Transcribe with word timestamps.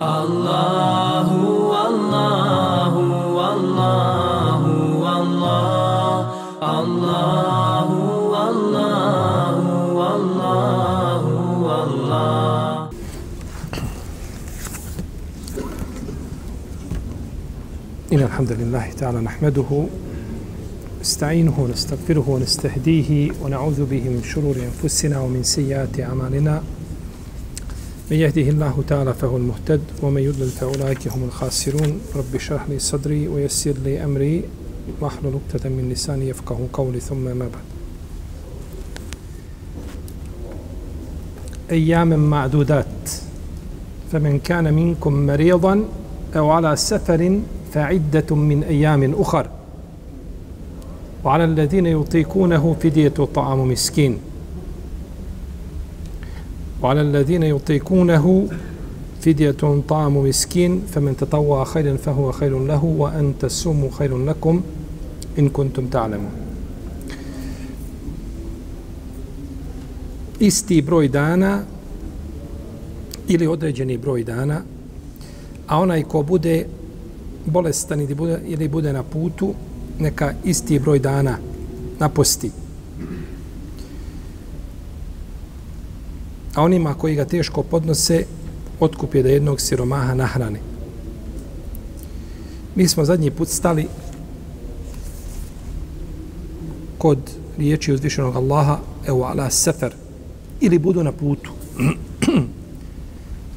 الله 0.00 1.28
والله 1.72 2.94
والله 3.38 4.62
والله 5.04 6.18
الله 6.80 7.88
والله 8.32 9.58
والله 9.98 11.24
والله 11.66 12.88
إن 18.12 18.18
الحمد 18.22 18.52
لله 18.52 18.90
تعالى 18.98 19.20
نحمده 19.20 19.86
نستعينه 21.00 21.60
ونستغفره 21.60 22.24
ونستهديه 22.28 23.30
ونعوذ 23.42 23.84
به 23.84 24.00
من 24.08 24.22
شرور 24.24 24.56
أنفسنا 24.56 25.20
ومن 25.20 25.42
سيئات 25.42 26.00
أعمالنا. 26.00 26.62
من 28.10 28.16
يهده 28.16 28.42
الله 28.42 28.84
تعالى 28.88 29.14
فهو 29.14 29.36
المهتد 29.36 29.80
ومن 30.02 30.22
يضلل 30.22 30.48
فأولئك 30.48 31.08
هم 31.08 31.24
الخاسرون. 31.24 32.00
رب 32.16 32.34
اشرح 32.34 32.68
لي 32.68 32.78
صدري 32.78 33.28
ويسر 33.28 33.74
لي 33.84 34.04
أمري 34.04 34.44
واحلل 35.00 35.32
عقدة 35.34 35.70
من 35.70 35.88
لساني 35.92 36.28
يفقه 36.28 36.58
قولي 36.72 37.00
ثم 37.00 37.16
ما 37.16 37.34
بعد. 37.38 37.64
أيام 41.70 42.30
معدودات 42.30 43.10
فمن 44.12 44.38
كان 44.38 44.74
منكم 44.74 45.26
مريضا 45.26 45.84
أو 46.36 46.50
على 46.50 46.76
سفر 46.76 47.40
فعدة 47.72 48.36
من 48.36 48.62
أيام 48.62 49.14
أخر. 49.14 49.46
وعلى 51.24 51.44
الذين 51.44 51.86
يطيقونه 51.86 52.76
فدية 52.82 53.08
طعام 53.08 53.68
مسكين. 53.68 54.18
وعلى 56.81 57.01
الذين 57.01 57.43
يطيقونه 57.43 58.47
فدية 59.21 59.81
طعام 59.89 60.17
مسكين 60.17 60.81
فمن 60.91 61.17
تطوع 61.17 61.63
خيرا 61.63 61.97
فهو 61.97 62.31
خير 62.31 62.59
له 62.59 62.85
وأن 62.85 63.33
تصوموا 63.39 63.89
خير 63.91 64.17
لكم 64.17 64.61
إن 65.39 65.49
كنتم 65.49 65.87
تعلمون 65.87 66.47
isti 70.39 70.81
broj 70.81 71.07
dana 71.07 71.63
ili 73.27 73.47
određeni 73.47 73.97
broj 73.97 74.23
dana, 74.23 74.61
a 75.67 75.79
onaj 75.79 76.03
ko 76.03 76.21
bude 76.21 76.65
bolestan 77.45 78.01
ili 78.01 78.15
bude, 78.15 78.39
ili 78.47 78.67
bude 78.67 78.93
na 78.93 79.03
putu, 79.03 79.53
neka 79.99 80.33
isti 80.45 80.79
broj 80.79 80.99
dana 80.99 81.37
naposti. 81.99 82.51
A 86.54 86.62
onima 86.62 86.94
koji 86.94 87.14
ga 87.14 87.24
teško 87.24 87.62
podnose, 87.62 88.24
otkup 88.80 89.14
je 89.14 89.22
da 89.22 89.28
jednog 89.28 89.60
siromaha 89.60 90.14
nahrane. 90.14 90.60
Mi 92.74 92.88
smo 92.88 93.04
zadnji 93.04 93.30
put 93.30 93.48
stali 93.48 93.86
kod 96.98 97.18
riječi 97.58 97.92
uzvišenog 97.92 98.36
Allaha 98.36 98.78
evo 99.06 99.24
ala 99.24 99.50
sefer 99.50 99.94
ili 100.60 100.78
budu 100.78 101.02
na 101.02 101.12
putu. 101.12 101.50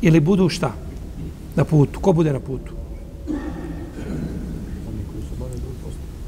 Ili 0.01 0.19
budu 0.19 0.49
šta? 0.49 0.73
Na 1.55 1.63
putu. 1.63 1.99
Ko 1.99 2.13
bude 2.13 2.33
na 2.33 2.39
putu? 2.39 2.73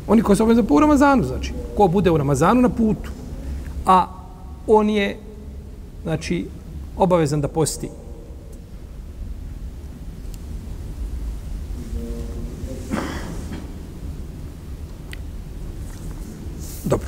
Oni 0.08 0.22
koji 0.22 0.36
su 0.36 0.44
obavezni 0.44 0.64
u 0.70 0.80
Ramazanu 0.80 1.24
znači. 1.24 1.54
Ko 1.78 1.88
bude 1.88 2.12
u 2.12 2.18
Ramazanu 2.18 2.62
na 2.62 2.70
putu. 2.70 3.12
A 3.86 4.08
on 4.68 4.90
je 4.90 5.18
znači 6.08 6.46
obavezan 6.98 7.42
da 7.42 7.48
posti 7.48 7.90
Dobro. 16.86 17.08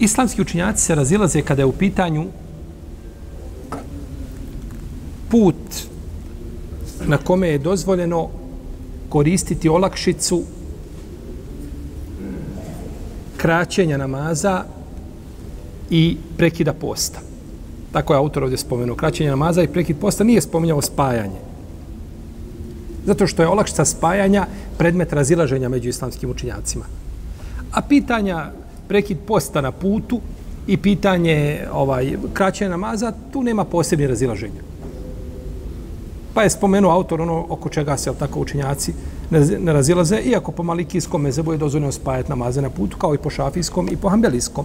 Islamski 0.00 0.42
učinjaci 0.42 0.84
se 0.84 0.94
razilaze 0.94 1.42
kada 1.42 1.62
je 1.62 1.66
u 1.66 1.72
pitanju 1.72 2.26
put 5.28 5.56
na 7.06 7.18
kome 7.18 7.48
je 7.48 7.58
dozvoljeno 7.58 8.28
koristiti 9.08 9.68
olakšicu 9.68 10.42
kraćenja 13.36 13.96
namaza 13.96 14.64
i 15.92 16.16
prekida 16.36 16.72
posta. 16.72 17.20
Tako 17.92 18.12
je 18.12 18.18
autor 18.18 18.42
ovdje 18.42 18.58
spomenuo. 18.58 18.96
Kraćenje 18.96 19.30
namaza 19.30 19.62
i 19.62 19.68
prekid 19.68 19.96
posta 20.00 20.24
nije 20.24 20.40
spominjao 20.40 20.82
spajanje. 20.82 21.40
Zato 23.06 23.26
što 23.26 23.42
je 23.42 23.48
olakšica 23.48 23.84
spajanja 23.84 24.46
predmet 24.78 25.12
razilaženja 25.12 25.68
među 25.68 25.88
islamskim 25.88 26.30
učinjacima. 26.30 26.84
A 27.72 27.82
pitanja 27.82 28.50
prekid 28.88 29.18
posta 29.26 29.60
na 29.60 29.72
putu 29.72 30.20
i 30.66 30.76
pitanje 30.76 31.66
ovaj 31.72 32.16
kraćenja 32.32 32.70
namaza, 32.70 33.12
tu 33.32 33.42
nema 33.42 33.64
posebnih 33.64 34.08
razilaženja. 34.08 34.62
Pa 36.34 36.42
je 36.42 36.50
spomenuo 36.50 36.92
autor 36.92 37.20
ono 37.20 37.46
oko 37.48 37.68
čega 37.68 37.96
se 37.96 38.12
tako 38.18 38.40
učinjaci 38.40 38.92
ne, 39.30 39.40
ne 39.58 39.72
razilaze, 39.72 40.16
iako 40.16 40.52
po 40.52 40.62
malikijskom 40.62 41.22
mezebu 41.22 41.52
je 41.52 41.58
dozvoljeno 41.58 41.92
spajati 41.92 42.30
namaze 42.30 42.62
na 42.62 42.70
putu, 42.70 42.96
kao 42.96 43.14
i 43.14 43.18
po 43.18 43.30
šafijskom 43.30 43.88
i 43.92 43.96
po 43.96 44.08
hambelijskom. 44.08 44.64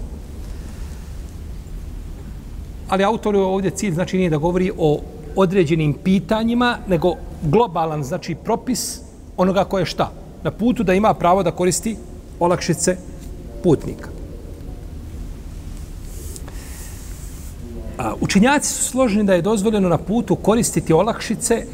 Ali 2.88 3.04
autor 3.04 3.36
je 3.36 3.42
ovdje 3.42 3.72
cilj 3.72 3.94
znači 3.94 4.18
nije 4.18 4.30
da 4.30 4.38
govori 4.38 4.72
o 4.78 5.00
određenim 5.36 5.94
pitanjima, 5.94 6.78
nego 6.88 7.14
globalan, 7.44 8.04
znači 8.04 8.36
propis 8.36 9.00
onoga 9.38 9.64
koje 9.64 9.86
šta? 9.86 10.12
Na 10.44 10.52
putu 10.52 10.84
da 10.84 10.94
ima 10.94 11.14
pravo 11.14 11.44
da 11.44 11.52
koristi 11.52 11.96
olakšice 12.40 12.98
putnika. 13.64 14.10
A, 17.98 18.14
učenjaci 18.22 18.74
su 18.74 18.84
složeni 18.84 19.24
da 19.24 19.34
je 19.34 19.42
dozvoljeno 19.42 19.90
na 19.90 19.98
putu 19.98 20.36
koristiti 20.36 20.94
olakšice 20.94 21.66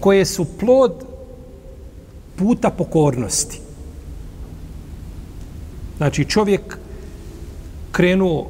koje 0.00 0.24
su 0.24 0.46
plod 0.58 0.92
puta 2.36 2.70
pokornosti. 2.70 3.60
Znači 5.96 6.24
čovjek 6.24 6.78
krenuo 7.92 8.46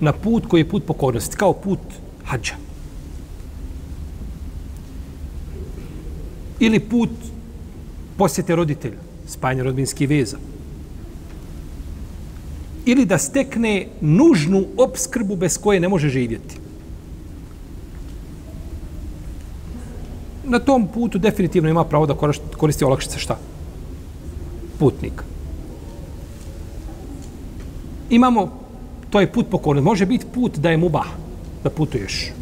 na 0.00 0.12
put 0.12 0.46
koji 0.46 0.60
je 0.60 0.68
put 0.68 0.84
pokornosti, 0.86 1.36
kao 1.36 1.52
put 1.52 1.78
hađa. 2.24 2.54
Ili 6.60 6.80
put 6.80 7.10
posjete 8.16 8.56
roditelja, 8.56 8.98
spajanje 9.26 9.62
rodbinskih 9.62 10.08
veza. 10.08 10.38
Ili 12.86 13.04
da 13.04 13.18
stekne 13.18 13.88
nužnu 14.00 14.64
obskrbu 14.76 15.36
bez 15.36 15.58
koje 15.58 15.80
ne 15.80 15.88
može 15.88 16.08
živjeti. 16.08 16.56
Na 20.44 20.58
tom 20.58 20.88
putu 20.88 21.18
definitivno 21.18 21.70
ima 21.70 21.84
pravo 21.84 22.06
da 22.06 22.14
koristi 22.56 22.84
olakšice 22.84 23.18
šta? 23.18 23.38
Putnika. 24.78 25.24
Imamo, 28.10 28.65
to 29.16 29.20
je 29.20 29.32
put 29.32 29.46
pokornosti. 29.50 29.84
Može 29.84 30.06
biti 30.06 30.26
put 30.34 30.58
da 30.58 30.70
je 30.70 30.76
mubah, 30.76 31.06
da 31.64 31.70
putuješ. 31.70 32.32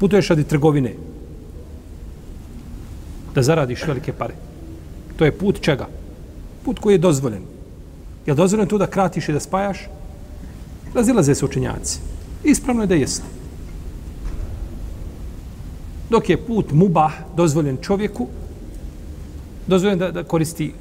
Putuješ 0.00 0.28
radi 0.28 0.44
trgovine. 0.44 0.94
Da 3.34 3.42
zaradiš 3.42 3.82
velike 3.86 4.12
pare. 4.12 4.34
To 5.16 5.24
je 5.24 5.32
put 5.32 5.60
čega? 5.60 5.88
Put 6.64 6.78
koji 6.78 6.94
je 6.94 7.02
dozvoljen. 7.04 7.42
Je 8.26 8.32
li 8.32 8.36
dozvoljeno 8.36 8.70
to 8.70 8.78
da 8.78 8.86
kratiš 8.86 9.28
i 9.28 9.32
da 9.32 9.40
spajaš? 9.40 9.82
Razilaze 10.94 11.34
se 11.34 11.44
učenjaci. 11.44 11.98
Ispravno 12.44 12.82
je 12.82 12.86
da 12.86 12.94
jeste. 12.94 13.28
Dok 16.10 16.30
je 16.30 16.40
put 16.46 16.72
mubah 16.72 17.12
dozvoljen 17.36 17.76
čovjeku, 17.82 18.28
dozvoljen 19.66 19.98
da, 19.98 20.10
da 20.10 20.24
koristi. 20.24 20.72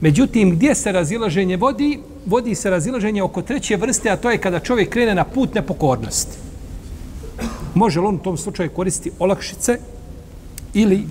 Međutim, 0.00 0.56
gdje 0.56 0.74
se 0.74 0.92
razilaženje 0.92 1.56
vodi? 1.56 2.00
Vodi 2.26 2.54
se 2.54 2.70
razilaženje 2.70 3.22
oko 3.22 3.42
treće 3.42 3.76
vrste, 3.76 4.10
a 4.10 4.16
to 4.16 4.30
je 4.30 4.38
kada 4.38 4.60
čovjek 4.60 4.88
krene 4.88 5.14
na 5.14 5.24
put 5.24 5.54
nepokornosti. 5.54 6.38
Može 7.74 8.00
li 8.00 8.06
on 8.06 8.14
u 8.14 8.22
tom 8.22 8.36
slučaju 8.36 8.70
koristiti 8.70 9.16
olakšice 9.18 9.78
ili 10.74 11.06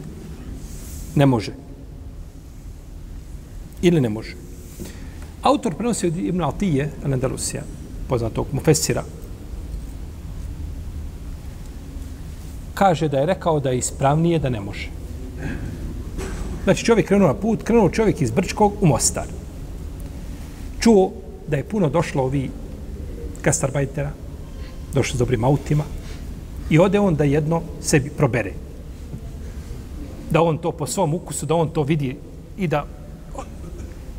ne 1.16 1.26
može? 1.26 1.54
Ili 3.82 4.02
ne 4.02 4.10
može? 4.10 4.36
Autor 5.42 5.74
prenosi 5.76 6.08
od 6.08 6.18
Ibn 6.18 6.42
Altije, 6.42 6.92
Anandalusija, 7.06 7.64
poznatog 8.10 8.48
mufessira, 8.52 9.04
kaže 12.74 13.08
da 13.08 13.20
je 13.20 13.26
rekao 13.26 13.60
da 13.60 13.70
je 13.70 13.78
ispravnije 13.78 14.40
da 14.40 14.50
ne 14.50 14.62
može. 14.62 14.90
Znači 16.64 16.86
čovjek 16.86 17.08
krenuo 17.08 17.28
na 17.28 17.34
put, 17.34 17.64
krenuo 17.64 17.90
čovjek 17.90 18.22
iz 18.22 18.32
Brčkog 18.32 18.74
u 18.82 18.88
Mostar. 18.88 19.41
Čuo 20.82 21.12
da 21.48 21.58
je 21.58 21.64
puno 21.64 21.90
došlo 21.90 22.24
ovi 22.24 22.50
gastarbajtera 23.44 24.12
došli 24.94 25.16
s 25.16 25.20
dobrim 25.20 25.44
autima, 25.44 25.84
i 26.70 26.80
ode 26.80 27.00
on 27.00 27.16
da 27.16 27.24
jedno 27.24 27.62
sebi 27.82 28.10
probere. 28.10 28.54
Da 30.32 30.42
on 30.42 30.58
to 30.58 30.72
po 30.72 30.88
svom 30.88 31.14
ukusu, 31.14 31.46
da 31.46 31.56
on 31.56 31.70
to 31.70 31.84
vidi 31.84 32.18
i 32.58 32.68
da 32.68 32.86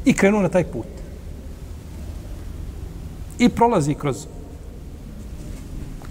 i 0.05 0.13
krenu 0.13 0.43
na 0.43 0.49
taj 0.49 0.65
put. 0.65 0.87
I 3.39 3.49
prolazi 3.49 3.95
kroz 3.95 4.27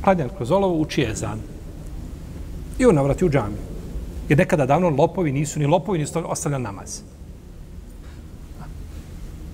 kladnjan 0.03 0.29
kroz 0.37 0.51
olovo, 0.51 0.81
uči 0.81 1.01
je 1.01 1.15
zan. 1.15 1.39
I 2.79 2.85
on 2.85 2.95
navrati 2.95 3.25
u 3.25 3.29
džamiju. 3.29 3.61
Jer 4.29 4.37
nekada 4.37 4.65
davno 4.65 4.89
lopovi 4.89 5.31
nisu 5.31 5.59
ni 5.59 5.65
lopovi, 5.65 5.99
nisu 5.99 6.23
ostavljali 6.25 6.63
namaz. 6.63 7.01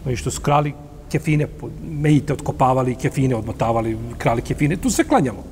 Oni 0.05 0.15
što 0.15 0.31
su 0.31 0.41
krali 0.41 0.73
kefine, 1.11 1.47
mejite 1.89 2.33
otkopavali, 2.33 2.95
kefine 2.95 3.35
odmotavali, 3.35 3.97
krali 4.17 4.41
kefine, 4.41 4.77
tu 4.77 4.89
se 4.89 5.03
klanjalo. 5.03 5.43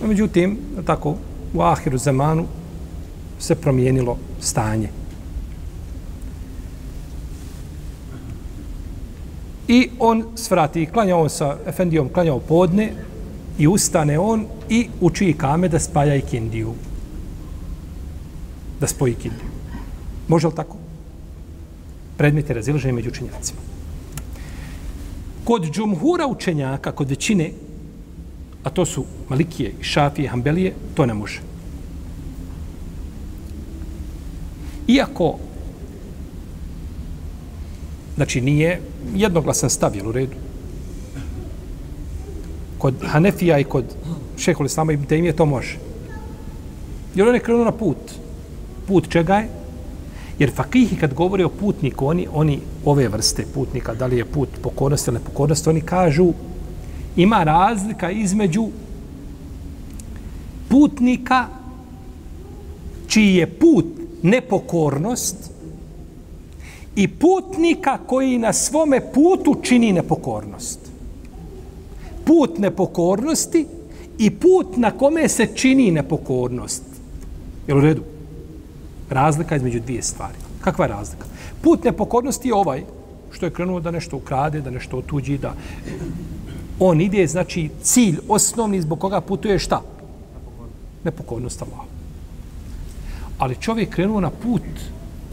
No, 0.00 0.08
međutim, 0.08 0.58
tako, 0.86 1.16
u 1.54 1.60
ahiru 1.62 1.98
zamanu 1.98 2.46
se 3.38 3.54
promijenilo 3.54 4.18
stanje. 4.40 4.88
I 9.68 9.90
on 9.98 10.24
svrati, 10.34 10.86
klanja 10.86 11.16
on 11.16 11.30
sa 11.30 11.56
Efendijom, 11.66 12.08
klanjao 12.08 12.38
podne 12.38 12.92
i 13.58 13.68
ustane 13.68 14.18
on 14.18 14.46
i 14.68 14.88
uči 15.00 15.26
i 15.26 15.32
kame 15.32 15.68
da 15.68 15.78
spaja 15.78 16.14
ikindiju. 16.14 16.74
Da 18.80 18.86
spoji 18.86 19.12
ikindiju. 19.12 19.50
Može 20.28 20.46
li 20.46 20.54
tako? 20.54 20.81
Predmete 22.16 22.54
razilaženja 22.54 22.94
među 22.94 23.10
učenjacima. 23.10 23.60
Kod 25.44 25.70
džumhura 25.70 26.26
učenjaka, 26.26 26.92
kod 26.92 27.10
većine, 27.10 27.50
a 28.64 28.70
to 28.70 28.84
su 28.86 29.04
Malikije, 29.28 29.72
Šafije, 29.80 30.28
Hambelije, 30.28 30.74
to 30.94 31.06
ne 31.06 31.14
može. 31.14 31.40
Iako 34.88 35.38
Znači, 38.16 38.40
nije 38.40 38.80
jednoglasan 39.14 39.70
stav, 39.70 39.96
jel 39.96 40.08
u 40.08 40.12
redu? 40.12 40.36
Kod 42.78 42.94
Hanefija 43.02 43.58
i 43.58 43.64
kod 43.64 43.84
šehol 44.36 44.66
Islama 44.66 44.92
i 44.92 44.96
Btejmije 44.96 45.36
to 45.36 45.46
može. 45.46 45.78
Jer 47.14 47.28
on 47.28 47.34
je 47.34 47.40
krenuo 47.40 47.64
na 47.64 47.72
put. 47.72 47.96
Put 48.86 49.08
čega 49.08 49.34
je? 49.34 49.48
Jer 50.42 50.50
fakihi 50.50 50.96
kad 50.96 51.14
govore 51.14 51.44
o 51.44 51.48
putniku, 51.48 52.06
oni, 52.06 52.26
oni 52.32 52.58
ove 52.84 53.08
vrste 53.08 53.44
putnika, 53.54 53.94
da 53.94 54.06
li 54.06 54.16
je 54.18 54.24
put 54.24 54.48
pokornosti 54.62 55.10
ili 55.10 55.18
nepokornosti, 55.18 55.68
oni 55.70 55.80
kažu 55.80 56.32
ima 57.16 57.44
razlika 57.44 58.10
između 58.10 58.66
putnika 60.68 61.46
čiji 63.06 63.34
je 63.34 63.46
put 63.46 63.86
nepokornost 64.22 65.50
i 66.96 67.08
putnika 67.08 67.98
koji 68.06 68.38
na 68.38 68.52
svome 68.52 69.00
putu 69.12 69.56
čini 69.62 69.92
nepokornost. 69.92 70.80
Put 72.24 72.58
nepokornosti 72.58 73.66
i 74.18 74.30
put 74.30 74.76
na 74.76 74.90
kome 74.90 75.28
se 75.28 75.46
čini 75.54 75.90
nepokornost. 75.90 76.82
Jel 77.66 77.78
u 77.78 77.80
redu? 77.80 78.11
Razlika 79.12 79.56
između 79.56 79.80
dvije 79.80 80.02
stvari. 80.02 80.38
Kakva 80.60 80.84
je 80.84 80.88
razlika? 80.88 81.26
Put 81.62 81.84
nepokornosti 81.84 82.48
je 82.48 82.54
ovaj 82.54 82.84
što 83.32 83.46
je 83.46 83.52
krenuo 83.52 83.80
da 83.80 83.90
nešto 83.90 84.16
ukrade, 84.16 84.60
da 84.60 84.70
nešto 84.70 84.98
otuđi, 84.98 85.38
da 85.38 85.54
on 86.78 87.00
ide, 87.00 87.26
znači 87.26 87.70
cilj 87.82 88.18
osnovni 88.28 88.80
zbog 88.80 89.00
koga 89.00 89.20
putuje 89.20 89.58
šta? 89.58 89.82
Nepokornost 91.04 91.62
Allah. 91.62 91.86
Ali 93.38 93.56
čovjek 93.56 93.90
krenuo 93.90 94.20
na 94.20 94.30
put 94.30 94.62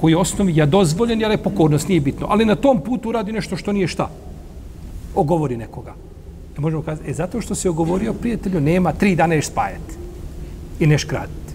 koji 0.01 0.11
je 0.11 0.17
osnovi 0.17 0.55
ja 0.55 0.65
dozvoljen, 0.65 1.21
jer 1.21 1.31
je 1.31 1.37
pokornost, 1.37 1.87
nije 1.87 2.01
bitno. 2.01 2.27
Ali 2.29 2.45
na 2.45 2.55
tom 2.55 2.81
putu 2.81 3.11
radi 3.11 3.31
nešto 3.31 3.57
što 3.57 3.71
nije 3.71 3.87
šta. 3.87 4.09
Ogovori 5.15 5.57
nekoga. 5.57 5.93
E 6.57 6.61
možemo 6.61 6.81
kazati, 6.81 7.09
e 7.09 7.13
zato 7.13 7.41
što 7.41 7.55
se 7.55 7.69
ogovorio 7.69 8.13
prijatelju, 8.13 8.61
nema 8.61 8.93
tri 8.93 9.15
dana 9.15 9.33
ješ 9.33 9.47
spajati. 9.47 9.95
I 10.79 10.87
neš 10.87 11.03
kraditi. 11.03 11.48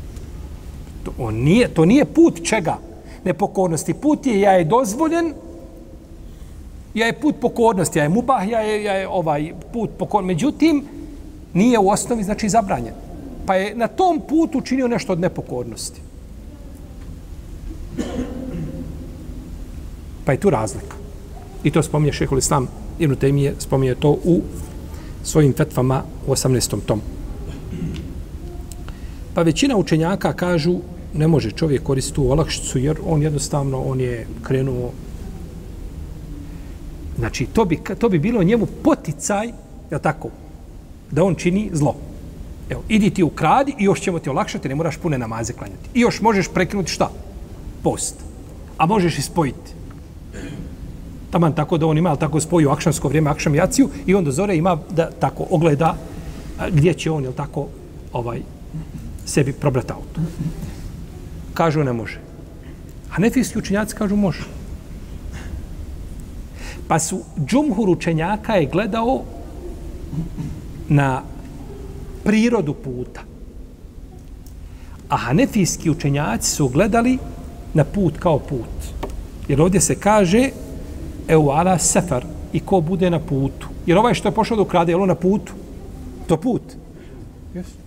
To, 1.04 1.12
on 1.18 1.34
nije, 1.34 1.68
to 1.68 1.84
nije 1.84 2.04
put 2.04 2.42
čega? 2.42 2.78
Nepokornosti. 3.24 3.94
Put 3.94 4.26
je, 4.26 4.40
ja 4.40 4.52
je 4.52 4.64
dozvoljen, 4.64 5.32
ja 6.94 7.06
je 7.06 7.20
put 7.20 7.34
pokornosti, 7.40 7.98
ja 7.98 8.02
je 8.02 8.08
mubah, 8.08 8.48
ja 8.48 8.60
je, 8.60 8.82
ja 8.84 8.92
je 8.92 9.08
ovaj 9.08 9.52
put 9.72 9.90
pokornosti. 9.98 10.34
Međutim, 10.34 10.84
nije 11.54 11.78
u 11.78 11.88
osnovi, 11.88 12.22
znači, 12.22 12.48
zabranjen. 12.48 12.94
Pa 13.46 13.54
je 13.54 13.74
na 13.74 13.88
tom 13.88 14.20
putu 14.28 14.58
učinio 14.58 14.88
nešto 14.88 15.12
od 15.12 15.20
nepokornosti. 15.20 16.00
Pa 20.24 20.32
je 20.32 20.40
tu 20.40 20.50
razlika. 20.50 20.96
I 21.64 21.70
to 21.70 21.82
spominje 21.82 22.12
šehol 22.12 22.38
Islam 22.38 22.68
Ibn 22.98 23.14
Taymije, 23.14 23.54
spominje 23.58 23.94
to 23.94 24.10
u 24.10 24.40
svojim 25.22 25.52
fetvama 25.52 26.02
u 26.26 26.30
18. 26.30 26.76
tom. 26.86 27.00
Pa 29.34 29.42
većina 29.42 29.76
učenjaka 29.76 30.32
kažu 30.32 30.78
ne 31.14 31.28
može 31.28 31.50
čovjek 31.50 31.82
koristiti 31.82 32.16
tu 32.16 32.30
olakšicu 32.30 32.78
jer 32.78 32.96
on 33.06 33.22
jednostavno 33.22 33.82
on 33.82 34.00
je 34.00 34.26
krenuo 34.42 34.90
znači 37.18 37.46
to 37.46 37.64
bi, 37.64 37.78
to 37.98 38.08
bi 38.08 38.18
bilo 38.18 38.42
njemu 38.42 38.66
poticaj 38.66 39.46
je 39.90 39.98
tako 40.02 40.28
da 41.10 41.24
on 41.24 41.34
čini 41.34 41.70
zlo. 41.72 41.96
Evo 42.70 42.82
idi 42.88 43.10
ti 43.10 43.22
ukradi 43.22 43.74
i 43.78 43.84
još 43.84 44.00
ćemo 44.00 44.18
ti 44.18 44.30
olakšati 44.30 44.68
ne 44.68 44.74
moraš 44.74 44.96
pune 44.96 45.18
namaze 45.18 45.52
klanjati. 45.52 45.88
I 45.94 46.00
još 46.00 46.20
možeš 46.20 46.48
prekinuti 46.48 46.90
šta? 46.90 47.10
Post. 47.82 48.14
A 48.78 48.86
možeš 48.86 49.18
ispojiti 49.18 49.74
taman 51.34 51.52
tako 51.52 51.78
da 51.78 51.86
on 51.86 51.98
ima 51.98 52.16
tako 52.16 52.40
spoju 52.40 52.70
akšamsko 52.70 53.08
vrijeme, 53.08 53.30
akšam 53.30 53.54
jaciju 53.54 53.88
i 54.06 54.14
on 54.14 54.24
do 54.24 54.30
zore 54.30 54.56
ima 54.56 54.78
da 54.90 55.10
tako 55.10 55.46
ogleda 55.50 55.96
gdje 56.70 56.94
će 56.94 57.10
on, 57.10 57.24
jel 57.24 57.32
tako, 57.32 57.66
ovaj, 58.12 58.40
sebi 59.26 59.52
probrati 59.52 59.92
auto. 59.92 60.20
Kažu 61.54 61.84
ne 61.84 61.92
može. 61.92 62.20
A 63.10 63.20
nefijski 63.20 63.58
učenjaci 63.58 63.94
kažu 63.94 64.16
može. 64.16 64.44
Pa 66.88 66.98
su 66.98 67.20
džumhur 67.46 67.88
učenjaka 67.88 68.54
je 68.54 68.66
gledao 68.66 69.22
na 70.88 71.22
prirodu 72.24 72.74
puta. 72.74 73.20
A 75.08 75.16
hanefijski 75.16 75.90
učenjaci 75.90 76.50
su 76.50 76.68
gledali 76.68 77.18
na 77.74 77.84
put 77.84 78.18
kao 78.18 78.38
put. 78.38 79.04
Jer 79.48 79.60
ovdje 79.60 79.80
se 79.80 79.94
kaže 79.94 80.50
eu 81.28 81.50
ala 81.50 81.78
sefer 81.78 82.24
i 82.52 82.60
ko 82.60 82.80
bude 82.80 83.10
na 83.10 83.20
putu. 83.20 83.68
Jer 83.86 83.98
ovaj 83.98 84.14
što 84.14 84.28
je 84.28 84.34
pošao 84.34 84.56
do 84.56 84.64
krade, 84.64 84.92
je 84.92 85.06
na 85.06 85.14
putu? 85.14 85.52
To 86.26 86.36
put. 86.36 86.62
Yes. 87.54 87.83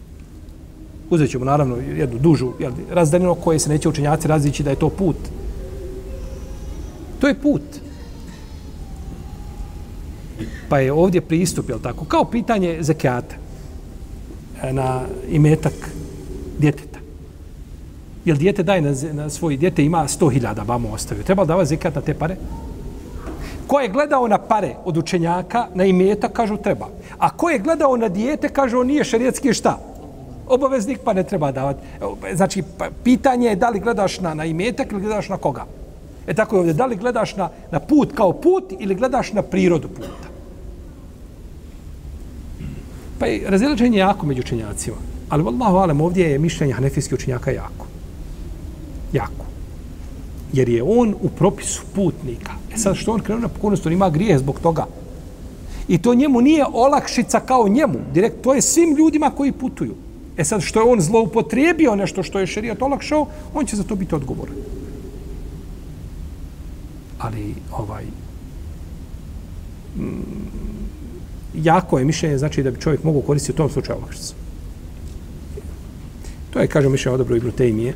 Uzet 1.09 1.29
ćemo 1.29 1.45
naravno 1.45 1.75
jednu 1.75 2.19
dužu 2.19 2.51
jel, 2.59 2.71
razdaljeno 2.91 3.35
koje 3.35 3.59
se 3.59 3.69
neće 3.69 3.89
učenjaci 3.89 4.27
razlići 4.27 4.63
da 4.63 4.69
je 4.69 4.75
to 4.75 4.89
put. 4.89 5.15
To 7.19 7.27
je 7.27 7.35
put. 7.35 7.61
Pa 10.69 10.79
je 10.79 10.91
ovdje 10.91 11.21
pristup, 11.21 11.69
jel 11.69 11.79
tako? 11.79 12.05
Kao 12.05 12.25
pitanje 12.25 12.77
zekijata 12.79 13.35
na 14.71 15.01
imetak 15.29 15.73
djeteta. 16.57 16.99
Jel 18.25 18.37
djete 18.37 18.63
daje 18.63 18.81
na, 18.81 18.93
na 19.13 19.29
svoj 19.29 19.57
djete 19.57 19.85
ima 19.85 20.07
100.000 20.07 20.67
vamo 20.67 20.89
ostavio. 20.89 21.23
Treba 21.23 21.41
li 21.41 21.47
davati 21.47 21.69
zekijat 21.69 21.95
na 21.95 22.01
te 22.01 22.13
pare? 22.13 22.35
Ko 23.67 23.79
je 23.79 23.89
gledao 23.89 24.27
na 24.27 24.37
pare 24.37 24.75
od 24.85 24.97
učenjaka, 24.97 25.67
na 25.73 25.85
imetak, 25.85 26.31
kažu 26.33 26.57
treba. 26.57 26.87
A 27.17 27.29
ko 27.29 27.49
je 27.49 27.59
gledao 27.59 27.97
na 27.97 28.09
dijete, 28.09 28.49
kažu 28.49 28.79
on 28.79 28.87
nije 28.87 29.03
šarijetski 29.03 29.53
šta? 29.53 29.79
Obaveznik 30.49 30.99
pa 31.03 31.13
ne 31.13 31.23
treba 31.23 31.51
davati. 31.51 31.79
Znači, 32.35 32.63
pa, 32.77 32.89
pitanje 33.03 33.47
je 33.47 33.55
da 33.55 33.69
li 33.69 33.79
gledaš 33.79 34.19
na, 34.19 34.33
na 34.33 34.45
imetak 34.45 34.91
ili 34.91 35.01
gledaš 35.01 35.29
na 35.29 35.37
koga. 35.37 35.65
E 36.27 36.33
tako 36.33 36.55
je 36.55 36.59
ovdje, 36.59 36.73
da 36.73 36.85
li 36.85 36.95
gledaš 36.95 37.35
na, 37.35 37.49
na 37.71 37.79
put 37.79 38.11
kao 38.15 38.33
put 38.33 38.73
ili 38.79 38.95
gledaš 38.95 39.33
na 39.33 39.41
prirodu 39.41 39.87
puta. 39.87 40.27
Pa 43.19 43.25
je 43.25 43.49
razilaženje 43.49 43.97
jako 43.97 44.25
među 44.25 44.41
učenjacima. 44.41 44.97
Ali, 45.29 45.43
vallahu 45.43 45.77
alem, 45.77 46.01
ovdje 46.01 46.31
je 46.31 46.39
mišljenje 46.39 46.73
hanefijskih 46.73 47.13
učenjaka 47.13 47.51
jako. 47.51 47.85
Jako 49.13 49.47
jer 50.53 50.69
je 50.69 50.83
on 50.83 51.15
u 51.21 51.29
propisu 51.29 51.81
putnika. 51.95 52.51
E 52.73 52.77
sad 52.77 52.95
što 52.95 53.11
on 53.11 53.21
krenuo 53.21 53.41
na 53.41 53.47
pokornost, 53.47 53.85
on 53.85 53.93
ima 53.93 54.09
grije 54.09 54.39
zbog 54.39 54.59
toga. 54.59 54.85
I 55.87 55.97
to 55.97 56.13
njemu 56.13 56.41
nije 56.41 56.65
olakšica 56.73 57.39
kao 57.39 57.67
njemu. 57.67 57.99
Direkt, 58.13 58.41
to 58.41 58.53
je 58.53 58.61
svim 58.61 58.95
ljudima 58.95 59.29
koji 59.29 59.51
putuju. 59.51 59.95
E 60.37 60.43
sad 60.43 60.61
što 60.61 60.79
je 60.79 60.91
on 60.91 61.01
zloupotrijebio 61.01 61.95
nešto 61.95 62.23
što 62.23 62.39
je 62.39 62.47
šerijat 62.47 62.81
olakšao, 62.81 63.27
on 63.53 63.65
će 63.65 63.75
za 63.75 63.83
to 63.83 63.95
biti 63.95 64.15
odgovoran. 64.15 64.55
Ali 67.19 67.55
ovaj 67.71 68.03
mm, 69.97 70.47
jako 71.53 71.99
je 71.99 72.05
mišljenje, 72.05 72.37
znači 72.37 72.63
da 72.63 72.71
bi 72.71 72.81
čovjek 72.81 73.03
mogao 73.03 73.21
koristiti 73.21 73.51
u 73.51 73.55
tom 73.55 73.69
slučaju 73.69 73.97
olakšicu. 73.97 74.33
To 76.49 76.59
je, 76.59 76.67
kažem, 76.67 76.91
mišljenje 76.91 77.15
odobro 77.15 77.35
Ibn 77.35 77.51
Tejmije. 77.51 77.93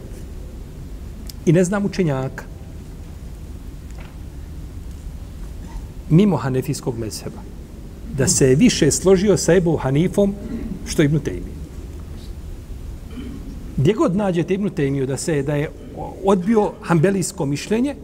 I 1.46 1.54
ne 1.54 1.64
znam 1.64 1.86
učenjaka. 1.86 2.44
Mimo 6.10 6.38
hanefijskog 6.38 6.98
mezheba. 6.98 7.42
Da 8.18 8.28
se 8.28 8.50
je 8.50 8.56
više 8.56 8.92
složio 8.92 9.38
sa 9.38 9.54
Ebu 9.54 9.78
Hanifom 9.78 10.34
što 10.86 11.04
Ibn 11.04 11.20
Tejmije. 11.20 11.61
Gdje 13.82 13.94
god 13.94 14.16
nađete 14.16 14.54
Ibn 14.54 14.70
Tejmiju 14.70 15.06
da 15.06 15.18
se 15.18 15.42
da 15.44 15.56
je 15.56 15.70
odbio 16.24 16.72
hambelijsko 16.82 17.46
mišljenje, 17.46 17.96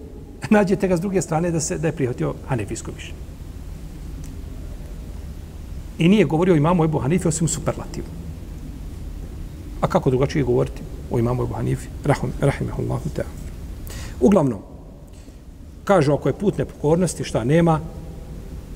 nađete 0.50 0.88
ga 0.88 0.98
s 0.98 1.01
druge 1.01 1.22
strane 1.22 1.51
da 1.51 1.60
se 1.60 1.77
da 1.77 1.88
je 1.88 1.93
prihvatio 1.93 2.34
hanefijsko 2.48 2.91
mišljenje. 2.96 3.22
I 6.00 6.10
nije 6.10 6.25
govorio 6.25 6.53
o 6.53 6.57
imamu 6.57 6.84
Ebu 6.84 7.00
Hanifi 7.00 7.27
osim 7.27 7.48
superlativu. 7.48 8.07
A 9.81 9.88
kako 9.88 10.10
drugačije 10.10 10.43
govoriti 10.43 10.81
o 11.12 11.19
imamu 11.19 11.43
Ebu 11.43 11.53
Hanifi? 11.53 11.88
Rahim, 12.03 12.34
rahimahullahu 12.41 13.10
ta'ala. 13.10 13.38
Uglavnom, 14.22 14.60
kažu 15.84 16.13
ako 16.13 16.29
je 16.29 16.39
put 16.41 16.57
nepokornosti, 16.57 17.24
šta 17.24 17.43
nema, 17.43 17.79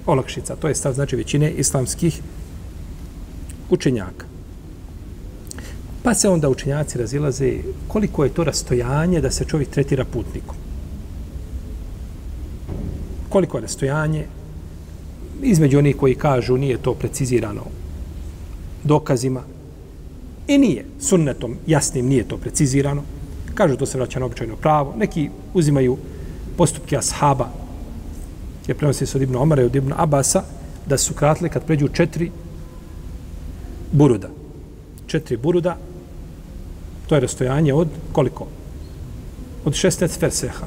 olakšica. 0.06 0.56
To 0.56 0.68
je 0.68 0.76
stav 0.76 0.94
znači 0.94 1.16
većine 1.16 1.52
islamskih 1.52 2.22
učenjaka. 3.70 4.31
Pa 6.04 6.14
se 6.14 6.30
onda 6.30 6.50
učenjaci 6.50 6.98
razilaze 6.98 7.54
koliko 7.88 8.24
je 8.24 8.34
to 8.34 8.44
rastojanje 8.44 9.22
da 9.22 9.32
se 9.32 9.46
čovjek 9.46 9.70
tretira 9.70 10.06
putnikom. 10.06 10.56
Koliko 13.30 13.58
je 13.58 13.62
rastojanje 13.62 14.26
između 15.42 15.78
onih 15.78 15.98
koji 15.98 16.16
kažu 16.16 16.58
nije 16.58 16.78
to 16.78 16.94
precizirano 16.94 17.62
dokazima 18.84 19.44
i 20.48 20.58
nije 20.58 20.86
sunnetom 21.00 21.58
jasnim 21.68 22.08
nije 22.08 22.28
to 22.28 22.38
precizirano. 22.38 23.04
Kažu 23.54 23.78
to 23.78 23.86
se 23.86 23.98
vraća 23.98 24.20
na 24.20 24.26
običajno 24.26 24.56
pravo. 24.56 24.94
Neki 24.98 25.30
uzimaju 25.54 25.98
postupke 26.58 26.98
ashaba 26.98 27.50
je 28.68 28.76
prenosi 28.76 29.06
se 29.06 29.18
od 29.18 29.22
Ibn 29.22 29.36
Omara 29.36 29.62
i 29.62 29.66
od 29.66 29.76
Ibn 29.76 29.94
Abasa 29.98 30.44
da 30.86 30.98
su 30.98 31.14
kratle 31.14 31.50
kad 31.50 31.66
pređu 31.66 31.88
četiri 31.88 32.32
buruda. 33.92 34.30
Četiri 35.08 35.38
buruda 35.38 35.78
to 37.12 37.16
je 37.16 37.22
rastojanje 37.22 37.74
od 37.74 37.88
koliko? 38.12 38.46
Od 39.66 39.74
16 39.74 40.20
ferseha. 40.20 40.66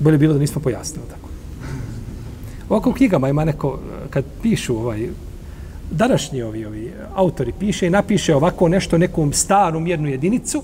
Bolje 0.00 0.18
bilo 0.18 0.34
da 0.34 0.40
nismo 0.40 0.60
pojasnili 0.60 1.08
tako. 1.08 1.28
Ovako 2.68 2.90
u 2.90 2.92
knjigama 2.92 3.28
ima 3.28 3.44
neko, 3.44 3.78
kad 4.10 4.24
pišu 4.42 4.76
ovaj, 4.76 5.08
današnji 5.90 6.42
ovi, 6.42 6.64
ovi 6.64 6.92
autori 7.14 7.52
piše 7.60 7.86
i 7.86 7.90
napiše 7.90 8.34
ovako 8.34 8.68
nešto 8.68 8.98
nekom 8.98 9.32
staru 9.32 9.80
mjernu 9.80 10.08
jedinicu 10.08 10.62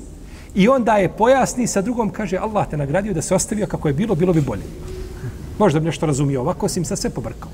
i 0.55 0.69
onda 0.69 0.97
je 0.97 1.09
pojasni 1.09 1.67
sa 1.67 1.81
drugom 1.81 2.11
kaže 2.11 2.37
Allah 2.37 2.69
te 2.69 2.77
nagradio 2.77 3.15
da 3.15 3.23
se 3.23 3.35
ostavio 3.35 3.67
kako 3.67 3.89
je 3.89 3.95
bilo, 3.95 4.15
bilo 4.15 4.33
bi 4.33 4.41
bolje. 4.41 4.69
Možda 5.59 5.81
bi 5.81 5.87
nešto 5.87 6.07
razumio 6.07 6.41
ovako, 6.41 6.69
sim 6.69 6.85
sa 6.85 6.97
sve 6.97 7.11
pobrkao. 7.11 7.51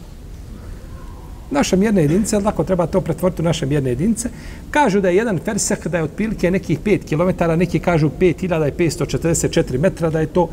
Naša 1.50 1.76
mjerna 1.76 2.00
jedinica, 2.00 2.38
lako 2.38 2.64
treba 2.64 2.86
to 2.86 3.00
pretvoriti 3.00 3.42
u 3.42 3.44
naše 3.44 3.66
mjerne 3.66 3.90
jedinice. 3.90 4.28
Kažu 4.70 5.00
da 5.00 5.08
je 5.08 5.16
jedan 5.16 5.38
fersek, 5.44 5.86
da 5.86 5.98
je 5.98 6.04
otprilike 6.04 6.50
nekih 6.50 6.80
5 6.80 7.08
km, 7.08 7.58
neki 7.58 7.78
kažu 7.78 8.10
5544 8.20 9.78
metra, 9.78 10.10
da 10.10 10.20
je 10.20 10.26
to, 10.26 10.48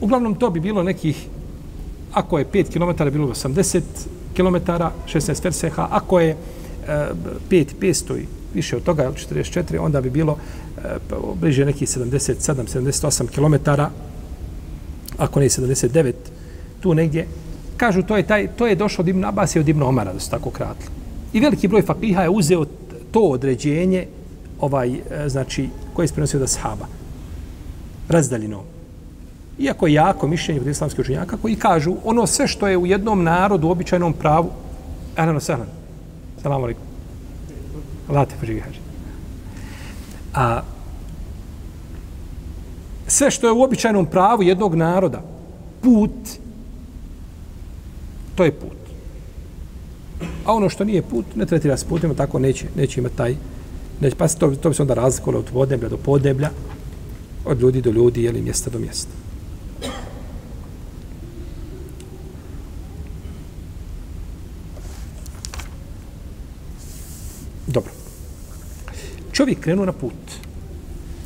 uglavnom 0.00 0.34
to 0.34 0.50
bi 0.50 0.60
bilo 0.60 0.82
nekih, 0.82 1.26
ako 2.12 2.38
je 2.38 2.46
5 2.46 2.72
km, 2.72 3.10
bilo 3.10 3.28
80 3.28 3.80
km, 4.36 4.56
16 5.06 5.42
ferseha, 5.42 5.88
ako 5.90 6.20
je 6.20 6.30
e, 6.30 6.36
5, 7.50 7.66
500 7.80 8.18
i 8.18 8.26
više 8.54 8.76
od 8.76 8.82
toga, 8.82 9.12
44, 9.30 9.78
onda 9.80 10.00
bi 10.00 10.10
bilo 10.10 10.36
e, 10.84 10.98
bliže 11.40 11.64
nekih 11.64 11.88
77, 11.88 12.54
78 12.80 13.26
km, 13.26 13.70
ako 15.18 15.40
ne 15.40 15.46
79, 15.46 16.12
tu 16.80 16.94
negdje, 16.94 17.26
kažu 17.76 18.02
to 18.02 18.16
je 18.16 18.22
taj 18.22 18.48
to 18.56 18.66
je 18.66 18.74
došlo 18.74 19.02
od 19.02 19.08
Ibn 19.08 19.24
Abbas 19.24 19.56
i 19.56 19.58
od 19.58 19.68
Ibn 19.68 19.82
Omara 19.82 20.12
da 20.12 20.20
su 20.20 20.30
tako 20.30 20.50
kratili. 20.50 20.90
I 21.32 21.40
veliki 21.40 21.68
broj 21.68 21.82
fakiha 21.82 22.22
je 22.22 22.30
uzeo 22.30 22.64
to 23.10 23.20
određenje 23.20 24.06
ovaj 24.60 24.94
e, 24.94 25.28
znači 25.28 25.68
koje 25.94 26.04
je 26.04 26.08
sprenosio 26.08 26.40
da 26.40 26.46
sahaba 26.46 26.86
razdaljino. 28.08 28.62
Iako 29.58 29.86
je 29.86 29.92
jako 29.92 30.26
mišljenje 30.26 30.60
od 30.60 30.66
islamskih 30.66 31.00
učenjaka 31.00 31.36
koji 31.36 31.56
kažu 31.56 31.94
ono 32.04 32.26
sve 32.26 32.46
što 32.46 32.68
je 32.68 32.76
u 32.76 32.86
jednom 32.86 33.22
narodu 33.24 33.68
u 33.68 33.70
običajnom 33.70 34.12
pravu 34.12 34.50
Ahlan 35.16 35.40
sahlan. 35.40 35.68
Selam 36.42 36.62
alejkum. 36.62 36.84
Late 38.08 38.34
poživi 38.40 38.60
hađi. 38.60 38.78
A 40.34 40.60
sve 43.06 43.30
što 43.30 43.46
je 43.46 43.52
u 43.52 43.62
običajnom 43.62 44.06
pravu 44.06 44.42
jednog 44.42 44.74
naroda 44.74 45.22
put 45.82 46.10
to 48.34 48.44
je 48.44 48.52
put. 48.52 48.84
A 50.44 50.52
ono 50.52 50.68
što 50.68 50.84
nije 50.84 51.02
put, 51.02 51.26
ne 51.34 51.46
tretira 51.46 51.76
se 51.76 51.86
putima, 51.88 52.14
tako 52.14 52.38
neće, 52.38 52.66
neće 52.76 53.00
imati 53.00 53.16
taj, 53.16 53.36
neće, 54.00 54.16
pa 54.16 54.28
to, 54.28 54.50
to 54.50 54.68
bi 54.68 54.74
se 54.74 54.82
onda 54.82 54.94
razlikovalo 54.94 55.38
od 55.38 55.50
podneblja 55.52 55.88
do 55.88 55.96
podneblja, 55.96 56.50
od 57.44 57.60
ljudi 57.60 57.82
do 57.82 57.90
ljudi, 57.90 58.24
jeli 58.24 58.42
mjesta 58.42 58.70
do 58.70 58.78
mjesta. 58.78 59.10
Dobro. 67.66 67.92
Čovjek 69.32 69.60
krenuo 69.60 69.84
na 69.84 69.92
put. 69.92 70.12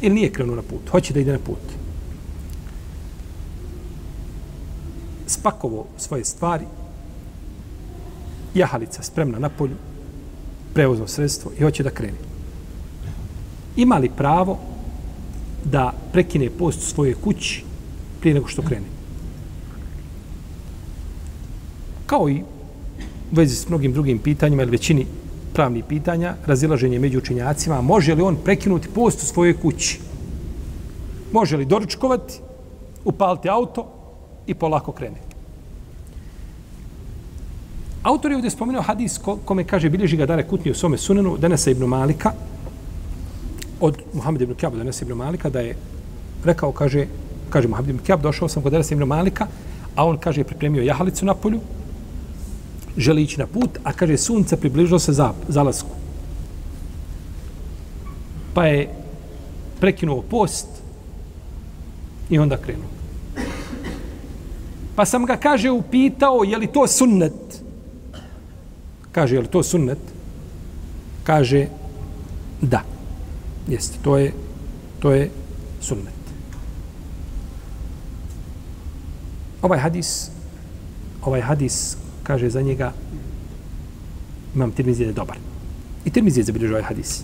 Ili 0.01 0.15
nije 0.15 0.33
krenuo 0.33 0.57
na 0.57 0.63
put. 0.63 0.89
Hoće 0.91 1.15
da 1.15 1.21
ide 1.21 1.33
na 1.33 1.39
put. 1.39 1.79
Spakovo 5.27 5.87
svoje 5.99 6.25
stvari 6.25 6.65
jahalica 8.55 9.03
spremna 9.03 9.39
na 9.39 9.49
polju, 9.49 9.77
prevozno 10.75 11.07
sredstvo 11.07 11.53
i 11.59 11.63
hoće 11.63 11.83
da 11.83 11.91
krene. 11.91 12.19
Ima 13.77 13.99
li 13.99 14.11
pravo 14.17 14.59
da 15.65 15.93
prekine 16.13 16.51
post 16.51 16.79
u 16.79 16.87
svojoj 16.87 17.15
kući 17.15 17.65
prije 18.21 18.35
nego 18.35 18.49
što 18.49 18.63
krene? 18.63 18.87
Kao 22.07 22.29
i 22.29 22.43
u 23.33 23.35
vezi 23.37 23.57
s 23.57 23.69
mnogim 23.69 23.93
drugim 23.93 24.19
pitanjima 24.19 24.63
ili 24.63 24.71
većini 24.71 25.07
pravnih 25.53 25.85
pitanja, 25.89 26.35
razilaženje 26.47 26.99
među 26.99 27.19
učinjacima, 27.19 27.81
može 27.81 28.15
li 28.15 28.23
on 28.23 28.37
prekinuti 28.45 28.89
post 28.95 29.23
u 29.23 29.27
svojoj 29.27 29.57
kući? 29.61 30.01
Može 31.33 31.57
li 31.57 31.65
doručkovati, 31.65 32.41
upaliti 33.05 33.49
auto 33.49 33.87
i 34.47 34.55
polako 34.55 34.93
krenuti? 34.93 35.28
Autor 38.09 38.31
je 38.31 38.37
ovdje 38.37 38.51
spomenuo 38.51 38.83
hadis 38.83 39.19
ko, 39.19 39.37
kome 39.45 39.65
kaže 39.65 39.91
bilježi 39.91 40.17
ga 40.17 40.27
dare 40.27 40.43
kutni 40.49 40.71
u 40.71 40.75
svome 40.75 40.99
sunenu 40.99 41.37
Denesa 41.37 41.71
ibn 41.71 41.85
Malika 41.85 42.33
od 43.81 43.99
Muhammed 44.13 44.43
ibn 44.43 44.55
Kjab, 44.55 44.77
Denesa 44.77 45.05
ibn 45.05 45.15
Malika 45.15 45.51
da 45.51 45.61
je 45.61 45.75
rekao, 46.45 46.73
kaže, 46.73 47.07
kaže 47.51 47.69
Muhammed 47.69 47.91
ibn 47.91 48.05
Kjab, 48.05 48.23
došao 48.23 48.49
sam 48.49 48.63
kod 48.63 48.73
Denesa 48.73 48.95
ibn 48.95 49.05
Malika, 49.05 49.47
a 49.97 50.07
on 50.07 50.17
kaže 50.19 50.45
pripremio 50.45 50.83
jahalicu 50.83 51.27
na 51.27 51.35
polju, 51.35 51.61
želi 52.97 53.23
ići 53.23 53.41
na 53.41 53.47
put, 53.47 53.79
a 53.85 53.93
kaže 53.93 54.17
sunce 54.17 54.57
približilo 54.57 54.99
se 54.99 55.13
za, 55.13 55.33
zalasku. 55.49 55.91
Pa 58.55 58.67
je 58.67 58.89
prekinuo 59.81 60.23
post 60.23 60.67
i 62.31 62.39
onda 62.39 62.57
krenuo. 62.57 62.89
Pa 64.97 65.05
sam 65.05 65.27
ga, 65.27 65.37
kaže, 65.37 65.71
upitao, 65.71 66.45
je 66.45 66.59
li 66.59 66.67
to 66.67 66.87
sunnet? 66.87 67.48
Kaže, 69.19 69.35
je 69.35 69.43
li 69.43 69.51
to 69.51 69.67
sunnet? 69.67 69.99
Kaže, 71.27 71.67
da. 72.63 72.87
Jeste, 73.67 73.99
to 73.99 74.15
je, 74.15 74.31
to 75.03 75.11
je 75.11 75.27
sunnet. 75.83 76.15
Ovaj 79.63 79.79
hadis, 79.79 80.31
ovaj 81.19 81.43
hadis, 81.43 81.97
kaže 82.23 82.47
za 82.47 82.63
njega, 82.63 82.93
imam 84.55 84.71
Tirmizi 84.71 85.03
je 85.03 85.13
dobar. 85.13 85.39
I 86.07 86.11
Tirmizi 86.15 86.41
je 86.41 86.45
zabilježio 86.45 86.79
ovaj 86.79 86.87
hadis. 86.87 87.23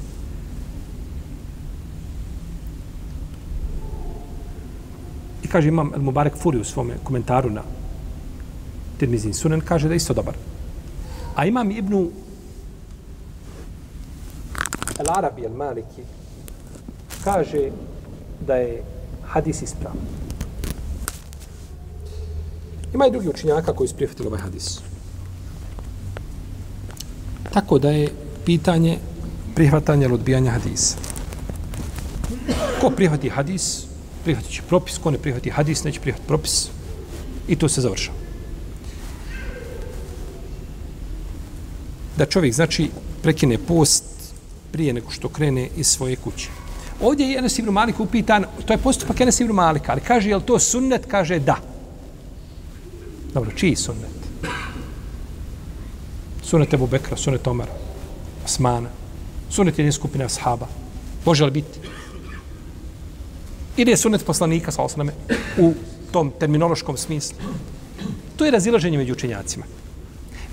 I 5.44 5.46
kaže, 5.46 5.70
imam 5.70 5.94
El 5.94 6.02
Mubarek 6.02 6.34
Furi 6.42 6.58
u 6.58 6.66
svome 6.66 6.98
komentaru 7.04 7.54
na 7.54 7.62
Tirmizin 8.98 9.34
sunen, 9.34 9.62
kaže 9.62 9.86
da 9.88 9.94
je 9.94 10.02
isto 10.02 10.14
dobar. 10.14 10.34
A 11.34 11.46
imam 11.46 11.70
Ibnu 11.70 12.10
El 14.98 15.06
Arabi 15.10 15.44
El 15.44 15.54
Maliki 15.54 16.02
kaže 17.24 17.70
da 18.46 18.54
je 18.54 18.82
hadis 19.26 19.62
ispravan. 19.62 19.98
Ima 22.94 23.06
i 23.06 23.10
drugi 23.10 23.28
učinjaka 23.28 23.72
koji 23.72 23.88
su 23.88 23.96
prihvatili 23.96 24.28
ovaj 24.28 24.40
hadis. 24.40 24.80
Tako 27.52 27.78
da 27.78 27.90
je 27.90 28.08
pitanje 28.44 28.98
prihvatanja 29.54 30.04
ili 30.04 30.14
odbijanja 30.14 30.50
hadisa. 30.50 30.96
Ko 32.80 32.90
prihvati 32.90 33.28
hadis, 33.28 33.86
prihvatit 34.24 34.50
će 34.50 34.62
propis, 34.68 34.98
ko 34.98 35.10
ne 35.10 35.18
prihvati 35.18 35.50
hadis, 35.50 35.84
neće 35.84 36.00
prihvati 36.00 36.26
propis. 36.26 36.68
I 37.48 37.56
to 37.56 37.68
se 37.68 37.80
završava. 37.80 38.23
Da 42.16 42.26
čovjek, 42.26 42.54
znači, 42.54 42.90
prekine 43.22 43.58
post 43.58 44.04
prije 44.72 44.92
nego 44.92 45.10
što 45.10 45.28
krene 45.28 45.68
iz 45.76 45.86
svoje 45.86 46.16
kuće. 46.16 46.48
Ovdje 47.00 47.26
je 47.26 47.38
Enes 47.38 47.58
ibn 47.58 47.70
Malik 47.70 48.00
upitan, 48.00 48.44
to 48.66 48.72
je 48.72 48.78
postupak 48.78 49.20
Enes 49.20 49.40
ibn 49.40 49.52
Malika, 49.52 49.92
ali 49.92 50.00
kaže, 50.00 50.28
je 50.28 50.36
li 50.36 50.42
to 50.42 50.58
sunnet? 50.58 51.06
Kaže, 51.06 51.38
da. 51.38 51.56
Dobro, 53.34 53.50
čiji 53.50 53.76
sunnet? 53.76 54.10
Sunnet 56.42 56.74
Ebu 56.74 56.86
Bekra, 56.86 57.16
sunnet 57.16 57.46
Omara, 57.46 57.72
Osmana, 58.44 58.88
sunnet 59.50 59.78
jedne 59.78 59.92
skupine 59.92 60.24
ashaba. 60.24 60.66
Može 61.24 61.44
li 61.44 61.50
biti? 61.50 61.78
Ili 63.76 63.90
je 63.90 63.96
sunnet 63.96 64.24
poslanika, 64.26 64.72
sa 64.72 64.82
osname, 64.82 65.12
u 65.58 65.72
tom 66.12 66.32
terminološkom 66.40 66.96
smislu? 66.96 67.38
To 68.36 68.44
je 68.44 68.50
razilaženje 68.50 68.98
među 68.98 69.12
učenjacima. 69.12 69.64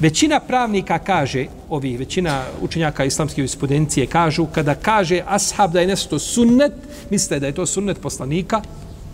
Većina 0.02 0.40
pravnika 0.40 1.00
kaže, 1.00 1.46
ovi 1.70 1.98
većina 1.98 2.44
učenjaka 2.62 3.06
islamske 3.06 3.42
jurisprudencije 3.42 4.08
kažu, 4.08 4.46
kada 4.46 4.76
kaže 4.76 5.22
ashab 5.28 5.72
da 5.72 5.82
je 5.82 5.88
nešto 5.88 6.20
sunnet, 6.20 6.72
misle 7.10 7.40
da 7.40 7.48
je 7.48 7.54
to 7.54 7.66
sunnet 7.66 8.02
poslanika, 8.02 8.62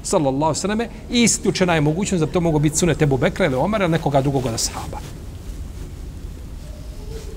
sallallahu 0.03 0.56
sallame, 0.56 0.88
i 1.12 1.24
isključena 1.24 1.75
je 1.75 1.82
mogućnost 1.82 2.24
da 2.25 2.32
to 2.32 2.39
mogu 2.39 2.60
biti 2.60 2.77
sunnet 2.77 3.01
Ebu 3.01 3.17
Bekra 3.17 3.46
ili 3.46 3.56
Omara 3.56 3.86
ili 3.86 3.91
nekoga 3.91 4.22
drugog 4.22 4.46
od 4.46 4.53
ashaba. 4.53 5.00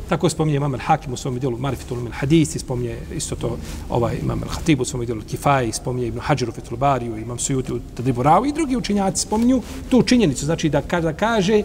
Tako 0.08 0.28
spominje 0.28 0.56
Imam 0.56 0.72
al-Hakim 0.72 1.12
u 1.12 1.16
svom 1.16 1.38
dijelu 1.38 1.58
Marifitul 1.58 2.00
min 2.00 2.12
hadisi, 2.12 2.58
spominje 2.58 2.96
isto 3.14 3.36
to 3.36 3.58
ovaj 3.88 4.16
Imam 4.22 4.40
al-Hatib 4.40 4.80
u 4.80 4.84
svom 4.84 5.06
dijelu 5.06 5.22
Kifaj, 5.30 5.72
spominje 5.72 6.06
Ibn 6.06 6.20
Hajar 6.20 6.48
u 6.48 6.52
Fitul 6.52 6.76
Bariju, 6.76 7.16
Imam 7.16 7.38
Sujuti 7.38 7.72
u 7.72 7.80
Tadribu 7.96 8.22
Ravu 8.22 8.46
i 8.46 8.52
drugi 8.52 8.76
učenjaci 8.76 9.22
spominju 9.22 9.62
tu 9.90 10.02
činjenicu, 10.02 10.44
znači 10.44 10.68
da 10.68 10.82
kada 10.82 11.12
kaže 11.12 11.62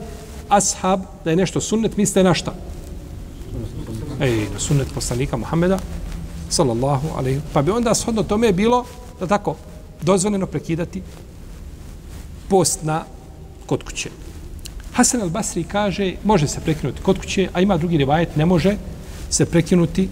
ashab 0.50 1.02
da 1.24 1.30
je 1.30 1.36
nešto 1.36 1.62
sunnet, 1.62 1.98
misle 1.98 2.24
na 2.24 2.34
šta? 2.34 2.54
Ej, 4.22 4.48
na 4.54 4.60
sunnet 4.60 4.88
poslanika 4.94 5.38
Muhammeda, 5.38 5.80
sallallahu 6.50 7.08
alaihi. 7.18 7.42
Pa 7.54 7.62
bi 7.62 7.72
onda 7.72 7.96
shodno 7.96 8.24
tome 8.24 8.54
bilo, 8.54 8.86
da 9.20 9.28
tako, 9.28 9.56
dozvoljeno 10.02 10.46
prekidati 10.46 11.02
post 12.50 12.84
na 12.84 13.04
kod 13.66 13.84
kuće. 13.84 14.10
Hasan 14.94 15.22
al-Basri 15.22 15.64
kaže, 15.68 16.14
može 16.24 16.48
se 16.48 16.62
prekinuti 16.62 17.02
kod 17.02 17.20
kuće, 17.20 17.50
a 17.54 17.62
ima 17.62 17.78
drugi 17.78 17.98
rivajet, 17.98 18.36
ne 18.36 18.46
može 18.46 18.78
se 19.30 19.46
prekinuti 19.46 20.10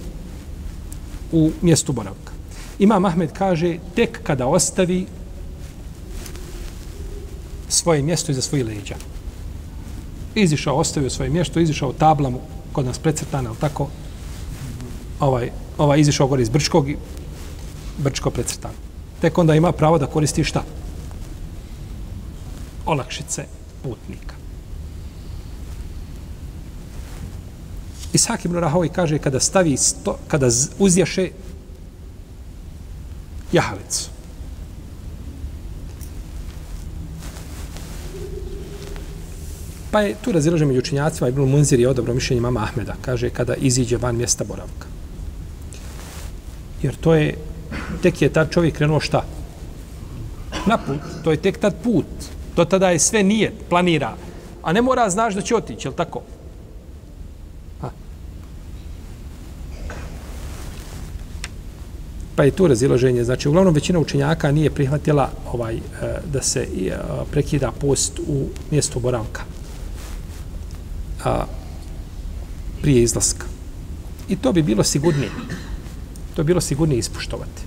u 1.32 1.52
mjestu 1.62 1.94
boravka. 1.94 2.34
Ima 2.80 3.00
Mahmed 3.00 3.32
kaže, 3.32 3.78
tek 3.96 4.20
kada 4.24 4.48
ostavi 4.48 5.06
svoje 7.70 8.02
mjesto 8.02 8.32
iza 8.32 8.42
svojih 8.42 8.66
leđa. 8.66 8.96
Izišao, 10.36 10.76
ostavio 10.76 11.10
svoje 11.10 11.30
mjesto, 11.30 11.60
izišao 11.60 11.94
tablamu 11.94 12.40
kod 12.72 12.86
nas 12.86 13.00
precrtana, 13.00 13.50
ali 13.50 13.58
tako, 13.60 13.88
ovaj, 15.20 15.52
ovaj 15.78 16.00
izišao 16.00 16.28
gore 16.28 16.42
iz 16.42 16.50
Brčkog 16.50 16.90
i 16.90 16.98
Brčko 17.98 18.30
precrtano. 18.30 18.74
Tek 19.22 19.38
onda 19.38 19.56
ima 19.56 19.72
pravo 19.72 19.98
da 19.98 20.08
koristi 20.08 20.44
šta? 20.44 20.64
Olakšice 22.86 23.46
putnika. 23.84 24.36
Ishak 28.14 28.46
ibn 28.46 28.56
Rahovi 28.56 28.90
kaže 28.90 29.18
kada 29.18 29.40
stavi 29.40 29.78
sto, 29.78 30.18
kada 30.28 30.48
uzjaše 30.80 31.30
jahalicu. 33.52 34.13
Pa 39.94 40.02
je 40.02 40.16
tu 40.22 40.32
razilažen 40.32 40.68
među 40.68 40.80
učinjacima, 40.80 41.30
Ibn 41.30 41.42
Munzir 41.42 41.80
je 41.80 41.90
odobro 41.90 42.14
mišljenje 42.14 42.42
mama 42.42 42.64
Ahmeda, 42.64 42.96
kaže 43.02 43.30
kada 43.30 43.56
iziđe 43.56 43.98
van 43.98 44.16
mjesta 44.16 44.44
boravka. 44.44 44.88
Jer 46.82 46.96
to 46.96 47.14
je, 47.14 47.36
tek 48.02 48.22
je 48.22 48.30
tad 48.30 48.50
čovjek 48.52 48.76
krenuo 48.76 49.00
šta? 49.00 49.26
Na 50.66 50.78
put, 50.78 50.98
to 51.24 51.32
je 51.32 51.38
tek 51.38 51.60
tad 51.60 51.76
put. 51.84 52.06
Do 52.56 52.66
tada 52.66 52.90
je 52.90 53.00
sve 53.00 53.24
nije, 53.24 53.52
planira. 53.70 54.16
A 54.64 54.74
ne 54.74 54.82
mora 54.82 55.10
znaš 55.10 55.34
da 55.34 55.42
će 55.42 55.56
otići, 55.56 55.88
jel 55.88 55.94
tako? 55.94 56.22
tako? 57.82 57.94
pa 62.36 62.44
je 62.44 62.52
to 62.52 62.68
razilaženje. 62.68 63.24
Znači, 63.24 63.50
uglavnom 63.50 63.74
većina 63.74 64.00
učenjaka 64.00 64.52
nije 64.52 64.70
prihvatila 64.70 65.30
ovaj 65.54 65.76
eh, 65.76 65.82
da 66.34 66.42
se 66.42 66.62
eh, 66.62 66.98
prekida 67.32 67.72
post 67.72 68.20
u 68.28 68.48
mjestu 68.72 69.00
boravka 69.00 69.54
a, 71.24 71.46
prije 72.82 73.04
izlaska. 73.04 73.46
I 74.30 74.36
to 74.36 74.54
bi 74.54 74.62
bilo 74.62 74.84
sigurnije. 74.84 75.30
To 76.36 76.44
bi 76.44 76.48
bilo 76.48 76.62
sigurnije 76.62 77.00
ispuštovati. 77.00 77.62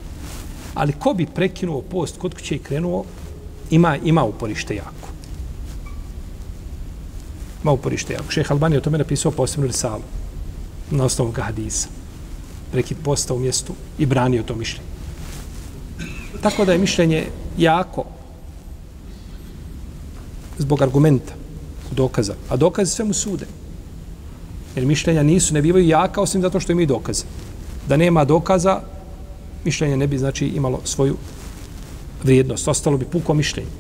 Ali 0.75 0.93
ko 0.93 1.15
bi 1.15 1.27
prekinuo 1.27 1.83
post 1.83 2.19
kod 2.19 2.35
kuće 2.35 2.55
i 2.55 2.59
krenuo, 2.59 3.05
ima, 3.71 3.97
ima 3.97 4.25
uporište 4.25 4.77
jako. 4.77 5.09
Ima 7.63 7.73
uporište 7.73 8.13
jako. 8.13 8.31
Šeha 8.31 8.55
Albani 8.55 8.77
o 8.77 8.81
tome 8.81 8.99
napisao 8.99 9.33
posebnu 9.33 9.67
risalu 9.67 10.03
na 10.91 11.05
osnovu 11.05 11.33
hadisa 11.33 11.89
prekid 12.73 12.97
posta 13.05 13.35
u 13.35 13.39
mjestu 13.39 13.73
i 13.99 14.07
branio 14.07 14.43
to 14.43 14.55
mišljenje. 14.55 14.89
Tako 16.43 16.65
da 16.65 16.73
je 16.73 16.79
mišljenje 16.79 17.27
jako 17.59 18.05
zbog 20.59 20.83
argumenta, 20.83 21.33
dokaza. 21.91 22.35
A 22.49 22.57
dokaze 22.57 22.93
sve 22.93 23.05
mu 23.05 23.15
sude. 23.15 23.47
Jer 24.77 24.87
mišljenja 24.87 25.23
nisu, 25.23 25.55
ne 25.55 25.63
bivaju 25.63 25.89
jaka 25.89 26.21
osim 26.21 26.43
zato 26.43 26.61
što 26.61 26.73
imaju 26.73 26.87
dokaze. 26.87 27.25
Da 27.89 27.97
nema 27.97 28.25
dokaza, 28.25 28.81
mišljenje 29.65 29.97
ne 29.97 30.07
bi 30.07 30.19
znači 30.19 30.47
imalo 30.47 30.81
svoju 30.85 31.17
vrijednost. 32.25 32.69
Ostalo 32.69 32.97
bi 32.97 33.05
puko 33.05 33.35
mišljenje. 33.35 33.71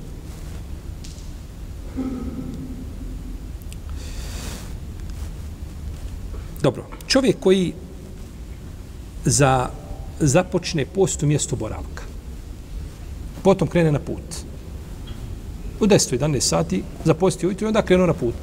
Dobro, 6.62 6.84
čovjek 7.06 7.40
koji 7.40 7.72
za 9.24 9.68
započne 10.20 10.86
post 10.86 11.22
u 11.22 11.26
mjestu 11.26 11.56
boravka. 11.56 12.02
Potom 13.42 13.68
krene 13.68 13.92
na 13.92 13.98
put. 13.98 14.45
U 15.80 15.86
10. 15.86 16.18
11. 16.18 16.40
sati 16.40 16.82
zaposti 17.04 17.46
ujutru 17.46 17.66
i 17.66 17.68
onda 17.68 17.82
krenu 17.82 18.06
na 18.06 18.14
put. 18.14 18.34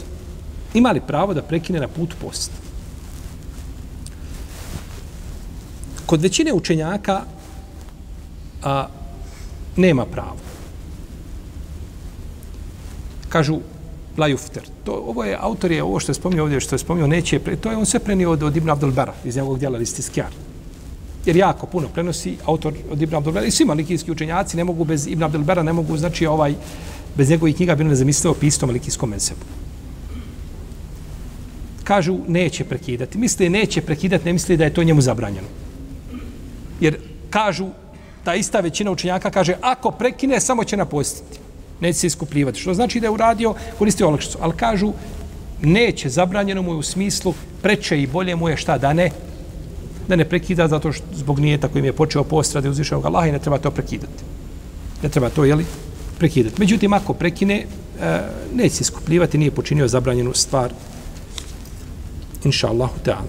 Ima 0.74 0.92
li 0.92 1.02
pravo 1.08 1.34
da 1.34 1.42
prekine 1.42 1.80
na 1.80 1.88
put 1.88 2.14
post? 2.22 2.52
Kod 6.06 6.22
većine 6.22 6.54
učenjaka 6.54 7.22
a, 8.64 8.88
nema 9.76 10.06
pravo. 10.06 10.38
Kažu 13.30 13.60
la 14.18 14.28
jufter. 14.28 14.64
To, 14.84 14.92
ovo 14.92 15.24
je, 15.24 15.38
autor 15.40 15.72
je, 15.72 15.84
ovo 15.84 16.00
što 16.00 16.10
je 16.12 16.16
spomnio 16.16 16.44
ovdje, 16.44 16.60
što 16.60 16.76
je 16.76 16.80
spomnio, 16.80 17.08
neće, 17.08 17.40
to 17.40 17.72
je 17.72 17.78
on 17.78 17.86
sve 17.86 18.00
prenio 18.00 18.32
od, 18.32 18.44
od 18.44 18.56
Ibn 18.56 18.70
Abdul 18.70 18.92
Bara, 18.92 19.14
iz 19.26 19.36
njegovog 19.36 19.60
djela 19.60 19.78
Listiskjar. 19.78 20.32
Jer 21.26 21.36
jako 21.36 21.66
puno 21.66 21.88
prenosi 21.88 22.38
autor 22.46 22.74
od 22.92 23.02
Ibn 23.02 23.16
Abdelbera 23.16 23.46
i 23.46 23.52
svi 23.52 23.66
malikijski 23.66 24.12
učenjaci 24.12 24.58
ne 24.58 24.64
mogu 24.64 24.84
bez 24.84 25.08
Ibn 25.08 25.24
Abdelbera, 25.24 25.64
ne 25.64 25.74
mogu, 25.74 25.98
znači 25.98 26.26
ovaj, 26.26 26.56
bez 27.18 27.30
njegovih 27.30 27.56
knjiga 27.56 27.76
bi 27.76 27.84
ne 27.84 27.96
zamislio 27.96 28.34
pisao 28.34 28.68
malikijskom 28.68 29.10
mensebu. 29.10 29.42
Kažu, 31.84 32.18
neće 32.28 32.64
prekidati. 32.64 33.18
Misli, 33.18 33.50
neće 33.50 33.82
prekidati, 33.82 34.26
ne 34.26 34.34
misli 34.34 34.58
da 34.58 34.64
je 34.64 34.74
to 34.74 34.84
njemu 34.84 35.02
zabranjeno. 35.02 35.48
Jer 36.80 36.98
kažu, 37.30 37.68
ta 38.24 38.36
ista 38.36 38.60
većina 38.60 38.92
učenjaka 38.92 39.30
kaže, 39.30 39.56
ako 39.62 39.92
prekine, 39.92 40.40
samo 40.40 40.64
će 40.64 40.78
napostiti. 40.78 41.40
Neće 41.80 42.00
se 42.00 42.08
iskupljivati. 42.08 42.60
Što 42.60 42.74
znači 42.74 43.00
da 43.00 43.08
je 43.08 43.12
uradio, 43.12 43.54
koristio 43.78 44.08
olakšicu. 44.08 44.38
Ali 44.42 44.54
kažu, 44.54 44.94
neće, 45.62 46.10
zabranjeno 46.10 46.62
mu 46.62 46.72
je 46.72 46.78
u 46.78 46.84
smislu, 46.84 47.34
preče 47.62 48.02
i 48.02 48.08
bolje 48.08 48.36
mu 48.36 48.50
je 48.50 48.58
šta 48.58 48.78
da 48.78 48.94
ne, 48.94 49.12
da 50.08 50.16
ne 50.16 50.26
prekida 50.26 50.68
zato 50.68 50.92
što 50.92 51.06
zbog 51.14 51.40
nijeta 51.40 51.68
kojim 51.68 51.86
im 51.86 51.90
je 51.90 51.94
počeo 51.94 52.24
post 52.24 52.56
radi 52.56 52.70
uzvišenog 52.70 53.06
Allaha 53.06 53.28
i 53.28 53.32
ne 53.32 53.40
treba 53.40 53.58
to 53.58 53.72
prekidati. 53.72 54.24
Ne 55.04 55.10
treba 55.10 55.30
to, 55.30 55.46
jeli, 55.46 55.66
prekidati. 56.24 56.56
Međutim, 56.60 56.94
ako 56.94 57.14
prekine, 57.14 57.66
e, 58.02 58.20
neće 58.56 58.76
se 58.76 58.84
skupljivati, 58.84 59.38
nije 59.38 59.52
počinio 59.52 59.88
zabranjenu 59.88 60.32
stvar. 60.34 60.72
Inša 62.44 62.68
Allahu 62.68 63.00
Teala. 63.04 63.28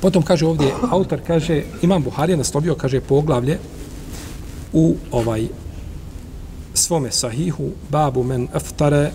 Potom 0.00 0.22
kaže 0.22 0.46
ovdje, 0.46 0.72
autor 0.90 1.20
kaže, 1.26 1.62
Imam 1.82 2.02
Buharija 2.02 2.36
naslobio, 2.36 2.74
kaže, 2.74 3.00
poglavlje 3.00 3.58
u 4.72 4.96
ovaj 5.10 5.48
svome 6.74 7.10
sahihu, 7.10 7.70
babu 7.90 8.22
men 8.22 8.48
aftare 8.52 9.10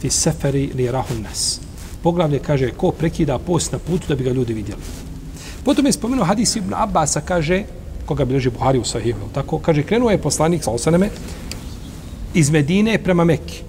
fi 0.00 0.10
seferi 0.10 0.70
li 0.74 0.90
rahun 0.92 1.22
nas. 1.22 1.60
Poglavlje 2.02 2.38
kaže 2.38 2.70
ko 2.76 2.92
prekida 2.92 3.38
post 3.38 3.72
na 3.72 3.78
putu 3.78 4.08
da 4.08 4.14
bi 4.14 4.24
ga 4.24 4.30
ljudi 4.30 4.52
vidjeli. 4.52 4.82
Potom 5.64 5.86
je 5.86 5.92
spomenuo 5.92 6.24
hadis 6.24 6.56
Ibn 6.56 6.74
Abbasa, 6.76 7.20
kaže, 7.20 7.64
koga 8.06 8.24
bilježi 8.24 8.50
Buhari 8.50 8.78
u 8.78 8.84
Sahihu, 8.84 9.32
tako, 9.34 9.58
kaže, 9.58 9.82
krenuo 9.82 10.10
je 10.10 10.22
poslanik 10.22 10.64
sa 10.64 10.70
osaneme 10.70 11.08
iz 12.34 12.50
Medine 12.50 12.98
prema 12.98 13.24
Mekke. 13.24 13.62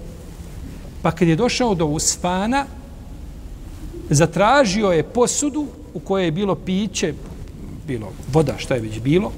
Pa 1.01 1.11
kad 1.11 1.27
je 1.27 1.35
došao 1.35 1.75
do 1.75 1.85
Usfana, 1.85 2.65
zatražio 4.09 4.91
je 4.91 5.03
posudu 5.03 5.67
u 5.93 5.99
kojoj 5.99 6.25
je 6.25 6.31
bilo 6.31 6.55
piće, 6.55 7.13
bilo 7.87 8.11
voda, 8.33 8.57
šta 8.57 8.75
je 8.75 8.81
već 8.81 8.99
bilo, 8.99 9.31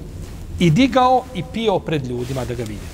i 0.58 0.70
digao 0.70 1.24
i 1.34 1.42
pio 1.52 1.78
pred 1.78 2.06
ljudima 2.06 2.44
da 2.44 2.54
ga 2.54 2.64
vide. 2.64 2.90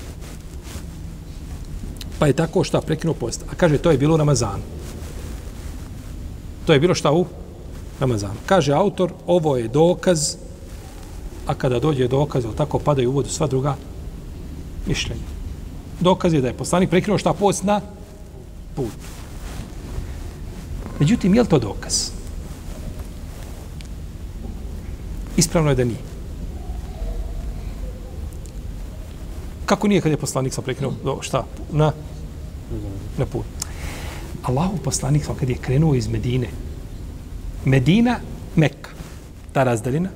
Pa 2.18 2.26
je 2.26 2.32
tako 2.32 2.64
šta 2.64 2.80
prekinuo 2.80 3.14
post. 3.14 3.44
A 3.50 3.54
kaže, 3.54 3.78
to 3.78 3.90
je 3.90 3.98
bilo 3.98 4.14
u 4.14 4.16
Ramazanu. 4.16 4.62
To 6.66 6.72
je 6.72 6.80
bilo 6.80 6.94
šta 6.94 7.12
u 7.12 7.26
Ramazanu. 8.00 8.40
Kaže 8.46 8.72
autor, 8.72 9.12
ovo 9.26 9.56
je 9.56 9.68
dokaz, 9.68 10.36
a 11.46 11.54
kada 11.54 11.78
dođe 11.78 12.08
dokaz, 12.08 12.44
tako 12.56 12.78
padaju 12.78 13.10
u 13.10 13.12
vodu 13.12 13.28
sva 13.28 13.46
druga 13.46 13.76
mišljenja. 14.86 15.39
Dokaz 16.00 16.34
je 16.34 16.40
da 16.40 16.48
je 16.48 16.56
poslanik 16.56 16.90
prekinuo 16.90 17.18
šta 17.18 17.32
post 17.32 17.64
na 17.64 17.80
put. 18.76 18.92
Međutim, 21.00 21.34
je 21.34 21.42
li 21.42 21.48
to 21.48 21.58
dokaz? 21.58 22.10
Ispravno 25.36 25.70
je 25.70 25.76
da 25.76 25.84
nije. 25.84 25.98
Kako 29.66 29.88
nije 29.88 30.00
kad 30.00 30.12
je 30.12 30.16
poslanik 30.16 30.52
sa 30.52 30.62
prekinuo 30.62 30.92
do 31.04 31.18
šta? 31.22 31.44
Na, 31.72 31.92
na 33.18 33.26
put. 33.26 33.44
Allahu 34.42 34.76
poslanik 34.76 35.24
sam 35.24 35.36
kad 35.36 35.48
je 35.48 35.56
krenuo 35.56 35.94
iz 35.94 36.08
Medine, 36.08 36.48
Medina, 37.64 38.18
Mekka, 38.56 38.90
ta 39.52 39.64
razdaljina, 39.64 40.08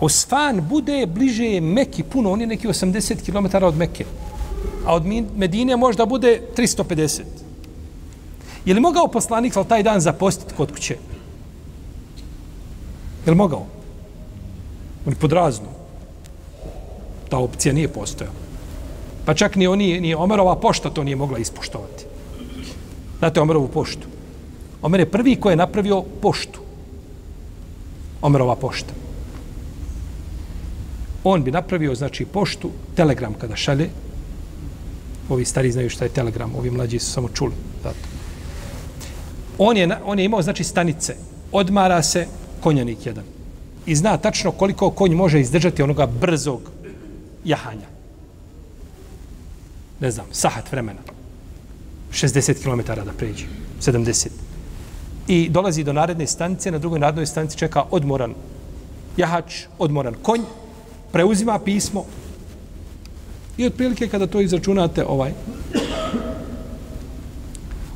Osfan 0.00 0.60
bude 0.68 1.06
bliže 1.06 1.60
Mekki 1.60 2.02
puno, 2.02 2.32
on 2.32 2.40
je 2.40 2.46
neki 2.46 2.68
80 2.68 3.24
km 3.24 3.64
od 3.64 3.76
Mekke. 3.76 4.04
A 4.88 4.94
od 4.94 5.04
Medine 5.36 5.76
možda 5.76 6.06
bude 6.06 6.40
350. 6.56 7.22
Je 8.64 8.74
li 8.74 8.80
mogao 8.80 9.08
poslanik 9.08 9.52
sal 9.52 9.64
taj 9.68 9.82
dan 9.82 10.00
zapostiti 10.00 10.54
kod 10.56 10.72
kuće? 10.72 10.96
Je 13.26 13.30
li 13.30 13.36
mogao? 13.36 13.66
On 15.06 15.12
je 15.12 15.20
podrazno 15.20 15.76
ta 17.28 17.38
opcija 17.38 17.74
nije 17.74 17.88
postojala. 17.88 18.36
Pa 19.24 19.34
čak 19.34 19.56
ni 19.56 19.66
oni, 19.66 20.00
ni 20.00 20.14
Omerova 20.14 20.56
pošta 20.56 20.90
to 20.90 21.04
nije 21.04 21.16
mogla 21.16 21.38
ispoštovati. 21.38 22.04
Znate 23.18 23.40
Omerovu 23.40 23.68
poštu? 23.68 24.08
Omer 24.82 25.00
je 25.00 25.10
prvi 25.10 25.36
koji 25.36 25.52
je 25.52 25.56
napravio 25.56 26.02
poštu. 26.22 26.60
Omerova 28.22 28.56
pošta. 28.56 28.92
On 31.24 31.44
bi 31.44 31.50
napravio, 31.50 31.94
znači, 31.94 32.24
poštu, 32.24 32.70
telegram 32.96 33.34
kada 33.34 33.56
šalje. 33.56 33.90
Ovi 35.28 35.44
stari 35.44 35.72
znaju 35.72 35.90
šta 35.90 36.04
je 36.04 36.10
telegram, 36.10 36.54
ovi 36.56 36.70
mlađi 36.70 36.98
su 36.98 37.12
samo 37.12 37.28
čuli. 37.28 37.52
Zato. 37.82 37.96
On 39.58 39.76
je, 39.76 39.98
on 40.04 40.18
je 40.18 40.24
imao, 40.24 40.42
znači, 40.42 40.64
stanice. 40.64 41.16
Odmara 41.52 42.02
se 42.02 42.26
konjanik 42.60 43.06
jedan. 43.06 43.24
I 43.86 43.96
zna 43.96 44.16
tačno 44.16 44.52
koliko 44.52 44.90
konj 44.90 45.14
može 45.14 45.40
izdržati 45.40 45.82
onoga 45.82 46.06
brzog 46.06 46.70
jahanja. 47.44 47.86
Ne 50.00 50.10
znam, 50.10 50.26
sahat 50.32 50.72
vremena. 50.72 51.00
60 52.12 52.62
km 52.62 52.86
da 53.04 53.12
pređe. 53.12 53.46
70. 53.80 54.28
I 55.28 55.48
dolazi 55.48 55.84
do 55.84 55.92
naredne 55.92 56.26
stanice, 56.26 56.70
na 56.70 56.78
drugoj 56.78 57.00
narednoj 57.00 57.26
stanici 57.26 57.58
čeka 57.58 57.84
odmoran 57.90 58.34
jahač, 59.16 59.66
odmoran 59.78 60.14
konj, 60.22 60.42
preuzima 61.12 61.58
pismo 61.58 62.04
i 63.58 63.66
otprilike 63.66 64.08
kada 64.08 64.26
to 64.26 64.40
izračunate, 64.40 65.04
ovaj, 65.04 65.32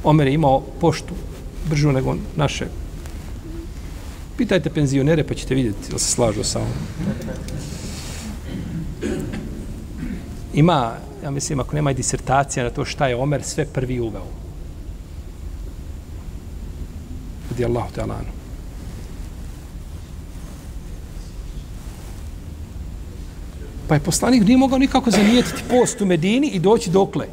Omer 0.04 0.26
je 0.26 0.34
imao 0.34 0.60
poštu 0.80 1.14
bržu 1.68 1.92
nego 1.92 2.16
naše. 2.36 2.66
Pitajte 4.36 4.70
penzionere 4.70 5.24
pa 5.24 5.34
ćete 5.34 5.54
vidjeti 5.54 5.90
ili 5.90 5.98
se 5.98 6.10
slažu 6.10 6.44
sa 6.44 6.58
ovom 6.58 6.72
ima, 10.54 10.94
ja 11.24 11.30
mislim, 11.30 11.60
ako 11.60 11.76
nema 11.76 11.92
disertacija 11.92 12.64
na 12.64 12.70
to 12.70 12.84
šta 12.84 13.08
je 13.08 13.16
Omer 13.16 13.42
sve 13.42 13.64
prvi 13.64 14.00
uveo. 14.00 14.26
Radi 17.50 17.64
Allahu 17.64 17.92
te 17.94 18.02
Pa 23.92 23.96
je 23.96 24.00
poslanik 24.00 24.44
nije 24.46 24.56
mogao 24.56 24.78
nikako 24.78 25.10
zanijetiti 25.10 25.62
post 25.70 26.00
u 26.00 26.06
Medini 26.06 26.48
i 26.48 26.58
doći 26.58 26.90
dokle. 26.90 27.26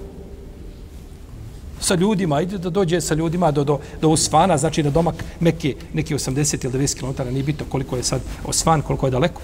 Sa 1.80 1.96
ljudima, 1.96 2.42
ide 2.42 2.58
da 2.58 2.70
dođe 2.70 3.02
sa 3.02 3.14
ljudima 3.16 3.52
do, 3.52 3.64
do, 3.64 3.80
do 4.02 4.10
Osvana, 4.10 4.58
znači 4.58 4.84
na 4.84 4.90
domak 4.90 5.24
Mekke 5.40 5.76
neki 5.94 6.16
80 6.16 6.66
ili 6.66 6.74
90 6.74 7.00
km, 7.00 7.30
nije 7.34 7.44
bitno 7.44 7.66
koliko 7.70 7.96
je 7.96 8.04
sad 8.04 8.22
Osvan, 8.46 8.82
koliko 8.82 9.08
je 9.08 9.12
daleko 9.12 9.42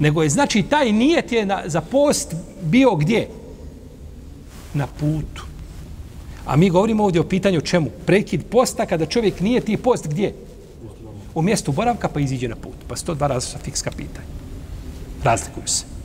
nego 0.00 0.22
je 0.22 0.28
znači 0.28 0.62
taj 0.62 0.92
nijet 0.92 1.32
je 1.32 1.46
na, 1.46 1.62
za 1.66 1.80
post 1.80 2.34
bio 2.62 2.94
gdje? 2.94 3.28
Na 4.74 4.86
putu. 4.86 5.44
A 6.46 6.56
mi 6.56 6.70
govorimo 6.70 7.04
ovdje 7.04 7.20
o 7.20 7.28
pitanju 7.28 7.60
čemu? 7.60 7.90
Prekid 8.06 8.44
posta 8.50 8.86
kada 8.86 9.06
čovjek 9.06 9.40
nije 9.40 9.60
ti 9.60 9.76
post 9.76 10.08
gdje? 10.08 10.34
U 11.34 11.42
mjestu 11.42 11.72
boravka 11.72 12.08
pa 12.08 12.20
iziđe 12.20 12.48
na 12.48 12.56
put. 12.56 12.74
Pa 12.88 12.96
su 12.96 13.04
to 13.04 13.14
dva 13.14 13.26
različita 13.26 13.64
fikska 13.64 13.90
pitanja. 13.90 14.26
Razlikuju 15.24 15.66
se. 15.66 15.99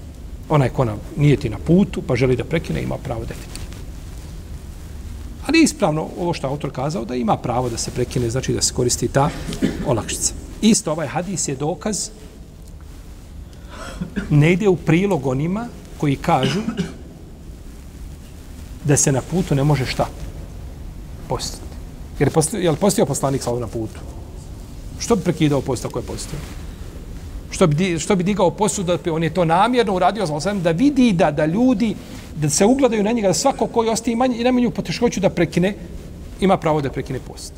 Onaj 0.50 0.70
ko 0.70 0.86
nam 0.86 1.00
nije 1.18 1.38
ti 1.38 1.50
na 1.50 1.58
putu 1.58 2.02
pa 2.02 2.16
želi 2.16 2.36
da 2.36 2.44
prekine 2.44 2.84
ima 2.84 2.98
pravo 2.98 3.26
definitivno. 3.26 3.66
Ali 5.48 5.64
ispravno 5.64 6.08
ovo 6.20 6.34
što 6.34 6.48
autor 6.48 6.72
kazao 6.72 7.06
da 7.06 7.16
ima 7.16 7.38
pravo 7.38 7.70
da 7.70 7.78
se 7.78 7.92
prekine, 7.92 8.30
znači 8.30 8.54
da 8.54 8.62
se 8.62 8.74
koristi 8.74 9.08
ta 9.08 9.30
olakšica. 9.88 10.34
Isto 10.62 10.92
ovaj 10.92 11.08
hadis 11.08 11.48
je 11.48 11.56
dokaz 11.56 12.10
ne 14.30 14.54
ide 14.54 14.68
u 14.68 14.76
prilog 14.76 15.28
onima 15.28 15.68
koji 15.98 16.16
kažu 16.16 16.62
da 18.84 18.98
se 18.98 19.12
na 19.12 19.22
putu 19.22 19.56
ne 19.56 19.64
može 19.64 19.86
šta 19.86 20.08
postati. 21.30 21.62
Jer 22.20 22.32
je 22.54 22.64
je 22.64 22.72
li 22.72 22.78
postio 22.78 23.06
poslanik 23.06 23.44
sa 23.44 23.60
na 23.60 23.68
putu? 23.68 24.00
Što 25.00 25.16
bi 25.16 25.24
prekidao 25.24 25.62
post 25.62 25.86
ako 25.86 26.00
je 26.00 26.06
postio? 26.06 26.40
Što 27.56 27.68
bi, 27.68 28.00
što 28.00 28.16
bi 28.16 28.24
digao 28.24 28.52
posudu, 28.52 28.98
da 28.98 29.14
on 29.14 29.24
je 29.24 29.30
to 29.34 29.46
namjerno 29.46 29.96
uradio 29.96 30.28
sam 30.40 30.62
da 30.62 30.72
vidi 30.72 31.14
da 31.14 31.32
da 31.32 31.46
ljudi 31.46 31.96
da 32.36 32.50
se 32.50 32.66
ugledaju 32.66 33.04
na 33.04 33.12
njega 33.12 33.28
da 33.28 33.34
svako 33.34 33.68
koji 33.68 33.90
ostaje 33.90 34.16
manje 34.16 34.38
i 34.38 34.44
najmanju 34.44 34.72
poteškoću 34.72 35.20
da 35.20 35.30
prekine 35.30 35.74
ima 36.42 36.58
pravo 36.58 36.82
da 36.82 36.90
prekine 36.90 37.20
post 37.28 37.54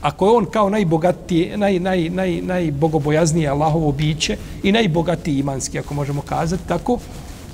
ako 0.00 0.26
je 0.26 0.32
on 0.32 0.46
kao 0.46 0.70
najbogatije, 0.70 1.56
naj, 1.56 1.78
naj, 1.78 2.08
naj, 2.08 2.40
najbogobojaznije 2.42 3.48
Allahovo 3.48 3.92
biće 3.92 4.36
i 4.62 4.72
najbogatiji 4.72 5.38
imanski, 5.38 5.78
ako 5.78 5.94
možemo 5.94 6.22
kazati 6.22 6.68
tako, 6.68 6.98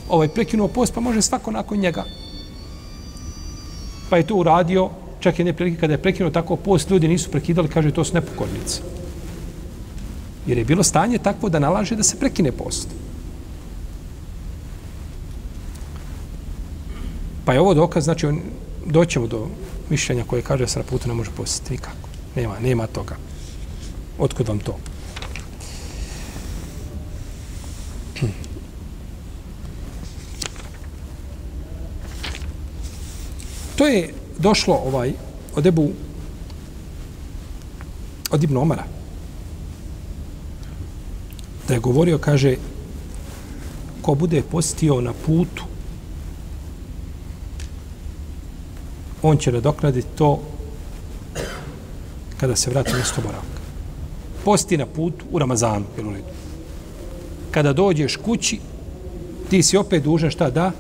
ovaj 0.08 0.28
prekinuo 0.28 0.68
post, 0.68 0.94
pa 0.94 1.00
može 1.00 1.22
svako 1.22 1.50
nakon 1.50 1.78
njega. 1.78 2.04
Pa 4.10 4.16
je 4.16 4.26
to 4.26 4.34
uradio, 4.34 4.90
čak 5.20 5.38
i 5.38 5.44
ne 5.44 5.52
prilike, 5.52 5.80
kada 5.80 5.94
je 5.94 6.02
prekinuo 6.02 6.30
tako 6.30 6.56
post, 6.56 6.90
ljudi 6.90 7.08
nisu 7.08 7.30
prekidali, 7.30 7.68
kaže, 7.68 7.90
to 7.90 8.04
su 8.04 8.14
nepokornice. 8.14 9.05
Jer 10.46 10.58
je 10.58 10.64
bilo 10.64 10.82
stanje 10.82 11.18
takvo 11.18 11.48
da 11.48 11.58
nalaže 11.58 11.96
da 11.96 12.02
se 12.02 12.18
prekine 12.18 12.52
post. 12.52 12.88
Pa 17.44 17.52
je 17.52 17.60
ovo 17.60 17.74
dokaz, 17.74 18.04
znači, 18.04 18.26
on, 18.26 18.40
doćemo 18.86 19.26
do 19.26 19.48
mišljenja 19.90 20.24
koje 20.24 20.42
kaže 20.42 20.64
da 20.64 20.68
se 20.68 20.78
na 20.78 20.84
putu 20.84 21.08
ne 21.08 21.14
može 21.14 21.30
postiti 21.30 21.72
nikako. 21.72 22.08
Nema, 22.36 22.58
nema 22.60 22.86
toga. 22.86 23.16
Otkud 24.18 24.48
vam 24.48 24.58
to? 24.58 24.78
To 33.76 33.86
je 33.86 34.14
došlo 34.38 34.74
ovaj 34.74 35.12
od 35.56 35.66
Ebu 35.66 35.90
od 38.30 38.42
Ibn 38.42 38.56
Omara 38.56 38.95
da 41.68 41.74
je 41.74 41.80
govorio, 41.80 42.18
kaže 42.18 42.56
ko 44.02 44.14
bude 44.14 44.42
postio 44.42 45.00
na 45.00 45.12
putu 45.26 45.64
on 49.22 49.36
će 49.36 49.52
nadoknaditi 49.52 50.08
to 50.18 50.40
kada 52.40 52.56
se 52.56 52.70
vrati 52.70 52.94
mjesto 52.94 53.20
boravka. 53.22 53.60
Posti 54.44 54.76
na 54.76 54.86
put 54.86 55.14
u 55.30 55.38
Ramazanu, 55.38 55.84
jel 55.96 56.08
u 56.08 56.12
redu. 56.12 56.24
Kada 57.50 57.72
dođeš 57.72 58.16
kući, 58.16 58.58
ti 59.50 59.62
si 59.62 59.76
opet 59.76 60.02
dužan 60.02 60.30
šta 60.30 60.50
da? 60.50 60.72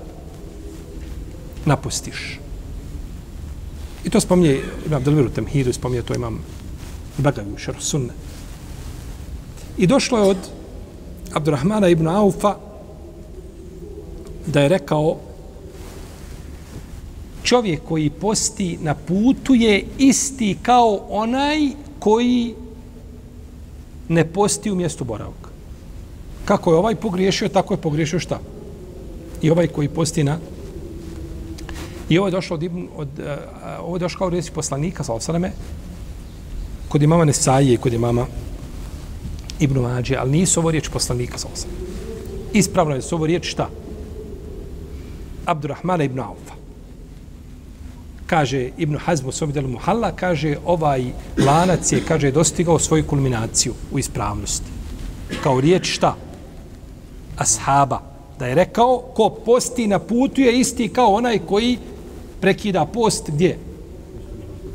Napustiš. 1.64 2.40
I 4.04 4.10
to 4.10 4.20
spominje 4.20 4.60
Imam 4.86 5.02
Delviru 5.02 5.30
Temhidu, 5.30 5.72
spominje 5.72 6.02
to 6.02 6.14
imam 6.14 6.38
Bagavi 7.18 7.52
u 7.52 7.80
Sunne. 7.80 8.12
I 9.78 9.86
došlo 9.86 10.18
je 10.18 10.30
od 10.30 10.36
Abdurrahmana 11.36 11.88
ibn 11.88 12.08
Aufa 12.08 12.56
da 14.46 14.60
je 14.60 14.68
rekao 14.68 15.16
čovjek 17.42 17.80
koji 17.88 18.10
posti 18.10 18.78
na 18.82 18.94
putu 18.94 19.54
je 19.54 19.84
isti 19.98 20.56
kao 20.62 21.00
onaj 21.08 21.58
koji 21.98 22.54
ne 24.08 24.24
posti 24.24 24.70
u 24.70 24.74
mjestu 24.74 25.04
boravka. 25.04 25.50
Kako 26.44 26.70
je 26.70 26.76
ovaj 26.76 26.94
pogriješio, 26.94 27.48
tako 27.48 27.74
je 27.74 27.80
pogriješio 27.80 28.20
šta? 28.20 28.40
I 29.42 29.50
ovaj 29.50 29.66
koji 29.66 29.88
posti 29.88 30.24
na 30.24 30.38
I 32.08 32.18
ovo 32.18 32.28
je 32.28 32.30
došlo 32.30 32.54
od, 32.54 32.64
od 32.96 33.08
uh, 33.18 33.24
ovo 33.84 33.96
je 33.96 34.00
došlo 34.00 34.18
kao 34.18 34.30
riječ 34.30 34.50
poslanika, 34.50 35.04
sa 35.04 35.12
osaname, 35.12 35.52
kod 36.88 37.02
imama 37.02 37.24
Nesaje 37.24 37.74
i 37.74 37.76
kod 37.76 37.92
imama 37.92 38.26
Ibn 39.60 39.78
Mađe, 39.80 40.16
ali 40.16 40.30
nisu 40.30 40.60
ovo 40.60 40.70
riječ 40.70 40.88
poslanika, 40.88 41.38
sa 41.38 41.48
osam. 41.52 41.70
Ispravno 42.52 42.94
je 42.94 43.02
su 43.02 43.14
ovo 43.14 43.26
riječ 43.26 43.50
šta? 43.50 43.68
Abdurrahmana 45.46 46.04
ibn 46.04 46.20
Aufa. 46.20 46.54
Kaže 48.26 48.70
Ibn 48.78 48.96
Hazm 48.96 49.28
u 49.28 49.32
svom 49.32 49.52
delu 49.52 49.68
Muhalla, 49.68 50.12
kaže 50.12 50.56
ovaj 50.64 51.04
lanac 51.46 51.92
je, 51.92 52.02
kaže, 52.08 52.30
dostigao 52.30 52.78
svoju 52.78 53.06
kulminaciju 53.06 53.74
u 53.92 53.98
ispravnosti. 53.98 54.70
Kao 55.42 55.60
riječ 55.60 55.94
šta? 55.94 56.16
Ashaba. 57.36 58.00
Da 58.38 58.46
je 58.46 58.54
rekao, 58.54 58.98
ko 59.14 59.30
posti 59.30 59.86
na 59.86 59.98
putu 59.98 60.40
je 60.40 60.60
isti 60.60 60.88
kao 60.88 61.14
onaj 61.14 61.38
koji 61.38 61.78
prekida 62.40 62.86
post 62.86 63.30
gdje? 63.30 63.58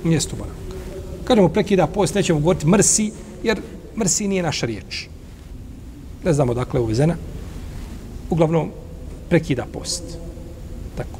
U 0.03 0.07
mjestu 0.07 0.35
boravka. 0.35 0.75
Kažemo 1.23 1.49
prekida 1.49 1.87
post, 1.87 2.15
nećemo 2.15 2.39
govoriti 2.39 2.67
mrsi, 2.67 3.11
jer 3.43 3.61
mrsi 3.97 4.27
nije 4.27 4.43
naša 4.43 4.65
riječ. 4.65 5.07
Ne 6.23 6.33
znamo 6.33 6.53
dakle 6.53 6.79
uvezena. 6.79 7.15
Uglavnom, 8.29 8.71
prekida 9.29 9.65
post. 9.73 10.03
Tako. 10.97 11.19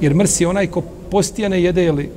Jer 0.00 0.14
mrsi 0.14 0.44
je 0.44 0.48
onaj 0.48 0.66
ko 0.66 0.82
postija 1.10 1.48
ne 1.48 1.62
jede 1.62 1.84
ili 1.84 2.10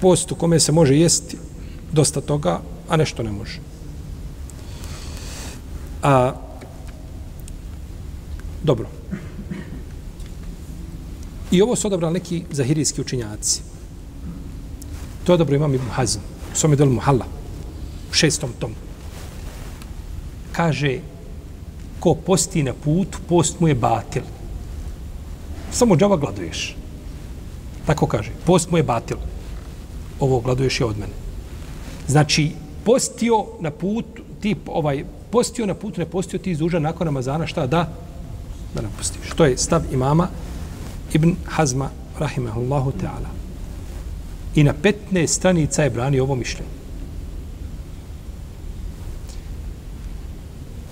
post 0.00 0.32
u 0.32 0.34
kome 0.34 0.60
se 0.60 0.72
može 0.72 0.96
jesti 0.96 1.36
dosta 1.92 2.20
toga, 2.20 2.60
a 2.88 2.96
nešto 2.96 3.22
ne 3.22 3.32
može. 3.32 3.60
A, 6.02 6.32
dobro. 8.62 8.88
I 11.50 11.62
ovo 11.62 11.76
su 11.76 11.86
odabrali 11.86 12.14
neki 12.14 12.44
zahirijski 12.50 13.00
učinjaci. 13.00 13.71
To 15.24 15.32
je 15.32 15.38
dobro 15.38 15.56
imam 15.56 15.74
Ibn 15.74 15.88
Hazm, 15.90 16.20
u 16.52 16.56
svome 16.56 16.76
delu 16.76 16.92
Muhalla, 16.92 17.26
u 18.10 18.14
šestom 18.14 18.50
tomu. 18.58 18.74
Kaže, 20.52 20.98
ko 22.00 22.14
posti 22.14 22.62
na 22.62 22.72
putu, 22.74 23.18
post 23.28 23.60
mu 23.60 23.68
je 23.68 23.74
batil. 23.74 24.22
Samo 25.70 25.96
džava 25.96 26.16
gladuješ. 26.16 26.76
Tako 27.86 28.06
kaže, 28.06 28.30
post 28.46 28.70
mu 28.70 28.76
je 28.76 28.82
batil. 28.82 29.16
Ovo 30.20 30.40
gladuješ 30.40 30.80
je 30.80 30.86
od 30.86 30.98
mene. 30.98 31.12
Znači, 32.08 32.50
postio 32.84 33.46
na 33.60 33.70
putu, 33.70 34.22
tip 34.40 34.58
ovaj, 34.66 35.04
postio 35.30 35.66
na 35.66 35.74
putu, 35.74 36.00
ne 36.00 36.06
postio 36.06 36.38
ti 36.38 36.50
izuža 36.50 36.78
nakon 36.78 37.04
Ramazana, 37.04 37.46
šta 37.46 37.66
da? 37.66 37.88
Da 38.74 38.82
napustiš. 38.82 39.30
To 39.36 39.44
je 39.44 39.58
stav 39.58 39.82
imama 39.92 40.28
Ibn 41.12 41.36
Hazma, 41.46 41.90
rahimahullahu 42.18 42.92
ta'ala. 43.00 43.41
I 44.54 44.64
na 44.64 44.74
15 44.82 45.26
stranica 45.26 45.82
je 45.82 45.90
branio 45.90 46.22
ovo 46.22 46.34
mišljenje. 46.34 46.70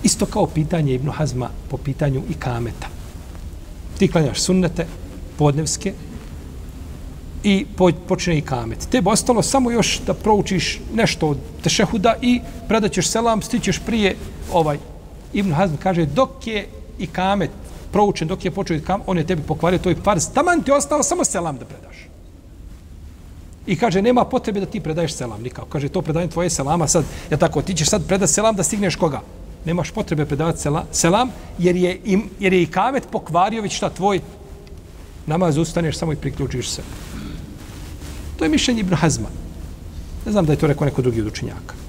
Isto 0.03 0.25
kao 0.25 0.47
pitanje 0.47 0.93
Ibnu 0.93 1.11
Hazma 1.11 1.49
po 1.69 1.77
pitanju 1.77 2.21
i 2.29 2.33
kameta. 2.33 2.87
Ti 3.97 4.07
klanjaš 4.07 4.41
sunnete, 4.41 4.87
podnevske, 5.37 5.93
i 7.43 7.65
počne 8.07 8.37
i 8.37 8.41
kamet. 8.41 8.87
Te 8.91 9.01
ostalo 9.05 9.41
samo 9.41 9.71
još 9.71 9.99
da 10.07 10.13
proučiš 10.13 10.79
nešto 10.93 11.27
od 11.27 11.37
tešehuda 11.63 12.15
i 12.21 12.41
predaćeš 12.67 13.07
selam, 13.07 13.41
stićeš 13.41 13.79
prije 13.85 14.15
ovaj. 14.53 14.77
Ibn 15.33 15.53
Hazm 15.53 15.75
kaže, 15.83 16.05
dok 16.05 16.47
je 16.47 16.67
i 16.99 17.07
kamet 17.07 17.49
proučen 17.91 18.27
dok 18.27 18.45
je 18.45 18.51
počeo 18.51 18.79
kam, 18.87 19.01
on 19.07 19.17
je 19.17 19.27
tebi 19.27 19.41
pokvario 19.41 19.79
to 19.79 19.89
je 19.89 19.95
farz. 20.03 20.29
Taman 20.33 20.63
ti 20.63 20.71
ostao 20.71 21.03
samo 21.03 21.25
selam 21.25 21.57
da 21.57 21.65
predaš. 21.65 21.90
I 23.71 23.75
kaže, 23.75 24.01
nema 24.01 24.25
potrebe 24.25 24.59
da 24.59 24.65
ti 24.65 24.79
predaješ 24.79 25.13
selam 25.15 25.41
nikako. 25.41 25.67
Kaže, 25.69 25.89
to 25.89 26.01
predajem 26.01 26.29
tvoje 26.29 26.49
selama 26.49 26.87
sad. 26.87 27.05
Ja 27.31 27.37
tako, 27.37 27.61
ti 27.61 27.73
ćeš 27.73 27.89
sad 27.89 28.07
predati 28.07 28.33
selam 28.33 28.55
da 28.55 28.63
stigneš 28.63 28.95
koga? 28.95 29.21
Nemaš 29.65 29.91
potrebe 29.91 30.25
predavati 30.25 30.59
selam, 30.59 30.83
selam 30.91 31.31
jer, 31.59 31.75
je 31.75 31.99
im, 32.05 32.29
jer 32.39 32.53
je 32.53 32.63
i 32.63 32.65
kamet 32.65 33.07
pokvario 33.11 33.61
već 33.61 33.77
šta 33.77 33.89
tvoj 33.89 34.19
namaz 35.25 35.57
ustaneš 35.57 35.97
samo 35.97 36.13
i 36.13 36.15
priključiš 36.15 36.69
se. 36.69 36.81
To 38.37 38.45
je 38.45 38.49
mišljenje 38.49 38.79
Ibn 38.79 38.95
Hazma. 38.95 39.29
Ne 40.25 40.31
znam 40.31 40.45
da 40.45 40.53
je 40.53 40.59
to 40.59 40.67
rekao 40.67 40.85
neko 40.85 41.01
drugi 41.01 41.21
od 41.21 41.27
učenjaka 41.27 41.81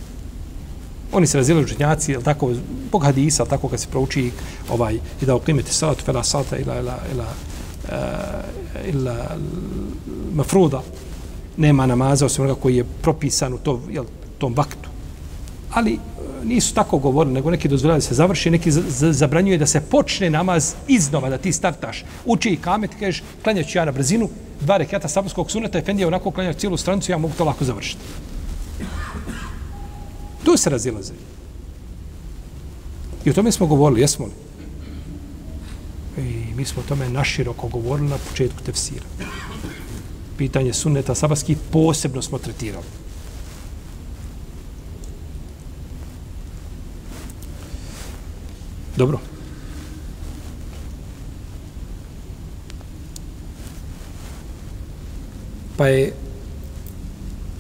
oni 1.13 1.27
se 1.27 1.39
razili 1.39 1.63
učenjaci, 1.63 2.13
jel 2.13 2.23
tako, 2.23 2.53
bog 2.93 3.05
hadisa, 3.05 3.45
tako 3.45 3.69
kad 3.69 3.81
se 3.81 3.89
prouči 3.91 4.31
ovaj, 4.71 4.99
i 5.23 5.27
da 5.27 5.35
uklimete 5.35 5.73
salatu, 5.73 6.05
fela 6.05 6.25
salata 6.25 6.57
ila, 6.57 6.79
ila, 6.79 6.99
ila, 7.13 7.27
uh, 7.85 8.95
ila 8.95 9.37
mafruda, 10.35 10.83
nema 11.57 11.87
namaza, 11.87 12.27
osim 12.27 12.45
onoga 12.45 12.61
koji 12.61 12.77
je 12.77 12.85
propisan 13.03 13.55
u 13.55 13.59
to, 13.59 13.81
jel, 13.91 14.05
tom 14.39 14.55
vaktu. 14.55 14.89
Ali 15.71 15.93
e, 15.93 15.99
nisu 16.45 16.75
tako 16.75 16.99
govorili, 16.99 17.35
nego 17.35 17.51
neki 17.51 17.69
dozvoljaju 17.69 17.99
da 17.99 18.07
se 18.07 18.15
završi, 18.15 18.51
neki 18.51 18.71
zabranjuje 19.13 19.59
da 19.59 19.67
se 19.67 19.81
počne 19.81 20.31
namaz 20.31 20.75
iznova, 20.89 21.31
da 21.31 21.39
ti 21.39 21.53
startaš. 21.53 22.05
Uči 22.25 22.51
i 22.51 22.57
kamet, 22.57 22.91
kažeš, 23.01 23.23
klanjaću 23.43 23.79
ja 23.79 23.85
na 23.85 23.93
brzinu, 23.93 24.29
dva 24.61 24.77
rekata 24.77 25.09
sabarskog 25.09 25.51
suneta, 25.51 25.79
Efendija 25.79 26.09
onako 26.09 26.31
klanjao 26.31 26.55
cijelu 26.55 26.77
stranicu, 26.77 27.13
ja 27.13 27.19
mogu 27.19 27.35
to 27.39 27.45
lako 27.45 27.65
završiti. 27.65 28.03
Tu 30.45 30.57
se 30.57 30.71
razilaze. 30.71 31.13
I 33.25 33.31
o 33.31 33.33
tome 33.33 33.53
smo 33.53 33.67
govorili, 33.67 34.01
jesmo 34.01 34.27
li? 34.27 34.33
I 36.19 36.55
mi 36.55 36.65
smo 36.65 36.83
o 36.83 36.89
tome 36.89 37.09
naširoko 37.09 37.69
govorili 37.69 38.09
na 38.09 38.19
početku 38.31 38.63
tefsira. 38.63 39.05
Pitanje 40.39 40.73
sunneta 40.73 41.15
sabaskih 41.15 41.57
posebno 41.71 42.23
smo 42.23 42.39
tretirali. 42.39 42.85
Dobro. 48.97 49.19
Pa 55.77 55.87
je 55.87 56.13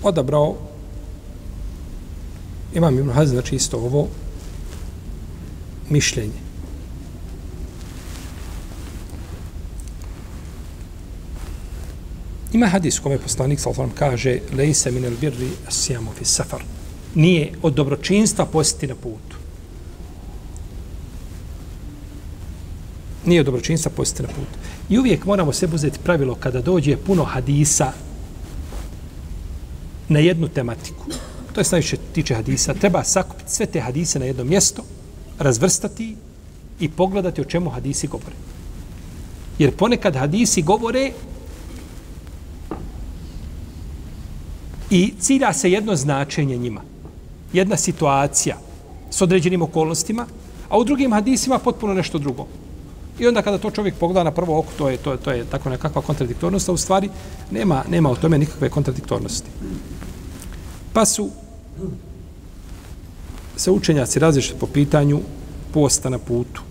odabrao 0.03 0.57
imam 2.75 2.99
Ibn 2.99 3.11
Hazm, 3.11 3.33
znači 3.33 3.57
isto 3.57 3.77
ovo 3.77 4.09
mišljenje. 5.91 6.52
Ima 12.53 12.67
hadis 12.67 12.99
kome 12.99 13.19
poslanik 13.19 13.61
sallam 13.61 13.91
kaže 13.95 14.38
lejse 14.57 14.91
min 14.91 15.05
el 15.05 15.17
birri 15.21 15.49
asijamu 15.69 16.11
fi 16.19 16.25
safar. 16.25 16.62
Nije 17.15 17.53
od 17.62 17.75
dobročinstva 17.75 18.47
posjeti 18.47 18.87
na 18.87 18.95
putu. 18.95 19.37
Nije 23.27 23.41
od 23.41 23.47
dobročinstva 23.47 23.93
posjeti 23.97 24.23
na 24.23 24.29
putu. 24.29 24.59
I 24.88 24.99
uvijek 24.99 25.25
moramo 25.25 25.53
se 25.53 25.69
uzeti 25.75 25.99
pravilo 26.05 26.35
kada 26.35 26.61
dođe 26.61 26.97
puno 26.97 27.25
hadisa 27.25 27.93
na 30.09 30.19
jednu 30.19 30.49
tematiku. 30.49 31.05
To 31.53 31.61
je 31.61 31.65
najviše 31.71 31.97
tiče 32.12 32.35
hadisa. 32.35 32.75
Treba 32.75 33.05
sakupiti 33.05 33.53
sve 33.53 33.67
te 33.67 33.81
hadise 33.81 34.19
na 34.19 34.25
jedno 34.25 34.45
mjesto, 34.45 34.83
razvrstati 35.38 36.17
i 36.81 36.88
pogledati 36.88 37.41
o 37.41 37.45
čemu 37.45 37.71
hadisi 37.71 38.07
govore. 38.07 38.37
Jer 39.59 39.77
ponekad 39.77 40.17
hadisi 40.17 40.62
govore 40.62 41.12
i 44.93 45.15
cilja 45.21 45.53
se 45.53 45.71
jedno 45.71 45.97
značenje 45.97 46.57
njima. 46.57 46.81
Jedna 47.53 47.77
situacija 47.77 48.57
s 49.11 49.23
određenim 49.23 49.63
okolnostima, 49.63 50.27
a 50.69 50.79
u 50.79 50.85
drugim 50.85 51.13
hadisima 51.13 51.59
potpuno 51.59 51.95
nešto 51.95 52.19
drugo. 52.19 52.47
I 53.19 53.27
onda 53.27 53.43
kada 53.43 53.59
to 53.59 53.71
čovjek 53.71 53.95
pogleda 53.95 54.25
na 54.25 54.31
prvo 54.31 54.59
oko, 54.59 54.73
to 54.79 54.89
je, 54.89 54.97
to 54.97 55.13
je, 55.13 55.19
to 55.19 55.31
je 55.31 55.45
tako 55.45 55.71
nekakva 55.71 56.03
kontradiktornost, 56.03 56.69
a 56.69 56.73
u 56.73 56.77
stvari 56.77 57.09
nema, 57.51 57.85
nema 57.89 58.11
o 58.11 58.17
tome 58.17 58.39
nikakve 58.39 58.71
kontradiktornosti. 58.71 59.51
Pa 60.93 61.05
su 61.05 61.31
se 63.57 63.71
učenjaci 63.71 64.19
različiti 64.19 64.61
po 64.61 64.67
pitanju 64.67 65.21
posta 65.73 66.11
na 66.11 66.19
putu. 66.19 66.63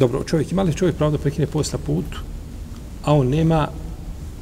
Dobro, 0.00 0.24
čovjek, 0.24 0.52
ima 0.52 0.62
li 0.62 0.74
čovjek 0.74 0.96
pravo 0.96 1.12
da 1.12 1.18
prekine 1.18 1.46
post 1.46 1.72
na 1.72 1.78
putu, 1.78 2.20
a 3.04 3.14
on 3.14 3.28
nema 3.28 3.68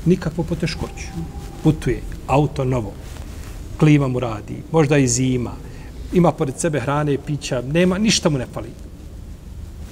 nikakvu 0.07 0.45
poteškoću. 0.45 1.09
Putuje, 1.63 2.03
auto 2.27 2.65
novo, 2.65 2.93
klima 3.79 4.09
mu 4.09 4.21
radi, 4.21 4.63
možda 4.73 4.99
i 4.99 5.09
zima, 5.09 5.53
ima 6.13 6.33
pored 6.33 6.61
sebe 6.61 6.81
hrane 6.81 7.15
i 7.15 7.19
pića, 7.19 7.63
nema, 7.63 7.99
ništa 7.99 8.31
mu 8.31 8.39
ne 8.39 8.47
pali. 8.55 8.71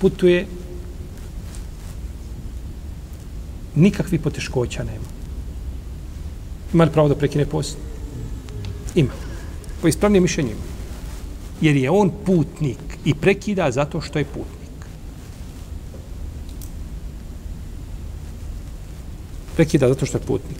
Putuje, 0.00 0.46
nikakvi 3.74 4.18
poteškoća 4.18 4.84
nema. 4.84 5.10
Ima 6.74 6.84
li 6.84 6.92
pravo 6.92 7.08
da 7.08 7.14
prekine 7.14 7.46
post? 7.46 7.76
Ima. 8.94 9.12
Po 9.82 9.88
ispravnim 9.88 10.22
mišljenjima. 10.22 10.62
Jer 11.60 11.76
je 11.76 11.90
on 11.90 12.12
putnik 12.26 12.98
i 13.04 13.14
prekida 13.14 13.70
zato 13.70 14.00
što 14.00 14.18
je 14.18 14.24
putnik. 14.24 14.55
Prekida 19.56 19.88
zato 19.88 20.06
što 20.06 20.18
je 20.18 20.22
putnik. 20.26 20.58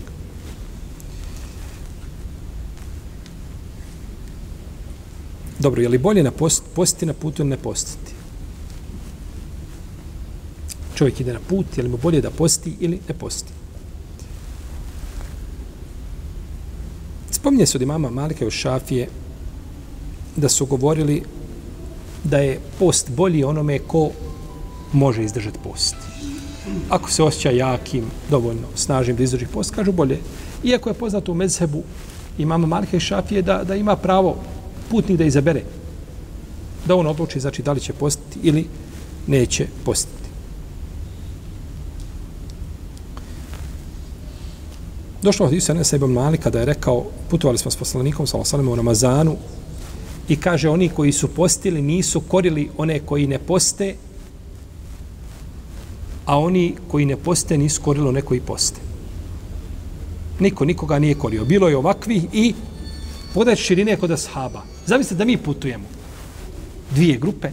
Dobro, 5.59 5.83
je 5.83 5.89
li 5.89 5.99
bolje 5.99 6.23
na 6.23 6.31
post, 6.31 6.63
postiti 6.75 7.07
na 7.07 7.13
putu 7.13 7.43
ili 7.43 7.51
ne 7.51 7.57
postiti? 7.57 8.13
Čovjek 10.95 11.21
ide 11.21 11.33
na 11.33 11.41
put, 11.49 11.77
je 11.77 11.83
li 11.83 11.89
mu 11.89 11.97
bolje 11.97 12.21
da 12.21 12.31
posti 12.31 12.77
ili 12.81 13.01
ne 13.09 13.15
posti? 13.15 13.53
Spominje 17.31 17.67
se 17.67 17.79
od 17.79 17.83
imama 17.83 18.11
Malike 18.11 18.47
u 18.47 18.51
Šafije 18.51 19.09
da 20.37 20.49
su 20.49 20.67
govorili 20.67 21.23
da 22.25 22.39
je 22.39 22.61
post 22.79 23.11
bolji 23.11 23.45
onome 23.45 23.79
ko 23.79 24.11
može 24.93 25.25
izdržati 25.25 25.59
post. 25.65 25.97
Ako 26.88 27.11
se 27.11 27.22
osjeća 27.22 27.50
jakim, 27.50 28.05
dovoljno 28.31 28.68
snažnim 28.74 29.16
da 29.16 29.22
izdrži 29.22 29.46
post, 29.46 29.74
kažu 29.74 29.92
bolje. 29.92 30.18
Iako 30.64 30.90
je 30.90 30.94
poznato 30.94 31.33
u 31.33 31.35
mezhebu 31.35 31.83
imama 32.38 32.66
Malike 32.66 32.96
i 32.96 33.00
Šafije 33.00 33.42
da, 33.42 33.64
da 33.64 33.74
ima 33.74 33.96
pravo 33.96 34.37
putnik 34.90 35.18
da 35.18 35.24
izabere 35.24 35.62
da 36.87 36.94
on 36.94 37.07
odluči 37.07 37.40
znači 37.40 37.62
da 37.62 37.72
li 37.72 37.81
će 37.81 37.92
postiti 37.92 38.38
ili 38.42 38.66
neće 39.26 39.66
postiti. 39.85 40.26
Došlo 45.22 45.46
od 45.46 45.52
Isa 45.52 45.74
Nesa 45.74 45.96
ibn 45.96 46.12
Malika 46.12 46.50
da 46.50 46.59
je 46.59 46.64
rekao, 46.64 47.05
putovali 47.31 47.59
smo 47.59 47.70
s 47.70 47.76
poslanikom 47.76 48.26
sa 48.26 48.38
Osaleme 48.38 48.70
u 48.70 48.74
Ramazanu 48.74 49.37
i 50.29 50.37
kaže 50.37 50.68
oni 50.68 50.88
koji 50.88 51.12
su 51.12 51.29
postili 51.29 51.83
nisu 51.83 52.20
korili 52.20 52.70
one 52.76 53.00
koji 53.00 53.26
ne 53.26 53.38
poste, 53.38 53.94
a 56.27 56.39
oni 56.39 56.75
koji 56.89 57.07
ne 57.07 57.17
poste 57.17 57.59
nisu 57.59 57.83
korilo 57.83 58.12
neko 58.12 58.35
i 58.35 58.41
poste. 58.41 58.81
Niko 60.41 60.65
nikoga 60.65 60.99
nije 60.99 61.15
korio. 61.15 61.45
Bilo 61.45 61.69
je 61.69 61.77
ovakvi 61.77 62.23
i 62.33 62.55
podać 63.35 63.59
širine 63.59 63.97
kod 63.97 64.11
ashaba. 64.11 64.62
Zamislite 64.87 65.19
da 65.19 65.25
mi 65.25 65.37
putujemo. 65.37 65.85
Dvije 66.91 67.19
grupe. 67.19 67.51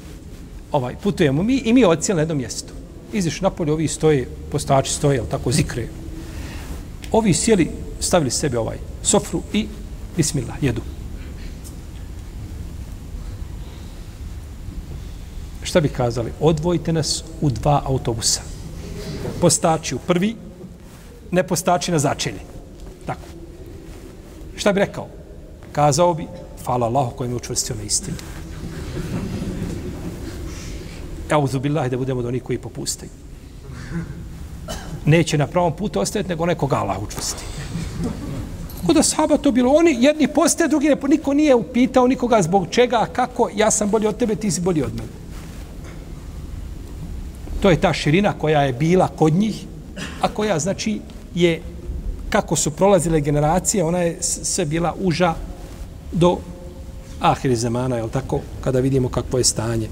Ovaj, 0.72 0.96
putujemo 1.04 1.44
mi 1.44 1.58
i 1.58 1.74
mi 1.74 1.86
odcijeli 1.86 2.18
na 2.18 2.22
jednom 2.22 2.38
mjestu. 2.38 2.74
Iziš 3.14 3.42
napolje, 3.42 3.72
ovi 3.72 3.88
stoje, 3.88 4.30
postači 4.52 4.92
stoje, 4.92 5.20
ali 5.20 5.30
tako 5.30 5.52
zikre. 5.52 5.88
Ovi 7.12 7.34
sjeli, 7.34 7.70
stavili 8.00 8.32
sebe 8.32 8.60
ovaj 8.60 8.78
sofru 9.04 9.42
i 9.54 9.68
bismillah, 10.18 10.64
jedu. 10.64 10.82
Šta 15.64 15.82
bi 15.82 15.90
kazali? 15.90 16.32
Odvojite 16.40 16.94
nas 16.94 17.24
u 17.42 17.50
dva 17.50 17.82
autobusa. 17.86 18.53
Postači 19.44 19.96
u 19.96 20.00
prvi, 20.00 20.36
ne 21.32 21.44
postači 21.44 21.92
na 21.92 22.00
začelje. 22.00 22.40
Tako. 23.06 23.28
Šta 24.56 24.74
bi 24.74 24.80
rekao? 24.80 25.08
Kazao 25.72 26.14
bi, 26.14 26.28
hvala 26.66 26.86
Allahu 26.86 27.12
koji 27.16 27.30
me 27.30 27.36
učvrstio 27.36 27.76
na 27.76 27.84
istinu. 27.84 28.18
Euzu 31.30 31.60
billahi 31.60 31.90
da 31.90 31.98
budemo 31.98 32.22
do 32.22 32.28
onih 32.28 32.44
koji 32.44 32.58
popustaju. 32.58 33.12
Neće 35.06 35.38
na 35.38 35.48
pravom 35.48 35.76
putu 35.76 36.00
ostaviti 36.00 36.30
nego 36.30 36.46
nekog 36.46 36.74
Allah 36.74 37.04
učvrsti. 37.04 37.44
Kako 38.82 38.94
da 39.28 39.38
to 39.38 39.52
bilo? 39.52 39.74
Oni 39.74 39.98
jedni 40.00 40.28
postaje, 40.28 40.68
drugi 40.68 40.88
ne, 40.88 40.96
niko 41.08 41.34
nije 41.34 41.56
upitao 41.56 42.08
nikoga 42.08 42.42
zbog 42.42 42.68
čega, 42.72 43.06
kako, 43.14 43.50
ja 43.56 43.72
sam 43.72 43.90
bolji 43.90 44.08
od 44.08 44.18
tebe, 44.18 44.36
ti 44.36 44.52
si 44.52 44.62
bolji 44.62 44.84
od 44.84 44.96
mene. 44.96 45.23
To 47.64 47.70
je 47.70 47.80
ta 47.80 47.94
širina 47.94 48.34
koja 48.34 48.62
je 48.62 48.74
bila 48.74 49.08
kod 49.08 49.34
njih, 49.34 49.66
a 50.22 50.28
koja 50.28 50.60
znači 50.60 51.00
je 51.36 51.62
kako 52.30 52.56
su 52.56 52.72
prolazile 52.72 53.22
generacije, 53.22 53.84
ona 53.84 54.00
je 54.00 54.18
sve 54.22 54.66
bila 54.66 54.96
uža 55.00 55.36
do 56.12 56.38
ahiri 57.20 57.56
zemana, 57.56 57.98
je 57.98 58.10
tako, 58.12 58.40
kada 58.64 58.80
vidimo 58.80 59.10
kakvo 59.10 59.40
je 59.40 59.44
stanje. 59.44 59.88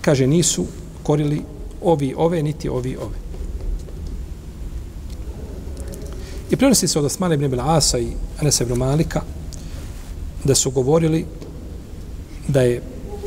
Kaže, 0.00 0.26
nisu 0.26 0.64
korili 1.02 1.42
ovi 1.82 2.14
ove, 2.16 2.42
niti 2.42 2.68
ovi 2.68 2.96
ove. 2.96 3.16
I 6.50 6.56
prenosi 6.56 6.88
se 6.88 6.98
od 6.98 7.04
Osmane 7.04 7.34
ibn 7.34 7.44
Ibn 7.44 7.60
Asa 7.60 7.98
i 7.98 8.08
Anasa 8.40 8.64
ibn 8.64 8.78
Malika 8.78 9.20
da 10.44 10.54
su 10.54 10.70
govorili 10.70 11.26
da 12.48 12.62
je 12.62 12.82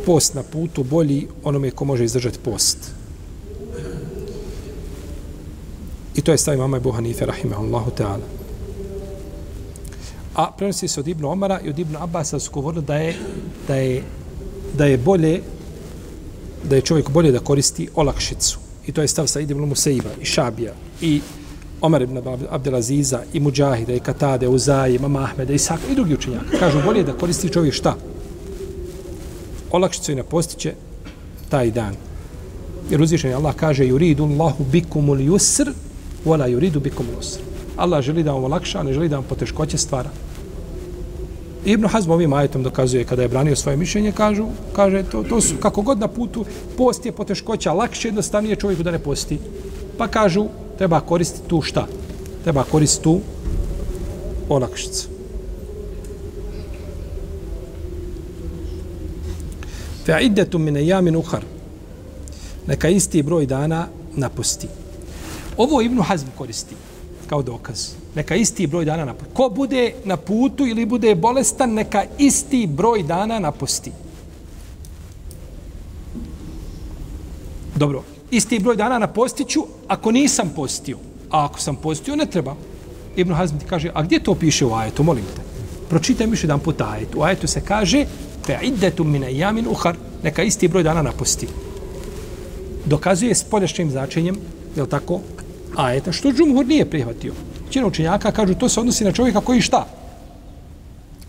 post 0.05 0.33
na 0.33 0.43
putu 0.43 0.83
bolji 0.83 1.27
onome 1.43 1.71
ko 1.71 1.85
može 1.85 2.05
izdržati 2.05 2.39
post. 2.39 2.77
I 6.15 6.21
to 6.21 6.31
je 6.31 6.37
stavi 6.37 6.57
mama 6.57 6.77
Ebu 6.77 6.91
Hanife, 6.91 7.25
rahimahullahu 7.25 7.91
ta'ala. 7.97 8.25
A 10.35 10.51
prenosi 10.57 10.87
se 10.87 10.99
od 10.99 11.07
Ibnu 11.07 11.29
Omara 11.29 11.59
i 11.65 11.69
od 11.69 11.79
Ibnu 11.79 11.99
Abasa 12.01 12.39
su 12.39 12.51
govorili 12.51 12.85
da 12.85 12.95
je, 12.95 13.15
da 13.67 13.75
je, 13.75 14.03
da 14.77 14.85
je 14.85 14.97
bolje 14.97 15.41
da 16.63 16.75
je 16.75 16.81
čovjek 16.81 17.09
bolje 17.09 17.31
da 17.31 17.39
koristi 17.39 17.89
olakšicu. 17.95 18.59
I 18.87 18.91
to 18.91 19.01
je 19.01 19.07
stav 19.07 19.27
sa 19.27 19.39
Ibnu 19.39 19.65
Musaiba 19.65 20.09
i 20.21 20.25
Šabija 20.25 20.73
i 21.01 21.21
Omar 21.81 22.01
ibn 22.01 22.21
Abdelaziza 22.49 23.23
i 23.33 23.39
Mujahida 23.39 23.93
i 23.93 23.99
Katade, 23.99 24.47
Uzaje, 24.47 24.99
Mama 24.99 25.23
Ahmeda 25.23 25.53
i 25.53 25.59
i 25.91 25.95
drugi 25.95 26.13
učenjaka. 26.13 26.57
Kažu 26.59 26.81
bolje 26.85 27.03
da 27.03 27.13
koristi 27.13 27.49
čovjek 27.49 27.73
šta? 27.73 27.95
Olakšicu 29.71 30.11
i 30.11 30.15
ne 30.15 30.23
postiće 30.23 30.73
taj 31.49 31.71
dan. 31.71 31.95
Jer 32.89 33.01
uzvišen 33.01 33.33
Allah 33.33 33.55
kaže 33.55 33.87
yuridu 33.87 34.23
Allahu 34.23 34.63
bikumul 34.71 35.17
yusr 35.17 35.71
wala 36.25 36.47
yuridu 36.47 36.79
bikumul 36.79 37.19
usr. 37.19 37.39
Allah 37.77 38.01
želi 38.01 38.23
da 38.23 38.33
vam 38.33 38.43
olakša, 38.43 38.83
ne 38.83 38.93
želi 38.93 39.09
da 39.09 39.15
vam 39.15 39.25
poteškoće 39.29 39.77
stvara. 39.77 40.09
Ibn 41.65 41.87
Hazm 41.87 42.11
ovim 42.11 42.33
ajetom 42.33 42.63
dokazuje 42.63 43.03
kada 43.03 43.21
je 43.21 43.27
branio 43.27 43.55
svoje 43.55 43.77
mišljenje, 43.77 44.11
kažu, 44.11 44.47
kaže, 44.73 45.03
to, 45.03 45.23
to 45.23 45.41
su 45.41 45.55
kako 45.61 45.81
god 45.81 45.99
na 45.99 46.07
putu, 46.07 46.45
post 46.77 47.05
je 47.05 47.11
poteškoća, 47.11 47.73
lakše 47.73 48.07
jednostavnije 48.07 48.55
čovjeku 48.55 48.83
da 48.83 48.91
ne 48.91 48.99
posti. 48.99 49.39
Pa 49.97 50.07
kažu, 50.07 50.45
treba 50.77 50.99
koristiti 50.99 51.47
tu 51.47 51.61
šta? 51.61 51.87
Treba 52.43 52.63
koristiti 52.63 53.03
tu 53.03 53.19
olakšicu. 54.49 55.20
Fa 60.11 60.19
iddetu 60.19 60.59
mine 60.59 60.85
jamin 60.85 61.15
uhar. 61.15 61.43
Neka 62.67 62.89
isti 62.89 63.23
broj 63.23 63.45
dana 63.45 63.87
napusti. 64.15 64.67
Ovo 65.57 65.81
Ibn 65.81 66.01
Hazm 66.01 66.27
koristi 66.37 66.75
kao 67.27 67.41
dokaz. 67.41 67.93
Neka 68.15 68.35
isti 68.35 68.67
broj 68.67 68.85
dana 68.85 69.05
napusti. 69.05 69.33
Ko 69.33 69.49
bude 69.49 69.93
na 70.05 70.17
putu 70.17 70.67
ili 70.67 70.85
bude 70.85 71.15
bolestan, 71.15 71.73
neka 71.73 72.03
isti 72.17 72.67
broj 72.67 73.03
dana 73.03 73.39
napusti. 73.39 73.91
Dobro, 77.75 78.03
isti 78.31 78.59
broj 78.59 78.75
dana 78.75 78.99
napostiću 78.99 79.63
ako 79.87 80.11
nisam 80.11 80.51
postio. 80.55 80.97
A 81.29 81.45
ako 81.45 81.59
sam 81.59 81.75
postio, 81.75 82.15
ne 82.15 82.25
treba. 82.25 82.55
Ibn 83.15 83.33
Hazm 83.33 83.57
ti 83.57 83.65
kaže, 83.65 83.91
a 83.93 84.03
gdje 84.03 84.23
to 84.23 84.35
piše 84.35 84.65
u 84.65 84.73
ajetu, 84.73 85.03
molim 85.03 85.23
te? 85.35 85.41
Pročitaj 85.89 86.27
mi 86.27 86.33
još 86.33 86.43
jedan 86.43 86.59
put 86.59 86.81
ajetu. 86.81 87.19
U 87.19 87.23
ajetu 87.23 87.47
se 87.47 87.61
kaže, 87.61 88.05
fe 88.45 88.57
iddetum 88.61 89.11
mine 89.11 89.37
jamin 89.37 89.67
uhar, 89.67 89.95
neka 90.23 90.43
isti 90.43 90.67
broj 90.67 90.83
dana 90.83 91.01
napusti. 91.01 91.47
Dokazuje 92.85 93.35
s 93.35 93.43
polješćim 93.43 93.91
značenjem, 93.91 94.37
je 94.75 94.89
tako, 94.89 95.19
ajeta, 95.75 96.11
što 96.11 96.31
džumhur 96.31 96.67
nije 96.67 96.89
prihvatio. 96.89 97.33
Čina 97.69 97.87
učenjaka 97.87 98.31
kažu, 98.31 98.55
to 98.55 98.69
se 98.69 98.79
odnosi 98.79 99.03
na 99.03 99.11
čovjeka 99.11 99.41
koji 99.41 99.61
šta? 99.61 99.87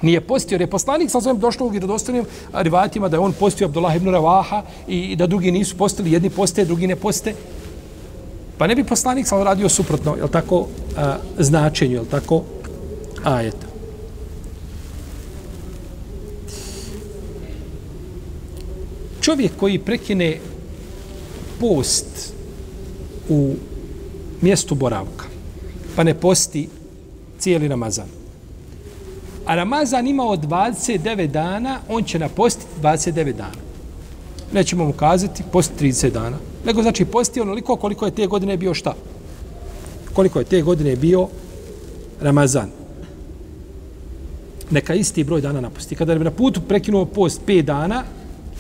Nije 0.02 0.20
postio, 0.20 0.54
jer 0.54 0.60
je 0.60 0.70
poslanik 0.70 1.10
sa 1.10 1.20
svojim 1.20 1.38
došlo 1.40 1.66
u 1.66 1.68
vjerodostanim 1.68 2.24
rivatima 2.52 3.08
da 3.08 3.16
je 3.16 3.20
on 3.20 3.32
postio 3.32 3.66
Abdullah 3.66 3.96
ibn 3.96 4.08
Ravaha 4.08 4.62
i 4.88 5.16
da 5.16 5.26
drugi 5.26 5.50
nisu 5.50 5.76
postili, 5.76 6.12
jedni 6.12 6.30
poste, 6.30 6.64
drugi 6.64 6.86
ne 6.86 6.96
poste. 6.96 7.34
Pa 8.58 8.66
ne 8.66 8.74
bi 8.74 8.84
poslanik 8.84 9.26
sa 9.26 9.44
radio 9.44 9.68
suprotno, 9.68 10.16
je 10.16 10.28
tako, 10.30 10.66
a, 10.96 11.16
značenju, 11.38 11.98
je 11.98 12.04
tako, 12.10 12.42
ajeta. 13.24 13.71
Čovjek 19.32 19.52
koji 19.60 19.78
prekine 19.78 20.38
post 21.60 22.32
u 23.28 23.54
mjestu 24.40 24.74
boravka, 24.74 25.24
pa 25.96 26.02
ne 26.02 26.14
posti 26.14 26.68
cijeli 27.38 27.68
Ramazan. 27.68 28.08
A 29.46 29.54
Ramazan 29.54 30.06
ima 30.06 30.24
od 30.24 30.40
29 30.40 31.26
dana, 31.26 31.78
on 31.88 32.04
će 32.04 32.18
napostiti 32.18 32.66
29 32.82 33.32
dana. 33.32 33.62
Nećemo 34.52 34.84
mu 34.84 34.92
kazati 34.92 35.42
post 35.52 35.72
30 35.80 36.10
dana. 36.10 36.36
Nego 36.66 36.82
znači 36.82 37.04
posti 37.04 37.40
onoliko 37.40 37.76
koliko 37.76 38.04
je 38.06 38.14
te 38.14 38.26
godine 38.26 38.56
bio 38.56 38.74
šta? 38.74 38.94
Koliko 40.12 40.38
je 40.38 40.44
te 40.44 40.62
godine 40.62 40.96
bio 40.96 41.28
Ramazan. 42.20 42.70
Neka 44.70 44.94
isti 44.94 45.24
broj 45.24 45.40
dana 45.40 45.60
napusti. 45.60 45.96
Kada 45.96 46.14
bi 46.14 46.24
na 46.24 46.30
putu 46.30 46.60
prekinuo 46.60 47.04
post 47.04 47.40
5 47.46 47.62
dana, 47.62 48.04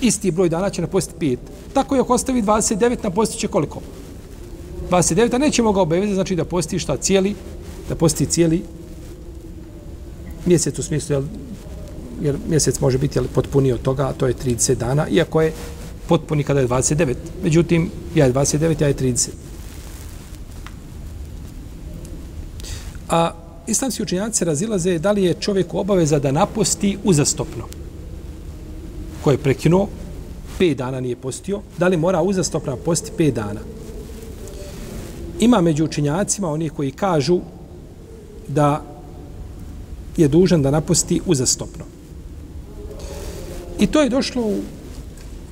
isti 0.02 0.30
broj 0.30 0.48
dana 0.48 0.70
će 0.70 0.82
napostiti 0.82 1.26
5. 1.26 1.36
Tako 1.74 1.94
je 1.94 2.00
ako 2.00 2.14
ostavi 2.14 2.42
29, 2.42 2.96
napostit 3.02 3.40
će 3.40 3.48
koliko? 3.48 3.80
29, 4.90 5.34
a 5.34 5.38
nećemo 5.38 5.72
ga 5.72 5.80
obavezati, 5.80 6.14
znači 6.14 6.36
da 6.36 6.44
posti 6.44 6.78
šta 6.78 6.96
cijeli, 6.96 7.34
da 7.88 7.94
posti 7.94 8.26
cijeli 8.26 8.62
mjesec 10.46 10.78
u 10.78 10.82
smislu, 10.82 11.14
jel, 11.14 11.22
jer 12.22 12.36
mjesec 12.48 12.80
može 12.80 12.98
biti 12.98 13.18
jel, 13.18 13.24
potpuniji 13.34 13.72
od 13.72 13.82
toga, 13.82 14.08
a 14.08 14.12
to 14.12 14.26
je 14.26 14.34
30 14.34 14.74
dana, 14.74 15.08
iako 15.08 15.42
je 15.42 15.52
potpuni 16.08 16.44
kada 16.44 16.60
je 16.60 16.68
29. 16.68 17.14
Međutim, 17.42 17.90
ja 18.14 18.26
je 18.26 18.32
29, 18.32 18.82
ja 18.82 18.88
je 18.88 18.94
30. 18.94 19.28
A 23.08 23.30
islamski 23.66 24.02
učinjaci 24.02 24.44
razilaze 24.44 24.98
da 24.98 25.12
li 25.12 25.24
je 25.24 25.34
čovjek 25.34 25.74
obaveza 25.74 26.18
da 26.18 26.32
naposti 26.32 26.98
uzastopno. 27.04 27.81
Ko 29.22 29.30
je 29.30 29.38
prekinuo, 29.38 29.88
5 30.58 30.74
dana 30.74 31.00
nije 31.00 31.16
postio, 31.16 31.60
da 31.78 31.88
li 31.88 31.96
mora 31.96 32.22
uzastopno 32.22 32.76
posti 32.76 33.10
5 33.18 33.32
dana? 33.32 33.60
Ima 35.40 35.60
među 35.60 35.84
učinjacima 35.84 36.50
oni 36.50 36.68
koji 36.68 36.90
kažu 36.90 37.40
da 38.48 38.82
je 40.16 40.28
dužan 40.28 40.62
da 40.62 40.70
napusti 40.70 41.20
uzastopno. 41.26 41.84
I 43.78 43.86
to 43.86 44.02
je 44.02 44.08
došlo 44.08 44.42
u 44.42 44.60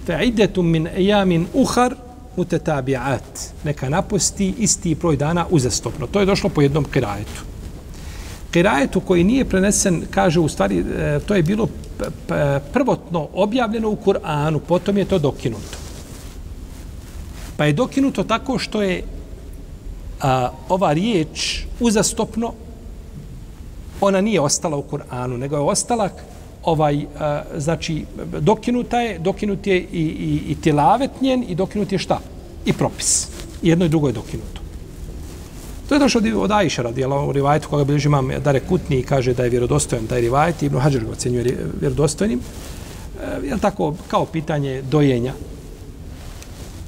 fa'idetum 0.06 0.66
min 0.66 0.86
ejamin 0.86 1.46
uhar 1.54 1.94
mutetabi'at. 2.36 3.50
Neka 3.64 3.88
napusti 3.88 4.54
isti 4.58 4.94
broj 4.94 5.16
dana 5.16 5.46
uzastopno. 5.50 6.06
To 6.06 6.20
je 6.20 6.26
došlo 6.26 6.50
po 6.50 6.62
jednom 6.62 6.84
kirajetu. 6.84 7.42
Kirajetu 8.50 9.00
koji 9.00 9.24
nije 9.24 9.44
prenesen, 9.44 10.02
kaže 10.10 10.40
u 10.40 10.48
stvari, 10.48 10.78
e, 10.78 11.20
to 11.26 11.34
je 11.34 11.42
bilo 11.42 11.68
prvotno 12.72 13.28
objavljeno 13.34 13.90
u 13.90 13.96
Kur'anu, 13.96 14.58
potom 14.68 14.98
je 14.98 15.04
to 15.04 15.18
dokinuto. 15.18 15.78
Pa 17.56 17.64
je 17.64 17.72
dokinuto 17.72 18.24
tako 18.24 18.58
što 18.58 18.82
je 18.82 19.02
a, 20.20 20.50
ova 20.68 20.92
riječ 20.92 21.64
uzastopno 21.80 22.52
ona 24.00 24.20
nije 24.20 24.40
ostala 24.40 24.76
u 24.76 24.84
Kur'anu, 24.90 25.36
nego 25.36 25.56
je 25.56 25.62
ostala 25.62 26.08
ovaj, 26.64 27.06
a, 27.18 27.42
znači, 27.56 28.04
dokinuta 28.40 29.00
je, 29.00 29.18
dokinut 29.18 29.66
je 29.66 29.78
i, 29.78 30.02
i, 30.02 30.52
i 30.52 30.56
tilavet 30.60 31.10
njen 31.20 31.44
i 31.48 31.54
dokinut 31.54 31.92
je 31.92 31.98
šta? 31.98 32.20
I 32.64 32.72
propis. 32.72 33.28
Jedno 33.62 33.84
i 33.84 33.88
drugo 33.88 34.06
je 34.06 34.12
dokinuto. 34.12 34.59
To 35.90 35.94
je 35.94 35.98
došlo 35.98 36.20
od 36.36 36.50
Aisha 36.50 36.82
radijela 36.82 37.24
u 37.24 37.32
rivajtu 37.32 37.68
koga 37.68 37.84
bilježi 37.84 38.08
imam 38.08 38.28
Dare 38.44 38.60
Kutni 38.60 38.98
i 38.98 39.02
kaže 39.02 39.34
da 39.34 39.44
je 39.44 39.50
vjerodostojan 39.50 40.06
taj 40.06 40.20
rivajt, 40.20 40.62
Ibn 40.62 40.78
Hađar 40.78 41.04
ga 41.04 41.10
ocenjuje 41.10 41.66
vjerodostojnim. 41.80 42.38
E, 42.38 43.46
jel 43.46 43.58
tako, 43.58 43.94
kao 44.08 44.26
pitanje 44.26 44.82
dojenja, 44.82 45.32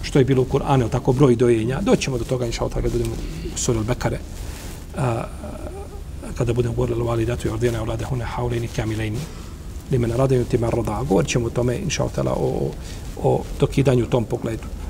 što 0.03 0.19
je 0.19 0.25
bilo 0.25 0.43
u 0.43 0.45
Kur'anu, 0.45 0.89
tako 0.89 1.13
broj 1.13 1.37
dojenja. 1.37 1.81
Doćemo 1.81 2.19
do 2.19 2.25
toga, 2.25 2.47
inša 2.47 2.69
kada 2.69 2.89
budemo 2.89 3.11
u 3.55 3.59
suri 3.59 3.79
Bekare, 3.89 4.19
kada 6.39 6.53
budemo 6.53 6.75
govorili 6.75 7.01
o 7.01 7.05
validatu 7.05 7.49
i 7.49 7.51
ordine 7.51 7.81
o 7.81 7.85
vlade 7.85 8.05
hune 8.05 8.25
haulini 8.25 8.69
kamilini, 8.69 9.19
li 9.91 9.99
me 9.99 10.09
naradaju 10.09 10.45
ti 10.45 10.59
marroda. 10.59 11.03
Govorit 11.09 11.31
ćemo 11.31 11.47
o 11.47 11.51
tome, 11.51 11.77
inša 11.77 12.05
o, 12.05 12.11
o, 12.27 12.71
o 13.23 13.43
dokidanju 13.61 14.05
u 14.05 14.11
tom 14.11 14.25
pogledu. 14.25 14.82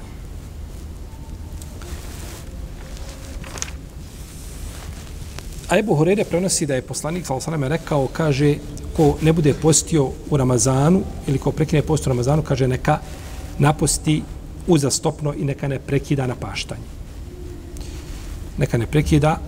A 5.72 5.78
Ebu 5.78 5.94
Horeire 5.94 6.24
prenosi 6.24 6.66
da 6.66 6.74
je 6.74 6.82
poslanik 6.82 7.26
sa 7.26 7.34
osaname 7.34 7.68
rekao, 7.68 8.08
kaže, 8.12 8.56
ko 8.96 9.16
ne 9.22 9.32
bude 9.32 9.54
postio 9.54 10.10
u 10.30 10.36
Ramazanu 10.36 11.00
ili 11.26 11.38
ko 11.38 11.52
prekine 11.52 11.82
post 11.82 12.06
u 12.06 12.10
Ramazanu, 12.10 12.42
kaže, 12.42 12.68
neka 12.68 12.98
naposti 13.58 14.22
uzastopno 14.66 15.32
i 15.34 15.44
neka 15.44 15.68
ne 15.68 15.78
prekida 15.78 16.26
na 16.26 16.34
paštanje. 16.34 16.84
Neka 18.58 18.78
ne 18.78 18.86
prekida 18.86 19.38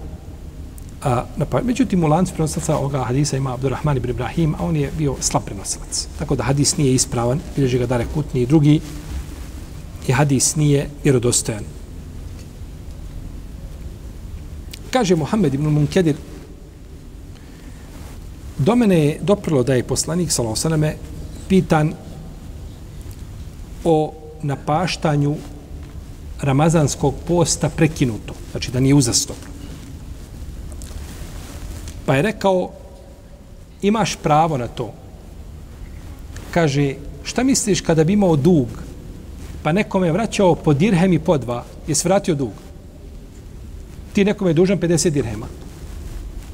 a, 1.03 1.25
na 1.37 1.45
paštanje. 1.45 1.67
Međutim, 1.67 2.05
u 2.05 2.09
lancu 2.09 2.33
prenosilaca 2.35 2.77
ovoga 2.77 3.05
hadisa 3.05 3.37
ima 3.37 3.55
Abdurrahman 3.55 3.97
ibn 3.97 4.11
Ibrahim, 4.11 4.55
a 4.55 4.65
on 4.65 4.77
je 4.77 4.91
bio 4.99 5.17
slab 5.21 5.45
prenosilac. 5.45 6.07
Tako 6.19 6.37
da 6.37 6.43
hadis 6.43 6.77
nije 6.77 6.95
ispravan, 6.95 7.41
bilježi 7.57 7.79
ga 7.79 7.87
Dare 7.87 8.07
Kutni 8.15 8.43
i 8.43 8.47
drugi, 8.47 8.81
i 10.09 10.13
hadis 10.13 10.57
nije 10.57 10.89
vjerodostojan. 11.05 11.65
Kaže 14.95 15.17
Muhammed 15.19 15.55
ibn 15.55 15.67
Munkedir, 15.67 16.15
do 18.59 18.77
mene 18.77 18.99
je 18.99 19.19
doprlo 19.23 19.63
da 19.67 19.75
je 19.75 19.83
poslanik, 19.83 20.31
sallallahu 20.31 20.95
pitan 21.49 21.93
o 23.85 24.15
napaštanju 24.43 25.35
ramazanskog 26.41 27.15
posta 27.27 27.69
prekinuto, 27.69 28.35
znači 28.51 28.71
da 28.71 28.81
nije 28.81 28.95
uzastopno. 28.95 29.51
Pa 32.07 32.15
je 32.15 32.23
rekao, 32.23 32.71
imaš 33.83 34.17
pravo 34.17 34.59
na 34.59 34.69
to. 34.69 34.93
Kaže, 36.51 36.95
šta 37.25 37.43
misliš 37.43 37.81
kada 37.81 38.05
bi 38.05 38.13
imao 38.13 38.37
dug, 38.37 38.69
pa 39.63 39.73
nekome 39.73 40.07
je 40.07 40.13
vraćao 40.13 40.55
po 40.55 40.75
dirhem 40.75 41.13
i 41.13 41.19
po 41.19 41.39
dva, 41.39 41.65
je 41.87 41.95
vratio 42.05 42.35
dug? 42.35 42.64
Ti 44.15 44.25
nekome 44.25 44.51
je 44.51 44.55
dužan 44.55 44.79
50 44.79 45.11
dirhema, 45.11 45.47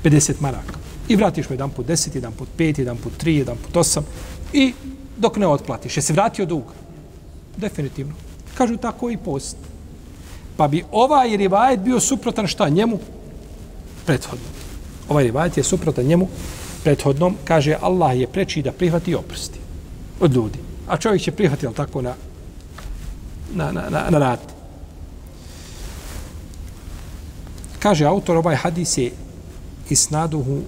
50 0.05 0.41
maraka. 0.41 0.75
I 1.09 1.17
vratiš 1.17 1.49
mu 1.49 1.55
jedan 1.55 1.71
put 1.71 1.87
10, 1.87 2.15
jedan 2.15 2.33
put 2.33 2.49
5, 2.59 2.79
jedan 2.79 2.97
put 2.97 3.13
3, 3.25 3.29
jedan 3.29 3.57
put 3.57 3.75
8 3.75 4.03
i 4.53 4.73
dok 5.17 5.37
ne 5.37 5.47
otplatiš, 5.47 5.97
je 5.97 6.03
se 6.03 6.13
vratio 6.13 6.47
dug? 6.47 6.63
Definitivno. 7.57 8.15
Kažu 8.55 8.77
tako 8.77 9.11
i 9.11 9.17
post. 9.17 9.57
Pa 10.57 10.69
bi 10.69 10.85
ovaj 10.93 11.37
rivajet 11.37 11.81
bio 11.81 12.01
suprotan 12.01 12.47
šta 12.47 12.69
njemu? 12.69 12.99
Prethodno. 14.07 14.47
Ovaj 15.09 15.25
rivajet 15.25 15.57
je 15.57 15.65
suprotan 15.65 16.05
njemu 16.05 16.29
prethodnom. 16.85 17.37
Kaže 17.45 17.77
Allah 17.81 18.19
je 18.21 18.27
preči 18.27 18.63
da 18.63 18.73
prihvati 18.73 19.15
oprosti 19.15 19.59
od 20.21 20.35
ljudi. 20.35 20.59
A 20.89 20.97
čovjek 20.97 21.23
će 21.23 21.33
prihvati, 21.33 21.67
ali 21.67 21.75
tako, 21.75 22.03
na, 22.03 22.15
na, 23.55 23.73
na, 23.73 23.83
na, 23.91 24.11
na 24.11 24.19
rati. 24.19 24.60
Kaže 27.81 28.05
autor, 28.05 28.37
ovaj 28.37 28.57
hadis 28.57 28.99
je 28.99 29.13
isnaduhu 29.91 30.63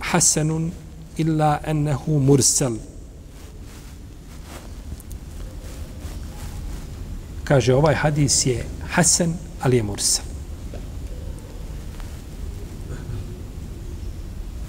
hasanun 0.00 0.70
illa 1.16 1.58
ennehu 1.64 2.20
mursel. 2.20 2.76
kaže 7.48 7.72
ovaj 7.74 7.94
hadis 7.94 8.46
je 8.46 8.60
hasan, 8.92 9.32
ali 9.64 9.76
je 9.76 9.82
mursal. 9.82 10.24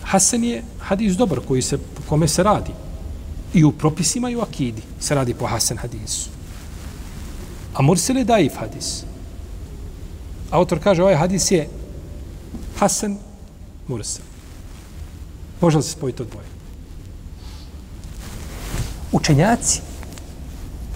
Hasan 0.04 0.44
je 0.44 0.64
hadis 0.80 1.18
dobar 1.18 1.40
koji 1.48 1.62
se, 1.62 1.78
kome 2.08 2.28
se 2.28 2.44
radi. 2.44 2.72
I 3.54 3.64
u 3.64 3.72
propisima 3.72 4.30
i 4.30 4.36
u 4.36 4.42
akidi 4.42 4.82
se 5.00 5.16
radi 5.16 5.34
po 5.34 5.46
hasan 5.46 5.78
hadisu. 5.78 6.30
A 7.74 7.82
mursel 7.82 8.18
je 8.18 8.24
daif 8.24 8.56
hadis. 8.56 9.04
Autor 10.52 10.80
kaže 10.80 11.04
ovaj 11.04 11.16
hadis 11.16 11.52
je 11.52 11.68
hasan, 12.80 13.18
mursa. 13.88 14.22
Može 15.62 15.78
li 15.78 15.84
se 15.84 15.92
spojiti 15.92 16.22
od 16.22 16.28
dvoje? 16.30 16.48
Učenjaci 19.12 19.82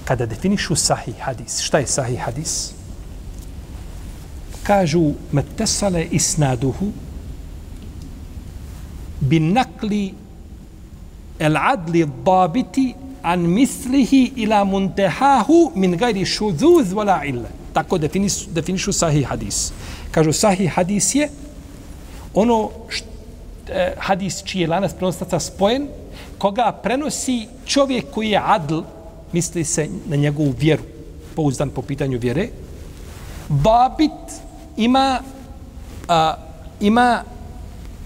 kada 0.06 0.26
definišu 0.26 0.76
sahih 0.76 1.16
hadis, 1.20 1.60
šta 1.60 1.80
je 1.80 1.88
sahih 1.88 2.20
hadis? 2.20 2.72
Kažu, 4.64 5.12
metesale 5.32 6.06
isnaduhu 6.12 6.92
bin 9.20 9.54
nakli 9.54 10.14
el 11.40 11.58
adli 11.58 12.06
dabiti 12.26 12.94
an 13.24 13.40
mislihi 13.40 14.32
ila 14.36 14.64
muntehahu 14.64 15.72
min 15.76 15.98
gajri 15.98 16.26
šuduz 16.26 16.92
vola 16.92 17.24
illa. 17.26 17.50
Tako 17.74 17.98
definišu, 17.98 18.52
definišu 18.52 18.94
sahih 18.94 19.28
hadis. 19.28 19.72
Kažu, 20.12 20.34
sahih 20.34 20.72
hadis 20.72 21.16
je 21.16 21.30
ono 22.34 22.70
št, 22.90 23.06
eh, 23.70 23.94
hadis 23.98 24.44
čiji 24.44 24.62
je 24.62 24.68
lanas 24.68 24.94
prenostaca 24.94 25.40
spojen, 25.40 25.88
koga 26.38 26.72
prenosi 26.84 27.48
čovjek 27.66 28.06
koji 28.12 28.30
je 28.30 28.42
adl, 28.46 28.80
misli 29.32 29.64
se 29.64 29.88
na 30.06 30.16
njegovu 30.16 30.54
vjeru, 30.60 30.84
pouzdan 31.36 31.70
po 31.70 31.82
pitanju 31.82 32.20
vjere. 32.20 32.48
Babit 33.50 34.12
ima, 34.78 35.20
a, 36.08 36.36
ima 36.80 37.24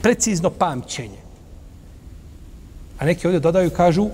precizno 0.02 0.50
pamćenje. 0.50 1.18
A 3.00 3.06
neki 3.06 3.28
ovdje 3.28 3.40
dodaju 3.40 3.68
i 3.68 3.74
kažu 3.74 4.10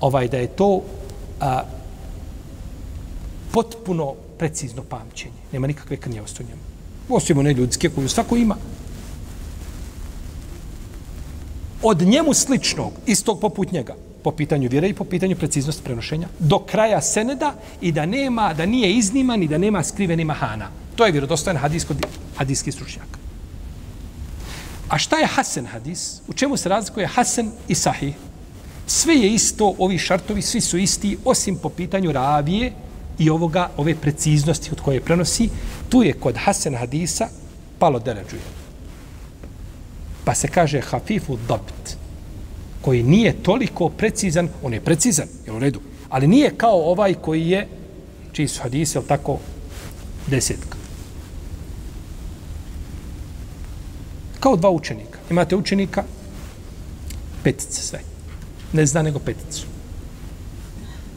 ovaj 0.00 0.28
da 0.28 0.36
je 0.36 0.46
to 0.46 0.82
a, 1.40 1.62
potpuno 3.52 4.14
precizno 4.38 4.82
pamćenje. 4.82 5.42
Nema 5.52 5.66
nikakve 5.66 5.96
krnjavosti 5.96 6.42
u 6.42 6.46
njemu. 6.46 6.60
Osim 7.08 7.38
one 7.38 7.52
ljudske 7.52 7.88
koju 7.88 8.08
svako 8.08 8.36
ima. 8.36 8.56
Od 11.82 12.02
njemu 12.02 12.34
sličnog, 12.34 12.92
istog 13.06 13.40
poput 13.40 13.72
njega, 13.72 13.94
po 14.22 14.30
pitanju 14.30 14.68
vjere 14.68 14.88
i 14.88 14.94
po 14.94 15.04
pitanju 15.04 15.36
preciznosti 15.36 15.82
prenošenja, 15.82 16.28
do 16.38 16.58
kraja 16.58 17.00
seneda 17.00 17.54
i 17.80 17.92
da 17.92 18.06
nema, 18.06 18.54
da 18.54 18.66
nije 18.66 18.92
izniman 18.92 19.42
i 19.42 19.48
da 19.48 19.58
nema 19.58 19.82
skriveni 19.82 20.24
mahana. 20.24 20.68
To 20.96 21.06
je 21.06 21.12
vjerodostojan 21.12 21.56
hadis 21.56 21.84
kod 21.84 22.06
hadijski 22.36 22.72
stručnjaka. 22.72 23.18
A 24.88 24.98
šta 24.98 25.18
je 25.18 25.26
Hasan 25.26 25.66
hadis? 25.66 26.20
U 26.28 26.32
čemu 26.32 26.56
se 26.56 26.68
razlikuje 26.68 27.06
Hasan 27.06 27.50
i 27.68 27.74
Sahih? 27.74 28.14
Sve 28.86 29.14
je 29.14 29.34
isto, 29.34 29.74
ovi 29.78 29.98
šartovi, 29.98 30.42
svi 30.42 30.60
su 30.60 30.78
isti, 30.78 31.18
osim 31.24 31.56
po 31.56 31.68
pitanju 31.68 32.12
ravije 32.12 32.72
i 33.18 33.30
ovoga, 33.30 33.70
ove 33.76 33.94
preciznosti 33.94 34.70
od 34.72 34.80
koje 34.80 35.00
prenosi, 35.00 35.48
tu 35.88 36.02
je 36.02 36.12
kod 36.12 36.36
Hasan 36.36 36.74
hadisa 36.74 37.28
palo 37.78 37.98
deređuje. 37.98 38.61
Pa 40.24 40.34
se 40.34 40.48
kaže 40.48 40.80
hafifu 40.80 41.38
dabt, 41.48 41.96
koji 42.80 43.02
nije 43.02 43.42
toliko 43.42 43.88
precizan, 43.88 44.48
on 44.62 44.74
je 44.74 44.80
precizan, 44.80 45.28
je 45.46 45.52
u 45.52 45.58
redu, 45.58 45.80
ali 46.08 46.26
nije 46.26 46.54
kao 46.56 46.90
ovaj 46.90 47.14
koji 47.14 47.48
je, 47.48 47.68
čiji 48.32 48.48
su 48.48 48.62
hadise, 48.62 48.98
ili 48.98 49.08
tako, 49.08 49.38
desetka. 50.26 50.78
Kao 54.40 54.56
dva 54.56 54.70
učenika. 54.70 55.18
Imate 55.30 55.56
učenika, 55.56 56.04
petice 57.42 57.82
sve. 57.82 58.00
Ne 58.72 58.86
zna 58.86 59.02
nego 59.02 59.18
peticu. 59.18 59.66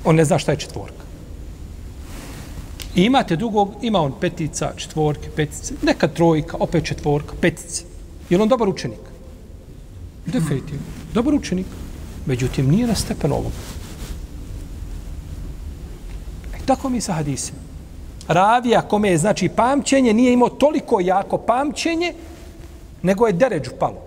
On 0.03 0.15
ne 0.15 0.25
zna 0.25 0.39
šta 0.39 0.51
je 0.51 0.57
četvorka. 0.57 1.05
I 2.95 3.03
imate 3.03 3.35
drugog, 3.35 3.73
ima 3.81 4.01
on 4.01 4.13
petica, 4.21 4.73
četvorke, 4.77 5.29
petice, 5.35 5.73
neka 5.81 6.07
trojka, 6.07 6.57
opet 6.59 6.85
četvorka, 6.85 7.33
petice. 7.41 7.94
Je 8.29 8.41
on 8.41 8.47
dobar 8.47 8.69
učenik? 8.69 8.99
Definitivno. 10.25 10.85
Dobar 11.13 11.33
učenik. 11.33 11.65
Međutim, 12.25 12.69
nije 12.69 12.87
na 12.87 12.95
stepen 12.95 13.31
ovog. 13.31 13.51
E, 16.53 16.57
tako 16.65 16.89
mi 16.89 17.01
sa 17.01 17.13
hadisima. 17.13 17.59
Ravija 18.27 18.81
kome 18.81 19.09
je, 19.09 19.17
znači, 19.17 19.49
pamćenje, 19.49 20.13
nije 20.13 20.33
imao 20.33 20.49
toliko 20.49 20.99
jako 20.99 21.37
pamćenje, 21.37 22.13
nego 23.01 23.27
je 23.27 23.33
deređu 23.33 23.71
palo. 23.79 24.01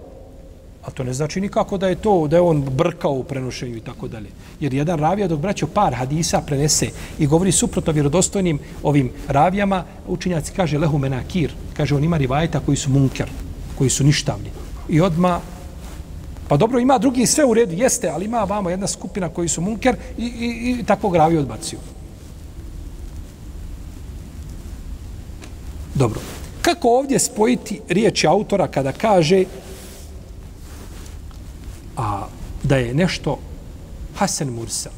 A 0.84 0.90
to 0.90 1.04
ne 1.04 1.12
znači 1.12 1.40
nikako 1.40 1.78
da 1.78 1.88
je 1.88 1.94
to, 1.94 2.28
da 2.28 2.36
je 2.36 2.40
on 2.42 2.62
brkao 2.62 3.12
u 3.12 3.24
prenošenju 3.24 3.76
i 3.76 3.80
tako 3.80 4.08
dalje. 4.08 4.30
Jer 4.60 4.74
jedan 4.74 4.98
ravija 4.98 5.28
dok 5.28 5.40
braćo 5.40 5.66
par 5.66 5.94
hadisa 5.94 6.40
prenese 6.40 6.88
i 7.18 7.26
govori 7.26 7.52
suprotno 7.52 7.92
vjerodostojnim 7.92 8.58
ovim 8.82 9.10
ravijama, 9.28 9.84
učinjaci 10.08 10.52
kaže 10.56 10.78
lehu 10.78 10.98
menakir, 10.98 11.52
kaže 11.76 11.94
on 11.94 12.04
ima 12.04 12.16
rivajeta 12.16 12.60
koji 12.60 12.76
su 12.76 12.90
munker, 12.90 13.28
koji 13.78 13.90
su 13.90 14.04
ništavni. 14.04 14.50
I 14.88 15.00
odma 15.00 15.40
Pa 16.48 16.56
dobro, 16.56 16.78
ima 16.78 16.98
drugi 16.98 17.26
sve 17.26 17.44
u 17.44 17.54
redu, 17.54 17.74
jeste, 17.74 18.08
ali 18.08 18.24
ima 18.24 18.44
vamo 18.44 18.70
jedna 18.70 18.86
skupina 18.86 19.28
koji 19.28 19.48
su 19.48 19.60
munker 19.60 19.96
i, 20.18 20.24
i, 20.24 20.76
i 20.80 20.84
takvog 20.84 21.16
ravi 21.16 21.36
odbacuju. 21.36 21.80
Dobro. 25.94 26.20
Kako 26.62 26.88
ovdje 26.88 27.18
spojiti 27.18 27.80
riječi 27.88 28.26
autora 28.26 28.66
kada 28.68 28.92
kaže 28.92 29.44
a 31.96 32.26
da 32.62 32.76
je 32.76 32.94
nešto 32.94 33.38
Hasan 34.14 34.48
Mursal? 34.48 34.92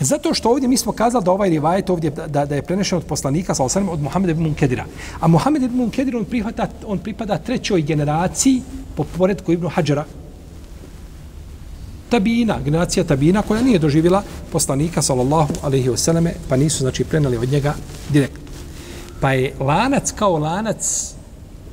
Zato 0.00 0.34
što 0.34 0.50
ovdje 0.50 0.68
mi 0.68 0.76
smo 0.76 0.92
kazali 0.92 1.24
da 1.24 1.30
ovaj 1.30 1.50
rivajet 1.50 1.90
ovdje 1.90 2.10
da, 2.10 2.44
da 2.44 2.54
je 2.54 2.62
prenešen 2.62 2.98
od 2.98 3.04
poslanika 3.04 3.54
sa 3.54 3.64
osanem 3.64 3.88
od 3.88 4.02
Muhameda 4.02 4.32
ibn 4.32 4.42
Munkedira. 4.42 4.84
A 5.20 5.28
Muhammed 5.28 5.62
ibn 5.62 5.76
Munkedir 5.76 6.16
on 6.16 6.24
pripada, 6.24 6.68
on 6.86 6.98
pripada 6.98 7.38
trećoj 7.38 7.82
generaciji 7.82 8.62
po 8.96 9.04
poredku 9.18 9.52
Ibn 9.52 9.68
Hadžara. 9.68 10.04
Tabina, 12.08 12.58
generacija 12.64 13.04
Tabina 13.04 13.42
koja 13.42 13.62
nije 13.62 13.78
doživjela 13.78 14.22
poslanika 14.52 15.02
sallallahu 15.02 15.54
alaihi 15.62 15.88
wasallam 15.88 16.30
pa 16.48 16.56
nisu 16.56 16.78
znači 16.78 17.04
prenali 17.04 17.36
od 17.36 17.52
njega 17.52 17.74
direktno. 18.10 18.40
Pa 19.20 19.32
je 19.32 19.54
lanac 19.60 20.12
kao 20.12 20.38
lanac 20.38 21.12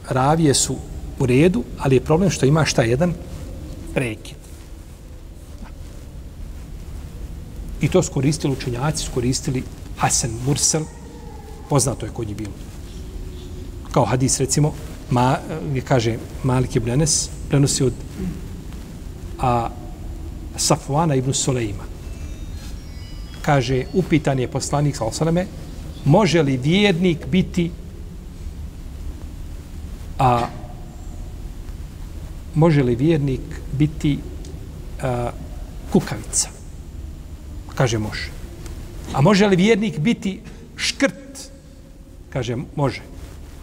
ravije 0.09 0.53
su 0.53 0.75
u 1.19 1.25
redu, 1.25 1.63
ali 1.79 1.95
je 1.95 2.01
problem 2.01 2.29
što 2.29 2.45
ima 2.45 2.65
šta 2.65 2.81
jedan 2.83 3.13
prekid. 3.93 4.46
I 7.81 7.87
to 7.89 8.03
skoristili 8.03 8.53
učenjaci, 8.53 9.05
skoristili 9.05 9.63
Hasan 9.97 10.31
Mursel, 10.45 10.83
poznato 11.69 12.05
je 12.05 12.11
kod 12.11 12.27
njih 12.27 12.37
bilo. 12.37 12.53
Kao 13.91 14.05
hadis, 14.05 14.39
recimo, 14.39 14.73
ma, 15.09 15.37
gdje 15.69 15.81
kaže 15.81 16.17
Malik 16.43 16.75
ibn 16.75 16.89
Enes, 16.89 17.29
prenosi 17.49 17.83
od 17.83 17.93
a, 19.39 19.69
Safvana 20.55 21.15
ibn 21.15 21.33
Sulejma. 21.33 21.83
Kaže, 23.41 23.85
upitan 23.93 24.39
je 24.39 24.47
poslanik, 24.47 24.95
sa 24.95 25.05
osaname, 25.05 25.45
može 26.05 26.41
li 26.41 26.57
vjernik 26.57 27.27
biti 27.27 27.71
a 30.19 30.47
može 32.55 32.83
li 32.83 32.95
vjernik 32.95 33.41
biti 33.71 34.19
a, 35.01 35.31
kukavica? 35.91 36.56
Kaže, 37.77 37.97
može. 37.97 38.29
A 39.13 39.21
može 39.21 39.47
li 39.47 39.55
vjernik 39.55 39.99
biti 39.99 40.39
škrt? 40.75 41.51
Kaže, 42.29 42.57
može. 42.75 43.01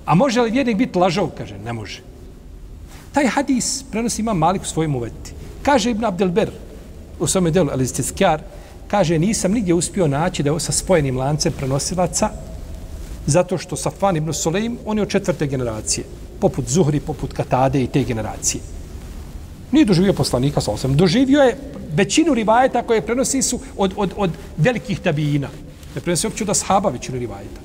A 0.06 0.14
može 0.14 0.40
li 0.40 0.50
vjernik 0.50 0.76
biti 0.76 0.98
lažov? 0.98 1.30
Kaže, 1.38 1.58
ne 1.58 1.72
može. 1.72 2.00
Taj 3.12 3.26
hadis 3.26 3.84
prenosi 3.90 4.22
ima 4.22 4.34
Malik 4.34 4.62
u 4.62 4.66
svojim 4.66 4.94
uveti. 4.96 5.32
Kaže 5.62 5.90
Ibn 5.90 6.04
Abdelber 6.04 6.50
u 7.18 7.26
svome 7.26 7.50
delu, 7.50 7.70
ali 7.72 7.86
ste 7.86 8.02
skjar, 8.02 8.42
kaže, 8.88 9.18
nisam 9.18 9.52
nigdje 9.52 9.74
uspio 9.74 10.06
naći 10.06 10.42
da 10.42 10.50
je 10.50 10.60
sa 10.60 10.72
spojenim 10.72 11.16
lancem 11.16 11.52
prenosilaca, 11.52 12.30
zato 13.26 13.58
što 13.58 13.76
Safan 13.76 14.16
ibn 14.16 14.32
Suleim, 14.32 14.78
on 14.86 14.98
je 14.98 15.02
od 15.02 15.08
četvrte 15.08 15.46
generacije, 15.46 16.04
poput 16.40 16.68
Zuhri, 16.68 17.00
poput 17.00 17.32
Katade 17.32 17.82
i 17.82 17.86
te 17.86 18.04
generacije. 18.04 18.60
Nije 19.74 19.84
doživio 19.84 20.12
poslanika 20.12 20.60
sa 20.60 20.70
osam. 20.70 20.96
Doživio 20.96 21.40
je 21.42 21.56
većinu 21.94 22.34
rivajeta 22.34 22.82
koje 22.82 23.02
prenosi 23.02 23.42
su 23.42 23.58
od, 23.76 23.92
od, 23.96 24.12
od 24.16 24.30
velikih 24.56 25.00
tabijina. 25.00 25.48
Ne 25.94 26.00
prenosi 26.00 26.26
uopće 26.26 26.44
od 26.44 26.50
ashaba 26.50 26.90
većinu 26.90 27.18
rivajeta. 27.18 27.60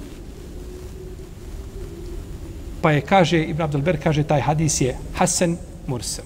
Pa 2.82 2.92
je, 2.92 3.02
kaže, 3.02 3.44
Ibn 3.44 3.62
Abdelber 3.62 4.00
kaže, 4.04 4.24
taj 4.24 4.42
hadis 4.42 4.82
je 4.82 4.98
Hasan 5.14 5.58
Mursel. 5.88 6.26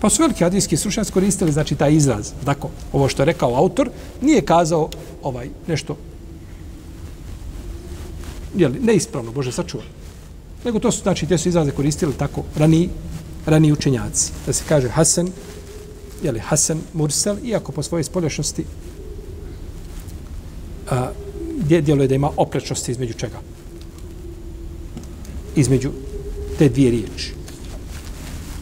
Pa 0.00 0.10
su 0.10 0.22
veliki 0.22 0.44
hadijski 0.44 0.76
slušanci 0.76 1.12
koristili, 1.12 1.52
znači, 1.52 1.76
taj 1.76 1.92
izraz. 1.92 2.32
Tako, 2.44 2.70
ovo 2.92 3.08
što 3.08 3.22
je 3.22 3.26
rekao 3.26 3.56
autor, 3.56 3.90
nije 4.22 4.40
kazao 4.40 4.88
ovaj 5.22 5.48
nešto 5.66 5.96
jeli, 8.56 8.80
neispravno, 8.80 9.32
Bože, 9.32 9.52
sačuva. 9.52 9.84
Nego 10.64 10.78
to 10.78 10.92
su, 10.92 11.02
znači, 11.02 11.26
te 11.26 11.38
su 11.38 11.48
izraze 11.48 11.70
koristili 11.70 12.12
tako 12.18 12.44
rani, 12.56 12.88
rani 13.48 13.72
učenjaci. 13.72 14.32
Da 14.46 14.52
se 14.52 14.64
kaže 14.68 14.88
Hasan, 14.88 15.28
jeli, 16.22 16.40
Hasan 16.40 16.80
Mursel, 16.92 17.36
iako 17.44 17.72
po 17.72 17.82
svojoj 17.82 18.04
spolješnosti 18.04 18.64
a, 20.90 21.10
gdje 21.58 21.80
djeluje 21.80 22.08
da 22.08 22.14
ima 22.14 22.30
oprečnosti 22.36 22.92
između 22.92 23.14
čega? 23.14 23.40
Između 25.56 25.90
te 26.58 26.68
dvije 26.68 26.90
riječi. 26.90 27.34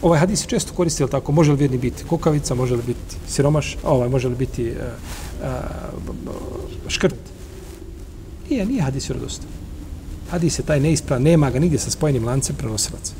Ovaj 0.01 0.19
hadis 0.19 0.41
se 0.41 0.47
često 0.47 0.73
koristi, 0.73 1.03
ali 1.03 1.11
tako, 1.11 1.31
može 1.31 1.51
li 1.51 1.57
vjerni 1.57 1.77
biti 1.77 2.03
kukavica, 2.03 2.55
može 2.55 2.75
li 2.75 2.83
biti 2.87 3.15
siromaš, 3.27 3.77
ovaj, 3.83 4.09
može 4.09 4.27
li 4.27 4.35
biti 4.35 4.69
uh, 4.69 4.77
uh, 5.41 6.27
škrt. 6.87 7.15
Nije, 8.49 8.65
nije 8.65 8.81
hadis 8.81 9.09
vjerodostan. 9.09 9.47
Hadis 10.29 10.59
je 10.59 10.63
taj 10.63 10.79
neispravan, 10.79 11.23
nema 11.23 11.49
ga 11.49 11.59
nigdje 11.59 11.79
sa 11.79 11.91
spojenim 11.91 12.25
lancem 12.25 12.55
prenosilaca. 12.55 13.13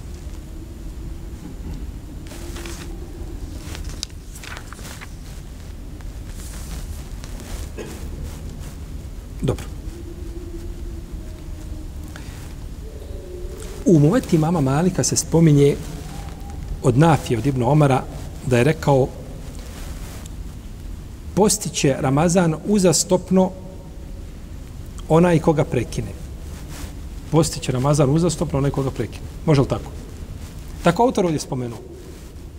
Dobro. 9.41 9.65
U 13.98 14.00
muveti 14.00 14.38
mama 14.38 14.62
Malika 14.62 15.04
se 15.04 15.16
spominje 15.16 15.76
od 16.84 16.98
Nafije, 16.98 17.38
od 17.38 17.45
Ibnu 17.45 17.70
Omara, 17.70 18.04
da 18.45 18.58
je 18.58 18.64
rekao 18.64 19.08
postiće 21.34 21.95
Ramazan 22.00 22.56
uzastopno 22.66 23.52
onaj 25.10 25.39
koga 25.39 25.64
prekine. 25.64 26.08
Postiće 27.32 27.72
Ramazan 27.72 28.10
uzastopno 28.10 28.58
onaj 28.58 28.72
koga 28.72 28.91
prekine. 28.91 29.26
Može 29.45 29.62
li 29.62 29.68
tako? 29.68 29.91
Tako 30.84 31.04
autor 31.04 31.26
ovdje 31.26 31.39
spomenuo. 31.39 31.80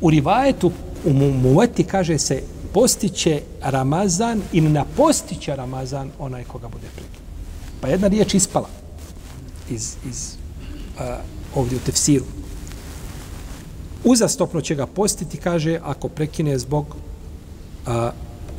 U 0.01 0.11
rivajetu, 0.11 0.73
u 1.05 1.13
muveti 1.13 1.85
kaže 1.85 2.19
se 2.19 2.43
postiće 2.75 3.43
Ramazan 3.63 4.43
ili 4.53 4.69
na 4.69 4.85
postiće 4.97 5.57
Ramazan 5.57 6.11
onaj 6.19 6.45
koga 6.45 6.69
bude 6.69 6.87
prekine. 6.95 7.25
Pa 7.81 7.89
jedna 7.89 8.09
riječ 8.09 8.35
ispala 8.35 8.69
iz, 9.71 9.97
iz 10.09 10.38
ovdje 11.55 11.77
u 11.77 11.81
tefsiru. 11.81 12.25
Uzastopno 14.05 14.61
će 14.61 14.75
ga 14.75 14.87
postiti, 14.87 15.37
kaže, 15.37 15.81
ako 15.83 16.09
prekine 16.09 16.59
zbog 16.59 16.97
a, 17.87 18.11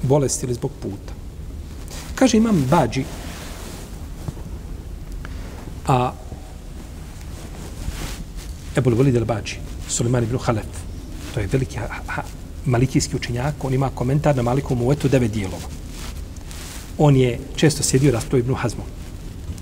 bolesti 0.04 0.46
ili 0.46 0.54
zbog 0.54 0.72
puta. 0.82 1.14
Kaže, 2.16 2.38
imam 2.38 2.66
bađi, 2.70 3.04
a 5.88 6.12
Ebul 8.76 8.94
Walid 8.94 9.18
al-Bađi, 9.18 9.56
Suleiman 9.90 10.24
ibn 10.24 10.38
Halef, 10.38 10.66
to 11.34 11.40
je 11.40 11.48
veliki 11.48 11.78
ha, 11.78 11.88
ha, 12.08 12.24
malikijski 12.66 13.16
učenjak, 13.16 13.64
on 13.64 13.74
ima 13.74 13.90
komentar 13.90 14.36
na 14.36 14.42
Maliku 14.42 14.76
Muetu 14.76 15.08
devet 15.08 15.32
dijelova. 15.32 15.68
On 16.98 17.16
je 17.16 17.40
često 17.56 17.84
sjedio 17.84 18.12
raspravu 18.12 18.40
Ibn 18.40 18.54
Hazmom. 18.54 18.86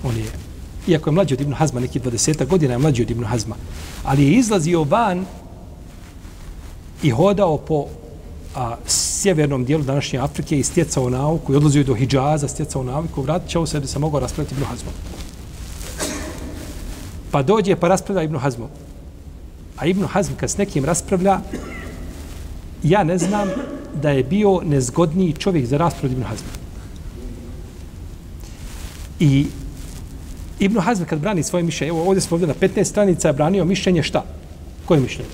On 0.04 0.16
je, 0.16 0.26
iako 0.88 1.10
je 1.10 1.14
mlađi 1.14 1.34
od 1.34 1.40
Ibn 1.40 1.52
Hazma, 1.52 1.80
neki 1.80 2.00
20 2.00 2.46
godina 2.46 2.72
je 2.72 2.78
mlađi 2.78 3.02
od 3.02 3.10
Ibn 3.10 3.24
Hazma, 3.24 3.56
ali 4.04 4.24
je 4.24 4.32
izlazio 4.32 4.84
van 4.84 5.26
i 7.02 7.10
hodao 7.10 7.58
po 7.58 7.86
a, 8.56 8.76
sjevernom 8.86 9.64
dijelu 9.64 9.82
današnje 9.84 10.18
Afrike 10.18 10.58
i 10.58 10.62
stjecao 10.62 11.10
nauku 11.10 11.52
i 11.52 11.56
odlazio 11.56 11.84
do 11.84 11.94
Hidžaza, 11.94 12.48
stjecao 12.48 12.82
nauku, 12.82 13.22
vratit 13.22 13.68
se 13.68 13.80
da 13.80 13.86
se 13.86 13.98
mogao 13.98 14.20
raspraviti 14.20 14.54
Ibn 14.54 14.64
Hazmom. 14.64 14.94
Pa 17.30 17.42
dođe 17.42 17.76
pa 17.76 17.88
raspravlja 17.88 18.22
Ibn 18.22 18.36
Hazmom. 18.36 18.68
A 19.76 19.86
Ibn 19.86 20.04
Hazm 20.04 20.32
kad 20.36 20.50
s 20.50 20.56
nekim 20.56 20.84
raspravlja, 20.84 21.40
ja 22.82 23.04
ne 23.04 23.18
znam 23.18 23.48
da 24.02 24.10
je 24.10 24.24
bio 24.24 24.60
nezgodniji 24.64 25.32
čovjek 25.32 25.66
za 25.66 25.76
raspravu 25.76 26.12
Ibn 26.12 26.22
Hazma. 26.22 26.48
I 29.20 29.46
Ibn 30.58 30.80
Hazm 30.80 31.04
kad 31.04 31.18
brani 31.18 31.42
svoje 31.42 31.62
mišljenje, 31.62 31.88
evo 31.88 32.02
ovdje 32.08 32.20
smo 32.20 32.34
ovdje 32.34 32.48
na 32.48 32.54
15 32.54 32.84
stranica 32.84 33.32
branio 33.32 33.64
mišljenje 33.64 34.02
šta? 34.02 34.24
Koje 34.86 35.00
mišljenje? 35.00 35.30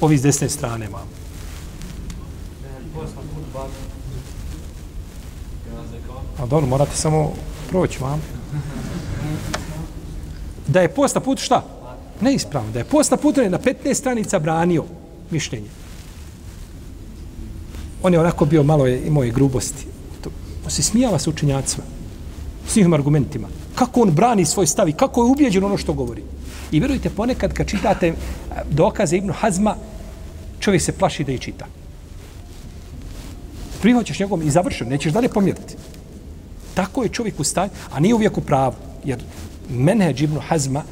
Ovi 0.00 0.18
s 0.18 0.22
desne 0.22 0.48
strane 0.48 0.86
imamo. 0.86 1.06
A 6.38 6.46
dobro, 6.46 6.66
morate 6.66 6.96
samo 6.96 7.32
proći 7.70 7.98
vam. 8.02 8.22
Da 10.66 10.80
je 10.80 10.94
post 10.94 11.14
na 11.14 11.20
put 11.20 11.38
šta? 11.38 11.64
Neispravno. 12.20 12.70
Da 12.72 12.78
je 12.78 12.84
post 12.84 13.10
na 13.10 13.16
putu 13.16 13.40
na 13.50 13.58
15 13.58 13.94
stranica 13.94 14.38
branio 14.38 14.84
mišljenje. 15.30 15.68
On 18.02 18.12
je 18.12 18.20
onako 18.20 18.44
bio 18.44 18.62
malo 18.62 18.86
je, 18.86 19.06
imao 19.06 19.22
je 19.22 19.30
grubosti. 19.30 19.86
To, 20.20 20.30
on 20.64 20.70
se 20.70 20.82
smijava 20.82 21.18
sa 21.18 21.30
učenjacima. 21.30 21.84
S 22.68 22.76
njihovim 22.76 22.94
argumentima. 22.94 23.48
Kako 23.74 24.00
on 24.00 24.10
brani 24.10 24.44
svoj 24.44 24.66
stav 24.66 24.88
i 24.88 24.92
kako 24.92 25.24
je 25.24 25.30
ubijeđen 25.30 25.64
ono 25.64 25.76
što 25.76 25.92
govori. 25.92 26.22
I 26.72 26.78
vjerujte, 26.78 27.10
ponekad 27.10 27.52
kad 27.52 27.66
čitate 27.66 28.06
eh, 28.06 28.14
dokaze 28.70 29.16
Ibnu 29.16 29.32
Hazma, 29.32 29.76
čovjek 30.60 30.82
se 30.82 30.92
plaši 30.92 31.24
da 31.24 31.32
ih 31.32 31.40
čita. 31.40 31.66
Prihoćeš 33.82 34.20
njegovom 34.20 34.46
i 34.46 34.50
završen, 34.50 34.88
nećeš 34.88 35.12
dalje 35.12 35.28
pomjeriti. 35.28 35.76
Tako 36.74 37.02
je 37.02 37.08
čovjek 37.08 37.40
u 37.40 37.44
stanju, 37.44 37.70
a 37.92 38.00
nije 38.00 38.14
uvijek 38.14 38.38
u 38.38 38.40
pravu. 38.40 38.74
Jer 39.04 39.22
menheđ 39.70 40.22
Ibnu 40.22 40.40
Hazma, 40.40 40.82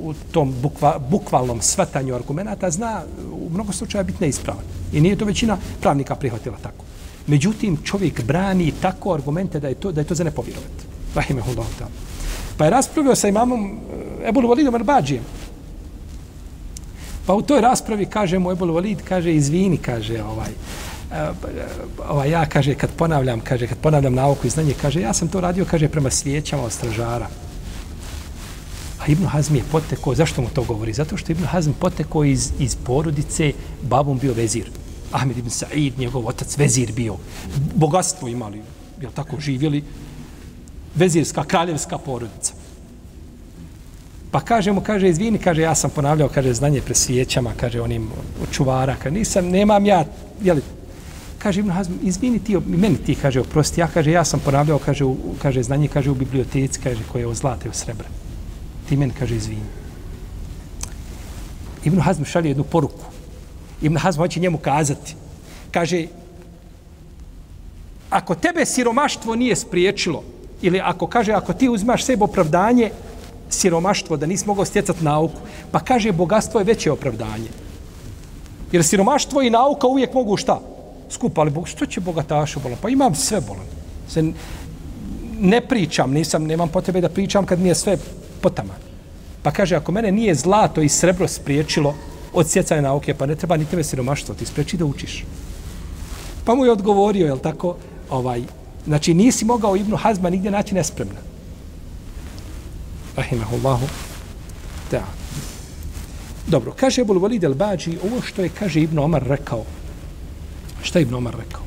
u 0.00 0.14
tom 0.32 0.54
bukva, 0.62 0.98
bukvalnom 1.10 1.62
svatanju 1.62 2.14
argumenta 2.14 2.70
zna 2.70 3.02
u 3.32 3.50
mnogo 3.50 3.72
slučaja 3.72 4.04
biti 4.04 4.24
neispravan. 4.24 4.64
I 4.92 5.00
nije 5.00 5.16
to 5.16 5.24
većina 5.24 5.56
pravnika 5.80 6.14
prihvatila 6.14 6.56
tako. 6.62 6.84
Međutim, 7.28 7.76
čovjek 7.84 8.22
brani 8.24 8.72
tako 8.82 9.14
argumente 9.14 9.60
da 9.60 9.68
je 9.68 9.74
to, 9.74 9.92
da 9.92 10.00
je 10.00 10.06
to 10.06 10.14
za 10.14 10.24
ne 10.24 10.30
povjerovati. 10.30 10.84
Rahimehullah 11.14 11.66
ta'ala. 11.78 12.08
Pa 12.56 12.64
je 12.64 12.70
raspravio 12.70 13.14
sa 13.14 13.28
imamom 13.28 13.70
eh, 13.70 14.28
Ebul 14.28 14.44
Walidom 14.44 14.74
Arbađijem. 14.74 15.22
Pa 17.26 17.34
u 17.34 17.42
toj 17.42 17.60
raspravi 17.60 18.06
kaže 18.06 18.38
mu 18.38 18.52
Ebul 18.52 18.68
Walid, 18.68 18.96
kaže, 19.04 19.34
izvini, 19.34 19.76
kaže, 19.76 20.22
ovaj, 20.22 20.50
eh, 21.12 21.30
ovaj, 22.08 22.30
ja, 22.30 22.46
kaže, 22.46 22.74
kad 22.74 22.90
ponavljam, 22.90 23.40
kaže, 23.40 23.66
kad 23.66 23.78
ponavljam 23.78 24.14
nauku 24.14 24.46
i 24.46 24.50
znanje, 24.50 24.74
kaže, 24.82 25.00
ja 25.00 25.12
sam 25.12 25.28
to 25.28 25.40
radio, 25.40 25.64
kaže, 25.64 25.88
prema 25.88 26.10
svijećama 26.10 26.62
od 26.62 26.72
stražara. 26.72 27.28
Ibn 29.08 29.24
Hazm 29.24 29.56
je 29.56 29.62
potekao, 29.72 30.14
zašto 30.14 30.42
mu 30.42 30.48
to 30.48 30.62
govori? 30.62 30.92
Zato 30.92 31.16
što 31.16 31.32
Ibn 31.32 31.44
Hazm 31.44 31.70
potekao 31.80 32.24
iz, 32.24 32.52
iz 32.58 32.76
porodice, 32.76 33.52
babom 33.82 34.18
bio 34.18 34.32
vezir. 34.32 34.70
Ahmed 35.12 35.38
ibn 35.38 35.50
Sa'id, 35.50 35.98
njegov 35.98 36.26
otac, 36.26 36.56
vezir 36.58 36.92
bio. 36.92 37.16
Bogatstvo 37.74 38.28
imali, 38.28 38.62
jel 39.00 39.10
tako, 39.14 39.40
živjeli. 39.40 39.84
Vezirska, 40.94 41.44
kraljevska 41.44 41.98
porodica. 41.98 42.52
Pa 44.30 44.40
kaže 44.40 44.72
mu, 44.72 44.80
kaže, 44.80 45.08
izvini, 45.08 45.38
kaže, 45.38 45.62
ja 45.62 45.74
sam 45.74 45.90
ponavljao, 45.90 46.28
kaže, 46.28 46.54
znanje 46.54 46.80
presvijećama, 46.80 47.52
kaže, 47.56 47.80
onim 47.80 48.10
čuvara, 48.52 48.96
kaže, 49.02 49.14
nisam, 49.14 49.48
nemam 49.48 49.86
ja, 49.86 50.04
jeli, 50.42 50.62
kaže 51.38 51.60
Ibn 51.60 51.70
Hazm, 51.70 51.92
izvini 52.02 52.38
ti, 52.38 52.56
meni 52.66 52.96
ti, 52.96 53.14
kaže, 53.14 53.40
oprosti, 53.40 53.80
ja, 53.80 53.88
kaže, 53.94 54.10
ja 54.10 54.24
sam 54.24 54.40
ponavljao, 54.40 54.78
kaže, 54.78 55.04
u, 55.04 55.16
kaže, 55.42 55.62
znanje, 55.62 55.88
kaže, 55.88 56.10
u 56.10 56.14
biblioteci, 56.14 56.80
kaže, 56.80 57.02
koje 57.12 57.22
je 57.22 57.26
od 57.26 57.36
zlata 57.36 57.66
i 57.66 57.68
od 57.68 57.76
srebra 57.76 58.08
ti 58.88 58.96
meni 58.96 59.12
kaže 59.12 59.36
izvini. 59.36 59.68
Ibn 61.84 62.00
Hazm 62.00 62.24
šalje 62.24 62.50
jednu 62.50 62.64
poruku. 62.64 63.04
Ibn 63.82 63.96
Hazm 63.96 64.20
hoće 64.20 64.40
njemu 64.40 64.58
kazati. 64.58 65.14
Kaže, 65.70 66.06
ako 68.10 68.34
tebe 68.34 68.64
siromaštvo 68.64 69.36
nije 69.36 69.56
spriječilo, 69.56 70.22
ili 70.62 70.80
ako 70.80 71.06
kaže, 71.06 71.32
ako 71.32 71.52
ti 71.52 71.68
uzmaš 71.68 72.04
sebe 72.04 72.24
opravdanje, 72.24 72.90
siromaštvo, 73.50 74.16
da 74.16 74.26
nisi 74.26 74.46
mogao 74.46 74.64
stjecati 74.64 75.04
nauku, 75.04 75.40
pa 75.70 75.80
kaže, 75.80 76.12
bogatstvo 76.12 76.60
je 76.60 76.64
veće 76.64 76.92
opravdanje. 76.92 77.48
Jer 78.72 78.84
siromaštvo 78.84 79.42
i 79.42 79.50
nauka 79.50 79.86
uvijek 79.86 80.14
mogu 80.14 80.36
šta? 80.36 80.60
Skupa, 81.10 81.40
ali 81.40 81.52
što 81.64 81.86
će 81.86 82.00
bogatašu 82.00 82.60
bolan? 82.60 82.78
Pa 82.82 82.88
imam 82.88 83.14
sve 83.14 83.40
bolan. 83.40 83.66
Se 84.08 84.32
ne 85.40 85.60
pričam, 85.60 86.12
nisam, 86.12 86.44
nemam 86.44 86.68
potrebe 86.68 87.00
da 87.00 87.08
pričam 87.08 87.46
kad 87.46 87.60
mi 87.60 87.68
je 87.68 87.74
sve 87.74 87.96
potama. 88.40 88.74
Pa 89.42 89.50
kaže, 89.50 89.76
ako 89.76 89.92
mene 89.92 90.12
nije 90.12 90.34
zlato 90.34 90.82
i 90.82 90.88
srebro 90.88 91.28
spriječilo 91.28 91.94
od 92.32 92.48
sjecanja 92.48 92.80
nauke, 92.80 93.14
pa 93.14 93.26
ne 93.26 93.34
treba 93.36 93.56
ni 93.56 93.64
tebe 93.64 93.84
siromaštvo, 93.84 94.34
ti 94.34 94.46
spreči 94.46 94.76
da 94.76 94.84
učiš. 94.84 95.24
Pa 96.44 96.54
mu 96.54 96.64
je 96.64 96.72
odgovorio, 96.72 97.26
jel 97.26 97.38
tako, 97.38 97.76
ovaj, 98.10 98.42
znači 98.86 99.14
nisi 99.14 99.44
mogao 99.44 99.76
Ibnu 99.76 99.96
Hazma 99.96 100.30
nigdje 100.30 100.50
naći 100.50 100.74
nespremna. 100.74 101.20
Rahimahullahu. 103.16 103.86
Da. 104.90 105.04
Dobro, 106.46 106.72
kaže 106.76 107.00
Ebul 107.00 107.20
Walid 107.20 107.44
el 107.44 107.54
Bađi, 107.54 107.98
ovo 108.04 108.22
što 108.22 108.42
je, 108.42 108.48
kaže 108.48 108.80
Ibn 108.80 108.98
Omar 108.98 109.22
rekao. 109.22 109.64
Šta 110.82 110.98
je 110.98 111.02
Ibn 111.02 111.14
Omar 111.14 111.34
rekao? 111.38 111.62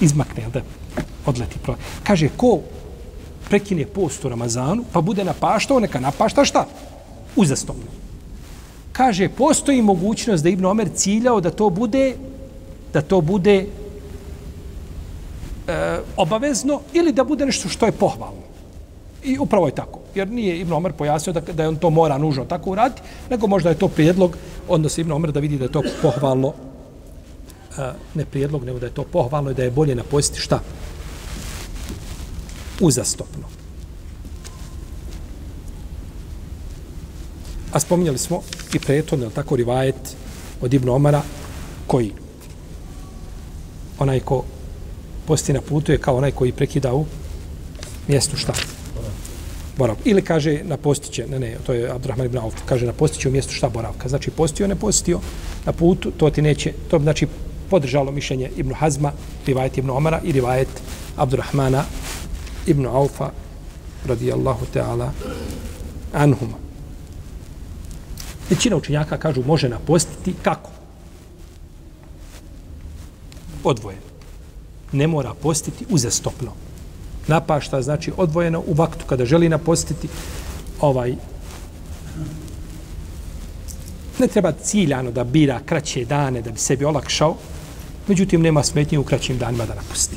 Izmakne, 0.00 0.46
da? 0.52 0.60
odleti. 1.26 1.58
Pro... 1.58 1.76
Kaže, 2.04 2.28
ko 2.36 2.60
prekine 3.48 3.86
post 3.86 4.24
u 4.24 4.28
Ramazanu, 4.28 4.84
pa 4.92 5.00
bude 5.00 5.24
napaštao, 5.24 5.80
neka 5.80 6.00
napašta 6.00 6.44
šta? 6.44 6.66
Uzastopno. 7.36 7.90
Kaže, 8.92 9.28
postoji 9.28 9.82
mogućnost 9.82 10.42
da 10.42 10.48
Ibn 10.48 10.64
Omer 10.64 10.88
ciljao 10.94 11.40
da 11.40 11.50
to 11.50 11.70
bude 11.70 12.14
da 12.94 13.02
to 13.02 13.20
bude 13.20 13.66
e, 15.66 15.98
obavezno 16.16 16.80
ili 16.92 17.12
da 17.12 17.24
bude 17.24 17.46
nešto 17.46 17.68
što 17.68 17.86
je 17.86 17.92
pohvalno. 17.92 18.44
I 19.24 19.38
upravo 19.38 19.66
je 19.66 19.74
tako. 19.74 20.00
Jer 20.14 20.30
nije 20.30 20.60
Ibn 20.60 20.72
Omer 20.72 20.92
pojasnio 20.92 21.32
da, 21.32 21.40
da 21.40 21.62
je 21.62 21.68
on 21.68 21.76
to 21.76 21.90
mora 21.90 22.18
nužno 22.18 22.44
tako 22.44 22.70
uraditi, 22.70 23.02
nego 23.30 23.46
možda 23.46 23.68
je 23.68 23.78
to 23.78 23.88
prijedlog, 23.88 24.36
odnosno 24.68 25.00
Ibn 25.00 25.12
Omer 25.12 25.32
da 25.32 25.40
vidi 25.40 25.58
da 25.58 25.64
je 25.64 25.72
to 25.72 25.82
pohvalno, 26.02 26.52
e, 27.78 27.92
ne 28.14 28.24
prijedlog, 28.24 28.64
nego 28.64 28.78
da 28.78 28.86
je 28.86 28.94
to 28.94 29.04
pohvalno 29.04 29.50
i 29.50 29.54
da 29.54 29.62
je 29.64 29.70
bolje 29.70 29.94
napositi 29.94 30.40
šta? 30.40 30.60
Uzastopno. 32.80 33.44
A 37.72 37.80
spominjali 37.80 38.18
smo 38.18 38.42
i 38.74 38.78
prethodno, 38.78 39.30
tako 39.30 39.56
rivajet 39.56 40.16
od 40.60 40.74
Ibn 40.74 40.88
Omara, 40.88 41.22
koji 41.86 42.12
onaj 43.98 44.20
ko 44.20 44.44
posti 45.26 45.52
na 45.52 45.60
putu 45.60 45.92
je 45.92 45.98
kao 45.98 46.16
onaj 46.16 46.30
koji 46.30 46.52
prekida 46.52 46.94
u 46.94 47.06
mjestu 48.08 48.36
šta? 48.36 48.52
Borav. 49.78 49.96
Ili 50.04 50.22
kaže 50.22 50.60
na 50.64 50.76
postiće, 50.76 51.26
ne, 51.26 51.38
ne, 51.38 51.56
to 51.66 51.72
je 51.72 51.90
Abdurrahman 51.90 52.26
ibn 52.26 52.38
Auf, 52.38 52.54
kaže 52.66 52.86
na 52.86 52.92
postiće 52.92 53.28
u 53.28 53.32
mjestu 53.32 53.52
šta 53.52 53.68
boravka. 53.68 54.08
Znači 54.08 54.30
postio, 54.30 54.68
ne 54.68 54.76
postio 54.76 55.20
na 55.66 55.72
putu, 55.72 56.10
to 56.10 56.30
ti 56.30 56.42
neće, 56.42 56.72
to 56.90 56.98
bi 56.98 57.02
znači 57.02 57.26
podržalo 57.70 58.12
mišljenje 58.12 58.50
Ibn 58.56 58.74
Hazma, 58.74 59.12
rivajet 59.46 59.78
Ibn 59.78 59.90
Omara 59.90 60.20
i 60.24 60.32
rivajet 60.32 60.68
Abdurrahmana 61.16 61.84
ibn 62.66 62.86
Aufa 62.86 63.30
radijallahu 64.06 64.66
ta'ala 64.74 65.08
anhuma. 66.12 66.56
Većina 68.50 68.76
učenjaka 68.76 69.18
kažu 69.18 69.42
može 69.46 69.68
napostiti 69.68 70.34
kako? 70.42 70.70
Odvojeno. 73.64 74.02
Ne 74.92 75.06
mora 75.06 75.34
postiti 75.42 75.86
uzestopno. 75.90 76.52
Napašta 77.26 77.82
znači 77.82 78.12
odvojeno 78.16 78.62
u 78.66 78.74
vaktu 78.74 79.04
kada 79.06 79.24
želi 79.24 79.48
napostiti 79.48 80.08
ovaj 80.80 81.16
ne 84.18 84.28
treba 84.28 84.52
ciljano 84.52 85.10
da 85.10 85.24
bira 85.24 85.60
kraće 85.66 86.04
dane 86.04 86.42
da 86.42 86.50
bi 86.50 86.58
sebi 86.58 86.84
olakšao, 86.84 87.36
međutim 88.08 88.42
nema 88.42 88.62
smetnje 88.62 88.98
u 88.98 89.04
kraćim 89.04 89.38
danima 89.38 89.66
da 89.66 89.74
napusti. 89.74 90.16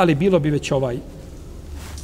Ali 0.00 0.14
bilo 0.14 0.38
bi 0.38 0.50
već 0.50 0.70
ovaj 0.72 0.96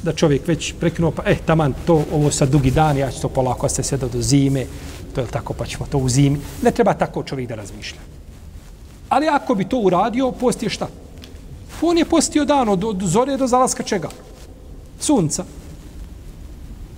da 0.03 0.13
čovjek 0.13 0.49
već 0.49 0.75
prekinuo, 0.81 1.11
pa 1.11 1.23
eh, 1.27 1.39
taman, 1.47 1.75
to, 1.87 2.05
ovo 2.13 2.31
sa 2.31 2.47
dugi 2.47 2.71
dan, 2.71 2.99
ja 2.99 3.11
ću 3.11 3.21
to 3.21 3.29
polako 3.29 3.69
se 3.69 3.83
sve 3.83 3.99
do 3.99 4.09
zime, 4.13 4.67
to 5.15 5.21
je 5.21 5.27
tako, 5.27 5.55
pa 5.55 5.67
ćemo 5.67 5.87
to 5.91 5.99
u 5.99 6.09
zimi. 6.09 6.39
Ne 6.63 6.71
treba 6.71 6.95
tako 6.95 7.23
čovjek 7.23 7.49
da 7.49 7.55
razmišlja. 7.55 7.99
Ali 9.09 9.29
ako 9.29 9.55
bi 9.55 9.65
to 9.65 9.79
uradio, 9.79 10.33
post 10.33 10.63
je 10.63 10.69
šta? 10.71 10.89
On 11.83 11.99
je 11.99 12.05
postio 12.05 12.45
dan 12.45 12.69
od, 12.69 12.85
od 12.85 13.03
zore 13.03 13.37
do 13.37 13.47
zalaska 13.47 13.83
čega? 13.83 14.09
Sunca. 15.01 15.45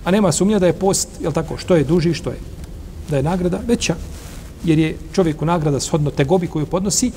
A 0.05 0.11
nema 0.11 0.31
sumnja 0.31 0.59
da 0.59 0.67
je 0.67 0.73
post, 0.73 1.09
je 1.21 1.31
tako, 1.31 1.57
što 1.57 1.75
je 1.75 1.83
duži, 1.83 2.13
što 2.13 2.29
je? 2.29 2.39
Da 3.09 3.17
je 3.17 3.23
nagrada 3.23 3.61
veća. 3.67 3.95
Jer 4.63 4.79
je 4.79 4.97
čovjeku 5.13 5.45
nagrada 5.45 5.79
shodno 5.79 6.11
tegobi 6.11 6.47
koju 6.47 6.65
podnosi, 6.65 7.11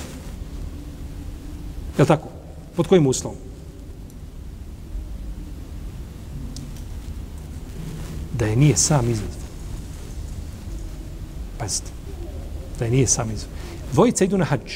je 1.98 2.04
tako? 2.04 2.28
Pod 2.76 2.86
kojim 2.86 3.06
uslovom? 3.06 3.51
Da 8.32 8.46
je 8.46 8.56
nije 8.56 8.76
sam 8.76 9.10
izazvan. 9.10 9.52
Pazite. 11.58 11.90
Da 12.78 12.84
je 12.84 12.90
nije 12.90 13.06
sam 13.06 13.30
izazvan. 13.30 13.52
Dvojica 13.92 14.24
idu 14.24 14.38
na 14.38 14.44
hađ. 14.44 14.72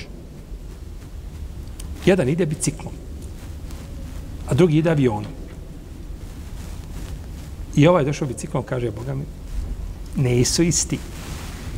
Jedan 2.07 2.29
ide 2.29 2.47
biciklom. 2.47 2.93
A 4.49 4.55
drugi 4.55 4.79
ide 4.79 4.91
avionom. 4.91 5.33
I 7.77 7.87
ovaj 7.87 8.05
došao 8.05 8.29
biciklom, 8.29 8.63
kaže, 8.63 8.91
Boga 8.91 9.15
mi, 9.15 9.25
ne 10.17 10.45
su 10.45 10.63
isti. 10.63 10.99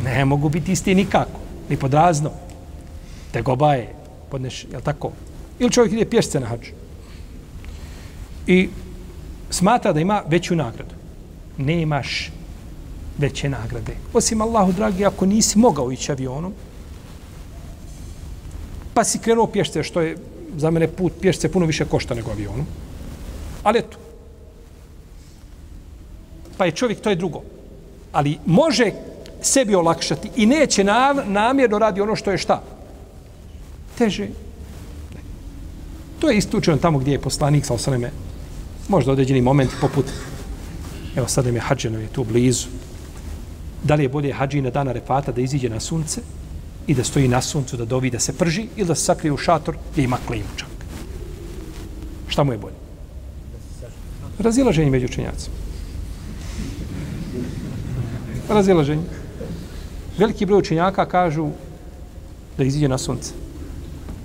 Ne 0.04 0.24
mogu 0.24 0.48
biti 0.48 0.72
isti 0.72 0.94
nikako. 0.94 1.40
Ni 1.70 1.76
pod 1.76 1.94
razno. 1.94 2.30
Te 3.32 3.42
goba 3.42 3.74
je, 3.74 3.94
podneš, 4.30 4.64
jel 4.72 4.80
tako? 4.80 5.12
Ili 5.58 5.70
čovjek 5.70 5.92
ide 5.92 6.10
pješce 6.10 6.40
na 6.40 6.46
hađu. 6.46 6.70
I 8.46 8.68
smatra 9.50 9.92
da 9.92 10.00
ima 10.00 10.22
veću 10.28 10.56
nagradu 10.56 10.97
nemaš 11.58 12.32
veće 13.18 13.48
nagrade. 13.48 13.96
Osim 14.12 14.40
Allahu, 14.40 14.72
dragi, 14.72 15.04
ako 15.04 15.26
nisi 15.26 15.58
mogao 15.58 15.92
ići 15.92 16.12
avionom, 16.12 16.52
pa 18.94 19.04
si 19.04 19.18
krenuo 19.18 19.46
pješce, 19.46 19.82
što 19.82 20.00
je 20.00 20.16
za 20.56 20.70
mene 20.70 20.88
put 20.88 21.12
pješce 21.20 21.52
puno 21.52 21.66
više 21.66 21.84
košta 21.84 22.14
nego 22.14 22.30
avionom. 22.30 22.66
Ali 23.62 23.78
eto. 23.78 23.98
Pa 26.56 26.64
je 26.64 26.72
čovjek, 26.72 27.00
to 27.00 27.10
je 27.10 27.16
drugo. 27.16 27.42
Ali 28.12 28.38
može 28.46 28.92
sebi 29.42 29.74
olakšati 29.74 30.30
i 30.36 30.46
neće 30.46 30.84
namjerno 31.24 31.78
radi 31.78 32.00
ono 32.00 32.16
što 32.16 32.30
je 32.30 32.38
šta? 32.38 32.62
Teže. 33.98 34.28
To 36.18 36.30
je 36.30 36.38
istučeno 36.38 36.76
tamo 36.76 36.98
gdje 36.98 37.12
je 37.12 37.20
poslanik 37.20 37.66
sa 37.66 37.74
osaneme 37.74 38.10
možda 38.88 39.12
određeni 39.12 39.40
moment 39.40 39.70
poput 39.80 40.04
Evo 41.16 41.28
sad 41.28 41.46
im 41.46 41.54
je 41.54 41.60
hađeno 41.60 41.98
je 41.98 42.08
tu 42.08 42.24
blizu. 42.24 42.66
Da 43.82 43.94
li 43.94 44.02
je 44.02 44.08
bolje 44.08 44.32
hađi 44.32 44.60
na 44.60 44.70
dana 44.70 44.92
refata 44.92 45.32
da 45.32 45.40
iziđe 45.40 45.68
na 45.68 45.80
sunce 45.80 46.20
i 46.86 46.94
da 46.94 47.04
stoji 47.04 47.28
na 47.28 47.40
suncu 47.42 47.76
da 47.76 47.84
dovi 47.84 48.10
da 48.10 48.18
se 48.18 48.32
prži 48.32 48.66
ili 48.76 48.88
da 48.88 48.94
se 48.94 49.04
sakrije 49.04 49.32
u 49.32 49.36
šator 49.36 49.76
gdje 49.92 50.04
ima 50.04 50.18
klimu 50.26 50.48
čak. 50.56 50.68
Šta 52.28 52.44
mu 52.44 52.52
je 52.52 52.58
bolje? 52.58 52.74
Razilaženje 54.38 54.90
među 54.90 55.06
učenjacima. 55.06 55.56
Razilaženje. 58.48 59.02
Veliki 60.18 60.46
broj 60.46 60.58
učenjaka 60.58 61.06
kažu 61.06 61.50
da 62.58 62.64
iziđe 62.64 62.88
na 62.88 62.98
sunce. 62.98 63.32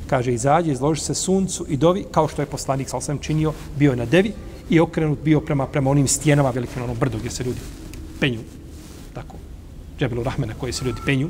Kaže, 0.08 0.34
izađe, 0.34 0.72
izloži 0.72 1.02
se 1.02 1.14
suncu 1.14 1.66
i 1.70 1.78
dovi, 1.78 2.06
kao 2.12 2.28
što 2.28 2.42
je 2.42 2.46
poslanik, 2.46 2.90
sal 2.90 3.02
sam 3.02 3.18
činio, 3.18 3.54
bio 3.78 3.92
je 3.92 3.98
na 3.98 4.06
devi, 4.06 4.34
i 4.70 4.80
okrenut 4.80 5.20
bio 5.24 5.40
prema 5.40 5.68
prema 5.68 5.90
onim 5.90 6.08
stjenama 6.08 6.50
velikim 6.50 6.84
onom 6.84 6.98
brdu 7.00 7.18
gdje 7.18 7.32
se 7.32 7.44
ljudi 7.44 7.60
penju. 8.20 8.40
Tako. 9.14 9.36
Džebelu 10.00 10.24
Rahmena 10.24 10.54
koji 10.60 10.74
se 10.74 10.86
ljudi 10.86 11.02
penju. 11.06 11.30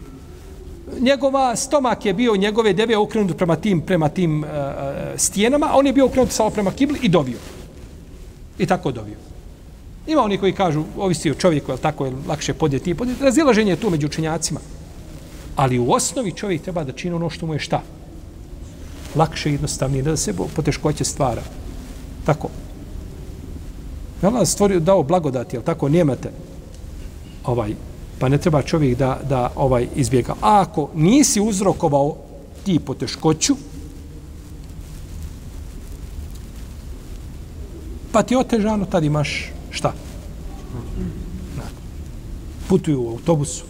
Njegova 0.99 1.55
stomak 1.55 2.05
je 2.05 2.13
bio 2.13 2.35
njegove 2.35 2.73
deve 2.73 2.97
okrenut 2.97 3.37
prema 3.37 3.55
tim 3.55 3.81
prema 3.81 4.09
tim 4.09 4.43
e, 4.43 4.47
e, 4.47 4.51
uh, 4.51 5.19
stijenama 5.19 5.65
a 5.65 5.77
on 5.77 5.87
je 5.87 5.93
bio 5.93 6.05
okrenut 6.05 6.31
samo 6.31 6.49
prema 6.49 6.71
kibli 6.71 6.99
i 7.01 7.09
dovio. 7.09 7.37
I 8.59 8.65
tako 8.65 8.91
dovio. 8.91 9.17
Ima 10.07 10.21
oni 10.21 10.37
koji 10.37 10.53
kažu 10.53 10.83
ovisi 10.97 11.31
o 11.31 11.33
čovjeku 11.33 11.71
je 11.71 11.77
tako 11.77 12.05
je 12.05 12.13
lakše 12.27 12.53
podjeti 12.53 12.89
i 12.89 12.95
podjeti. 12.95 13.23
Razilaženje 13.23 13.71
je 13.71 13.75
tu 13.75 13.89
među 13.89 14.07
učenjacima. 14.07 14.59
Ali 15.55 15.79
u 15.79 15.91
osnovi 15.91 16.31
čovjek 16.31 16.61
treba 16.61 16.83
da 16.83 16.91
čini 16.91 17.15
ono 17.15 17.29
što 17.29 17.45
mu 17.45 17.53
je 17.53 17.59
šta? 17.59 17.81
Lakše 19.15 19.49
i 19.49 19.53
jednostavnije 19.53 20.03
da 20.03 20.17
se 20.17 20.33
poteškoće 20.55 21.03
stvara. 21.03 21.41
Tako. 22.25 22.49
Je 24.23 24.27
Allah 24.27 24.47
stvorio, 24.47 24.79
dao 24.79 25.03
blagodati, 25.03 25.55
jel 25.55 25.63
tako, 25.63 25.89
nijemete. 25.89 26.31
ovaj, 27.45 27.75
pa 28.19 28.29
ne 28.29 28.37
treba 28.37 28.61
čovjek 28.61 28.97
da, 28.97 29.19
da 29.29 29.51
ovaj 29.55 29.87
izbjega. 29.95 30.33
A 30.41 30.61
ako 30.61 30.89
nisi 30.95 31.41
uzrokovao 31.41 32.15
ti 32.63 32.79
poteškoću, 32.79 33.55
pa 38.11 38.23
ti 38.23 38.35
otežano, 38.35 38.85
tad 38.85 39.03
imaš 39.03 39.51
šta? 39.69 39.93
Putuju 42.69 43.03
u 43.03 43.09
autobusu. 43.09 43.65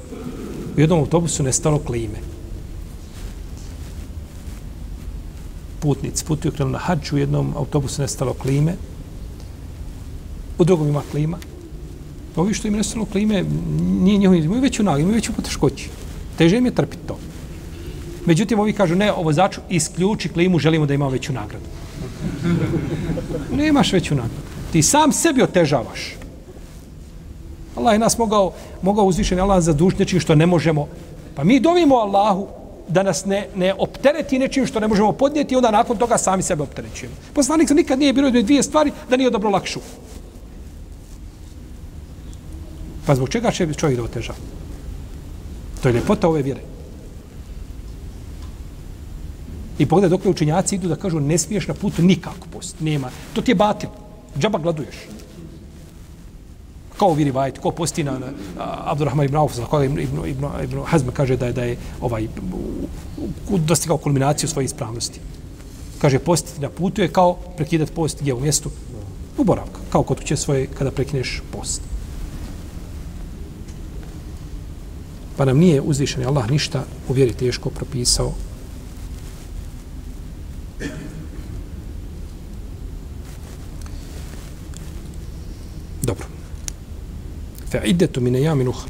U 0.78 0.80
jednom 0.80 1.00
autobusu 1.00 1.44
nestalo 1.44 1.80
klime. 1.80 2.20
Putnici 5.80 6.26
putuju 6.26 6.52
krenu 6.52 6.72
na 6.72 6.78
hađu, 6.78 7.16
u 7.16 7.20
jednom 7.20 7.54
autobusu 7.58 8.02
nestalo 8.02 8.34
klime 8.34 8.76
u 10.58 10.64
drugom 10.64 10.88
ima 10.88 11.02
klima. 11.12 11.38
Ovi 12.36 12.54
što 12.54 12.68
im 12.68 12.74
nestalo 12.74 13.06
klime, 13.06 13.44
nije 13.80 14.18
njihovi, 14.18 14.40
imaju 14.40 14.62
veću 14.62 14.84
nagu, 14.84 15.00
imaju 15.00 15.16
veću 15.16 15.34
poteškoći. 15.34 15.90
Teže 16.38 16.58
im 16.58 16.66
je 16.66 16.76
trpiti 16.76 17.08
to. 17.08 17.18
Međutim, 18.26 18.60
ovi 18.60 18.74
kažu, 18.74 18.96
ne, 18.96 19.12
ovo 19.14 19.34
začu, 19.34 19.62
isključi 19.70 20.30
klimu, 20.30 20.60
želimo 20.60 20.86
da 20.86 20.94
ima 20.94 21.08
veću 21.08 21.34
nagradu. 21.34 21.66
Nemaš 23.60 23.94
veću 23.94 24.16
nagradu. 24.16 24.42
Ti 24.72 24.82
sam 24.82 25.12
sebi 25.12 25.42
otežavaš. 25.42 26.16
Allah 27.76 27.94
je 27.94 28.00
nas 28.00 28.18
mogao, 28.18 28.54
mogao 28.82 29.06
uzvišen 29.06 29.40
Allah 29.40 29.64
za 29.64 29.76
nečim 30.00 30.20
što 30.20 30.36
ne 30.36 30.46
možemo. 30.46 30.88
Pa 31.36 31.44
mi 31.44 31.60
dovimo 31.60 31.96
Allahu 31.96 32.48
da 32.88 33.04
nas 33.04 33.26
ne, 33.26 33.48
ne 33.56 33.74
optereti 33.74 34.40
nečim 34.40 34.66
što 34.66 34.80
ne 34.80 34.88
možemo 34.88 35.12
podnijeti 35.12 35.54
i 35.54 35.58
onda 35.58 35.72
nakon 35.72 35.98
toga 35.98 36.18
sami 36.18 36.44
sebe 36.44 36.64
opterećujemo. 36.64 37.16
Poslanik 37.34 37.68
se 37.68 37.76
nikad 37.76 38.00
nije 38.00 38.14
bilo 38.14 38.32
dvije 38.32 38.64
stvari 38.64 38.92
da 39.10 39.18
nije 39.18 39.30
dobro 39.30 39.50
lakšu. 39.50 39.80
Pa 43.06 43.16
zbog 43.16 43.30
čega 43.30 43.52
će 43.52 43.74
čovjek 43.74 43.98
da 43.98 44.04
oteža? 44.04 44.34
To 45.82 45.90
je 45.90 45.94
ljepota 45.94 46.28
ove 46.28 46.42
vjere. 46.42 46.62
I 49.78 49.86
pogledaj 49.86 50.10
dok 50.10 50.26
učenjaci 50.26 50.76
idu 50.76 50.88
da 50.88 50.96
kažu 50.96 51.20
ne 51.20 51.38
smiješ 51.38 51.68
na 51.68 51.74
putu 51.74 52.02
nikako 52.02 52.48
post. 52.54 52.76
Nema. 52.80 53.10
To 53.34 53.42
ti 53.42 53.52
je 53.52 53.56
batil. 53.56 53.90
Džaba 54.40 54.60
gladuješ. 54.60 54.96
Kao 56.98 57.14
viri 57.14 57.32
vajt, 57.32 57.58
ko 57.60 57.72
posti 57.72 58.04
na, 58.04 58.20
na 58.20 58.32
Abdurrahman 58.86 59.26
ibn 59.26 59.36
Auf, 59.36 59.56
za 59.56 59.66
koga 59.66 59.86
ibn, 59.86 60.00
ibn, 60.00 60.26
ibn, 60.26 60.46
ibn 60.64 60.84
Hazm 60.86 61.10
kaže 61.14 61.38
da 61.38 61.46
je, 61.46 61.54
da 61.54 61.64
je 61.64 61.78
ovaj, 62.02 62.28
dostigao 63.50 63.98
kulminaciju 63.98 64.50
svoje 64.50 64.66
ispravnosti. 64.66 65.20
Kaže, 66.02 66.20
postiti 66.20 66.62
na 66.62 66.70
putu 66.70 67.02
je 67.02 67.08
kao 67.08 67.34
prekidati 67.34 67.92
post 67.92 68.22
gdje 68.22 68.34
u 68.34 68.40
mjestu 68.40 68.70
u 69.38 69.44
boravka. 69.44 69.80
Kao 69.90 70.04
kod 70.04 70.20
kuće 70.20 70.38
svoje 70.38 70.68
kada 70.68 70.92
prekineš 70.92 71.42
post. 71.52 71.82
Pa 75.38 75.46
nam 75.46 75.58
nije 75.58 75.82
uzvišen 75.82 76.26
Allah 76.26 76.52
ništa 76.52 76.86
u 77.10 77.14
vjeri 77.14 77.34
teško 77.34 77.70
propisao. 77.70 78.34
Fe 87.74 87.82
iddetu 87.86 88.22
mine 88.22 88.42
jamin 88.42 88.68
uhr. 88.68 88.90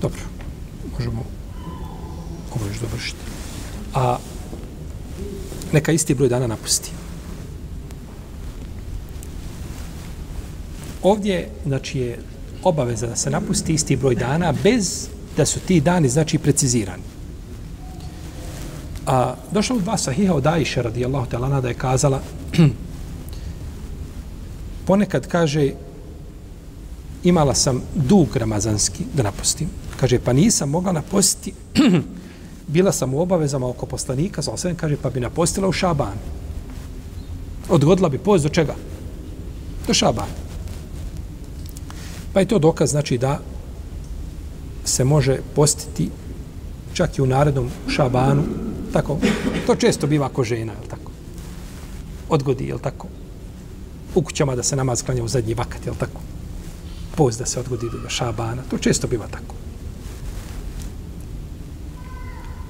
Dobro, 0.00 0.20
možemo 0.92 1.24
ovo 2.54 2.66
još 2.66 2.78
dovršiti. 2.80 3.43
A 3.94 4.18
neka 5.72 5.92
isti 5.92 6.14
broj 6.14 6.28
dana 6.28 6.46
napusti. 6.46 6.90
Ovdje, 11.02 11.48
znači, 11.66 11.98
je 11.98 12.18
obaveza 12.62 13.06
da 13.06 13.16
se 13.16 13.30
napusti 13.30 13.74
isti 13.74 13.96
broj 13.96 14.14
dana 14.14 14.54
bez 14.62 15.08
da 15.36 15.46
su 15.46 15.60
ti 15.60 15.80
dani, 15.80 16.08
znači, 16.08 16.38
precizirani. 16.38 17.02
A 19.06 19.34
došlo 19.52 19.76
u 19.76 19.80
dva 19.80 19.98
sahiha 19.98 20.34
od 20.34 20.46
Aisha 20.46 20.82
radijallahu 20.82 21.26
ta'ala 21.30 21.60
da 21.60 21.68
je 21.68 21.74
kazala 21.74 22.20
ponekad 24.86 25.26
kaže 25.28 25.72
imala 27.24 27.54
sam 27.54 27.82
dug 27.94 28.36
ramazanski 28.36 29.04
da 29.14 29.22
napustim. 29.22 29.68
Kaže, 30.00 30.18
pa 30.18 30.32
nisam 30.32 30.70
mogla 30.70 30.92
napustiti 30.92 31.52
bila 32.66 32.92
sam 32.92 33.14
u 33.14 33.20
obavezama 33.20 33.68
oko 33.68 33.86
poslanika, 33.86 34.42
sa 34.42 34.50
osvijem, 34.50 34.76
kaže, 34.76 34.96
pa 34.96 35.10
bi 35.10 35.20
napostila 35.20 35.68
u 35.68 35.72
Šaban. 35.72 36.18
Odgodila 37.68 38.08
bi 38.08 38.18
post 38.18 38.44
do 38.44 38.48
čega? 38.48 38.74
Do 39.86 39.94
Šaban. 39.94 40.28
Pa 42.32 42.40
je 42.40 42.48
to 42.48 42.58
dokaz, 42.58 42.90
znači, 42.90 43.18
da 43.18 43.40
se 44.84 45.04
može 45.04 45.38
postiti 45.54 46.10
čak 46.92 47.18
i 47.18 47.22
u 47.22 47.26
narednom 47.26 47.70
Šabanu. 47.88 48.42
Tako, 48.92 49.18
to 49.66 49.74
često 49.74 50.06
biva 50.06 50.26
ako 50.26 50.44
žena, 50.44 50.72
je 50.72 50.88
tako? 50.88 51.10
Odgodi, 52.28 52.66
je 52.66 52.78
tako? 52.82 53.08
U 54.14 54.22
kućama 54.22 54.56
da 54.56 54.62
se 54.62 54.76
namaz 54.76 55.02
klanja 55.02 55.24
u 55.24 55.28
zadnji 55.28 55.54
vakat, 55.54 55.86
je 55.86 55.92
tako? 55.98 56.20
Post 57.16 57.38
da 57.38 57.46
se 57.46 57.60
odgodi 57.60 57.86
do 58.02 58.08
Šabana. 58.08 58.62
To 58.70 58.78
često 58.78 59.06
biva 59.06 59.26
tako. 59.26 59.63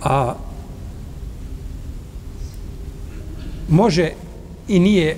A 0.04 0.34
može 3.68 4.10
i 4.68 4.78
nije 4.78 5.16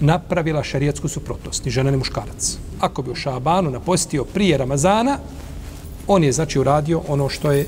napravila 0.00 0.62
šarijetsku 0.62 1.08
suprotnost, 1.08 1.64
ni 1.64 1.70
žena 1.70 1.90
ni 1.90 1.96
muškarac. 1.96 2.56
Ako 2.80 3.02
bi 3.02 3.10
u 3.10 3.14
Šabanu 3.14 3.70
napostio 3.70 4.24
prije 4.24 4.58
Ramazana, 4.58 5.18
on 6.06 6.24
je 6.24 6.32
znači 6.32 6.58
uradio 6.58 7.02
ono 7.08 7.28
što 7.28 7.52
je 7.52 7.66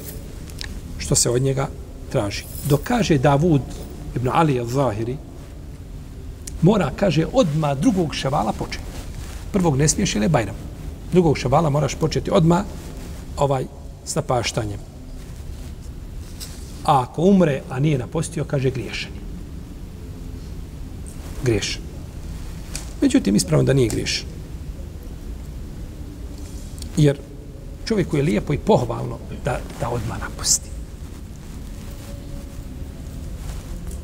što 0.99 1.15
se 1.15 1.31
od 1.31 1.43
njega 1.43 1.69
traži. 2.13 2.45
Dok 2.69 2.81
kaže 2.83 3.19
Davud 3.19 3.63
ibn 4.17 4.29
Ali 4.33 4.61
al-Zahiri, 4.61 5.17
mora, 6.63 6.91
kaže, 6.97 7.27
odma 7.33 7.75
drugog 7.75 8.15
ševala 8.15 8.53
početi. 8.53 8.85
Prvog 9.53 9.77
ne 9.77 9.89
smiješ 9.89 10.15
ili 10.15 10.29
bajram. 10.29 10.55
Drugog 11.13 11.39
ševala 11.39 11.71
moraš 11.71 11.95
početi 11.95 12.31
odma 12.31 12.65
ovaj 13.37 13.65
s 14.05 14.15
napaštanjem. 14.15 14.98
A 16.89 17.03
ako 17.03 17.23
umre, 17.23 17.63
a 17.69 17.81
nije 17.81 17.99
napostio, 17.99 18.45
kaže 18.45 18.71
griješan. 18.71 19.11
Griješan. 21.45 21.83
Međutim, 23.01 23.37
ispravno 23.37 23.65
da 23.65 23.73
nije 23.73 23.89
griješan. 23.89 24.27
Jer 26.97 27.19
čovjeku 27.85 28.17
je 28.17 28.23
lijepo 28.23 28.53
i 28.53 28.59
pohvalno 28.59 29.19
da, 29.45 29.61
da 29.81 29.89
odma 29.89 30.17
napusti. 30.19 30.71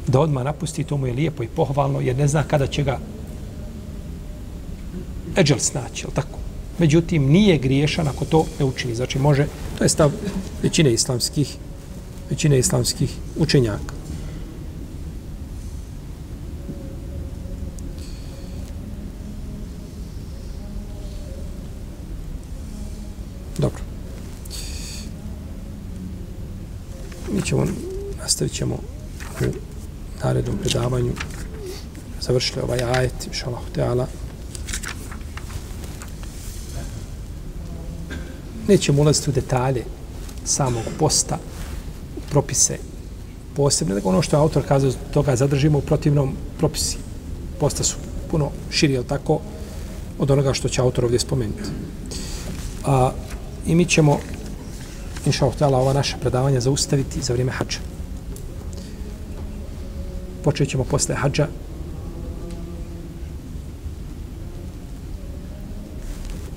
Da 0.06 0.20
odma 0.20 0.42
napusti, 0.42 0.84
to 0.84 0.96
mu 0.96 1.06
je 1.06 1.12
lijepo 1.12 1.42
i 1.42 1.48
pohvalno, 1.48 2.00
jer 2.00 2.16
ne 2.16 2.28
zna 2.28 2.42
kada 2.42 2.66
će 2.66 2.82
ga 2.82 2.98
eđel 5.36 5.58
snaći, 5.58 6.06
je 6.06 6.14
tako? 6.14 6.38
Međutim, 6.78 7.30
nije 7.30 7.58
griješan 7.58 8.08
ako 8.08 8.24
to 8.24 8.46
ne 8.58 8.64
učini. 8.64 8.94
Znači, 8.94 9.18
može, 9.18 9.46
to 9.78 9.84
je 9.84 9.88
stav 9.88 10.10
većine 10.62 10.92
islamskih 10.92 11.56
većine 12.30 12.58
islamskih 12.58 13.10
učenjaka. 13.36 13.94
Dobro. 23.58 23.82
Mi 27.32 27.42
ćemo, 27.42 27.66
nastavit 28.18 28.52
ćemo 28.52 28.74
u 29.40 29.44
narednom 30.24 30.58
predavanju 30.58 31.12
završili 32.20 32.62
ovaj 32.62 32.82
ajet, 32.82 33.26
inša 33.26 33.46
Allah, 33.46 33.62
teala. 33.74 34.06
Nećemo 38.68 39.02
ulaziti 39.02 39.30
u 39.30 39.32
detalje 39.32 39.84
samog 40.44 40.84
posta, 40.98 41.38
propise 42.34 42.78
posebne, 43.54 43.94
nego 43.94 44.08
ono 44.08 44.22
što 44.22 44.36
je 44.36 44.40
autor 44.40 44.64
kazao, 44.66 44.92
toga 45.14 45.36
zadržimo 45.36 45.78
u 45.78 45.86
protivnom 45.86 46.32
propisi. 46.58 46.98
Posta 47.60 47.84
su 47.84 47.96
puno 48.30 48.50
širi, 48.70 48.96
jel 48.98 49.04
tako, 49.06 49.38
od 50.18 50.30
onoga 50.30 50.54
što 50.54 50.68
će 50.68 50.82
autor 50.82 51.04
ovdje 51.04 51.20
spomenuti. 51.22 51.70
A, 52.84 53.12
I 53.66 53.74
mi 53.74 53.86
ćemo, 53.86 54.18
inša 55.26 55.46
Allah, 55.60 55.80
ova 55.80 55.92
naša 55.92 56.18
predavanja 56.18 56.60
zaustaviti 56.60 57.22
za 57.22 57.32
vrijeme 57.32 57.52
hađa. 57.52 57.78
Počet 60.44 60.68
ćemo 60.68 60.84
posle 60.84 61.14
hađa. 61.14 61.46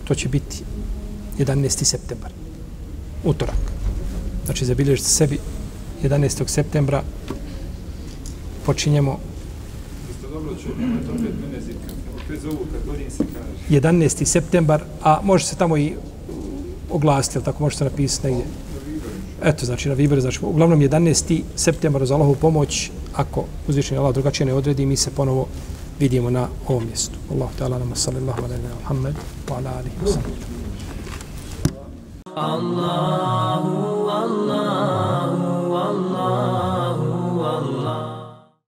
To 0.07 0.15
će 0.15 0.30
biti 0.30 0.63
11. 1.39 1.84
septembar. 1.84 2.32
Utorak. 3.23 3.71
Znači, 4.45 4.65
zabilježite 4.65 5.09
sebi 5.09 5.39
11. 6.04 6.48
septembra 6.48 7.04
počinjemo 8.66 9.20
11. 13.70 14.26
septembar, 14.26 14.84
a 15.04 15.20
može 15.24 15.45
se 15.45 15.56
tamo 15.56 15.78
i 15.78 15.93
oglasiti, 16.91 17.45
tako 17.45 17.64
možete 17.64 17.84
napisati 17.84 18.28
negdje. 18.28 18.45
Eto, 19.43 19.66
znači 19.66 19.89
na 19.89 19.95
Viberu, 19.95 20.22
znači 20.22 20.39
uglavnom 20.41 20.80
11. 20.80 21.41
septembar 21.56 22.06
za 22.06 22.14
Allahovu 22.14 22.36
pomoć, 22.36 22.91
ako 23.16 23.45
uzvišenje 23.68 24.00
Allah 24.00 24.14
drugačije 24.14 24.45
ne 24.45 24.54
odredi, 24.54 24.86
mi 24.86 24.98
se 24.98 25.12
ponovo 25.12 25.48
vidimo 26.00 26.30
na 26.30 26.48
ovom 26.68 26.86
mjestu. 26.86 27.18
Allahu 27.32 27.52
ta'ala 27.60 27.80
nama 27.80 27.95
sallallahu 27.95 28.43
alaihi 28.43 28.64
wa 28.64 28.80
Muhammed 28.82 29.16
wa 29.48 29.58
ala 29.58 29.78
alihi 29.78 29.95
wa 30.04 30.08
sallam. 30.08 30.32
Allahu, 32.36 34.10
Allahu, 34.10 35.26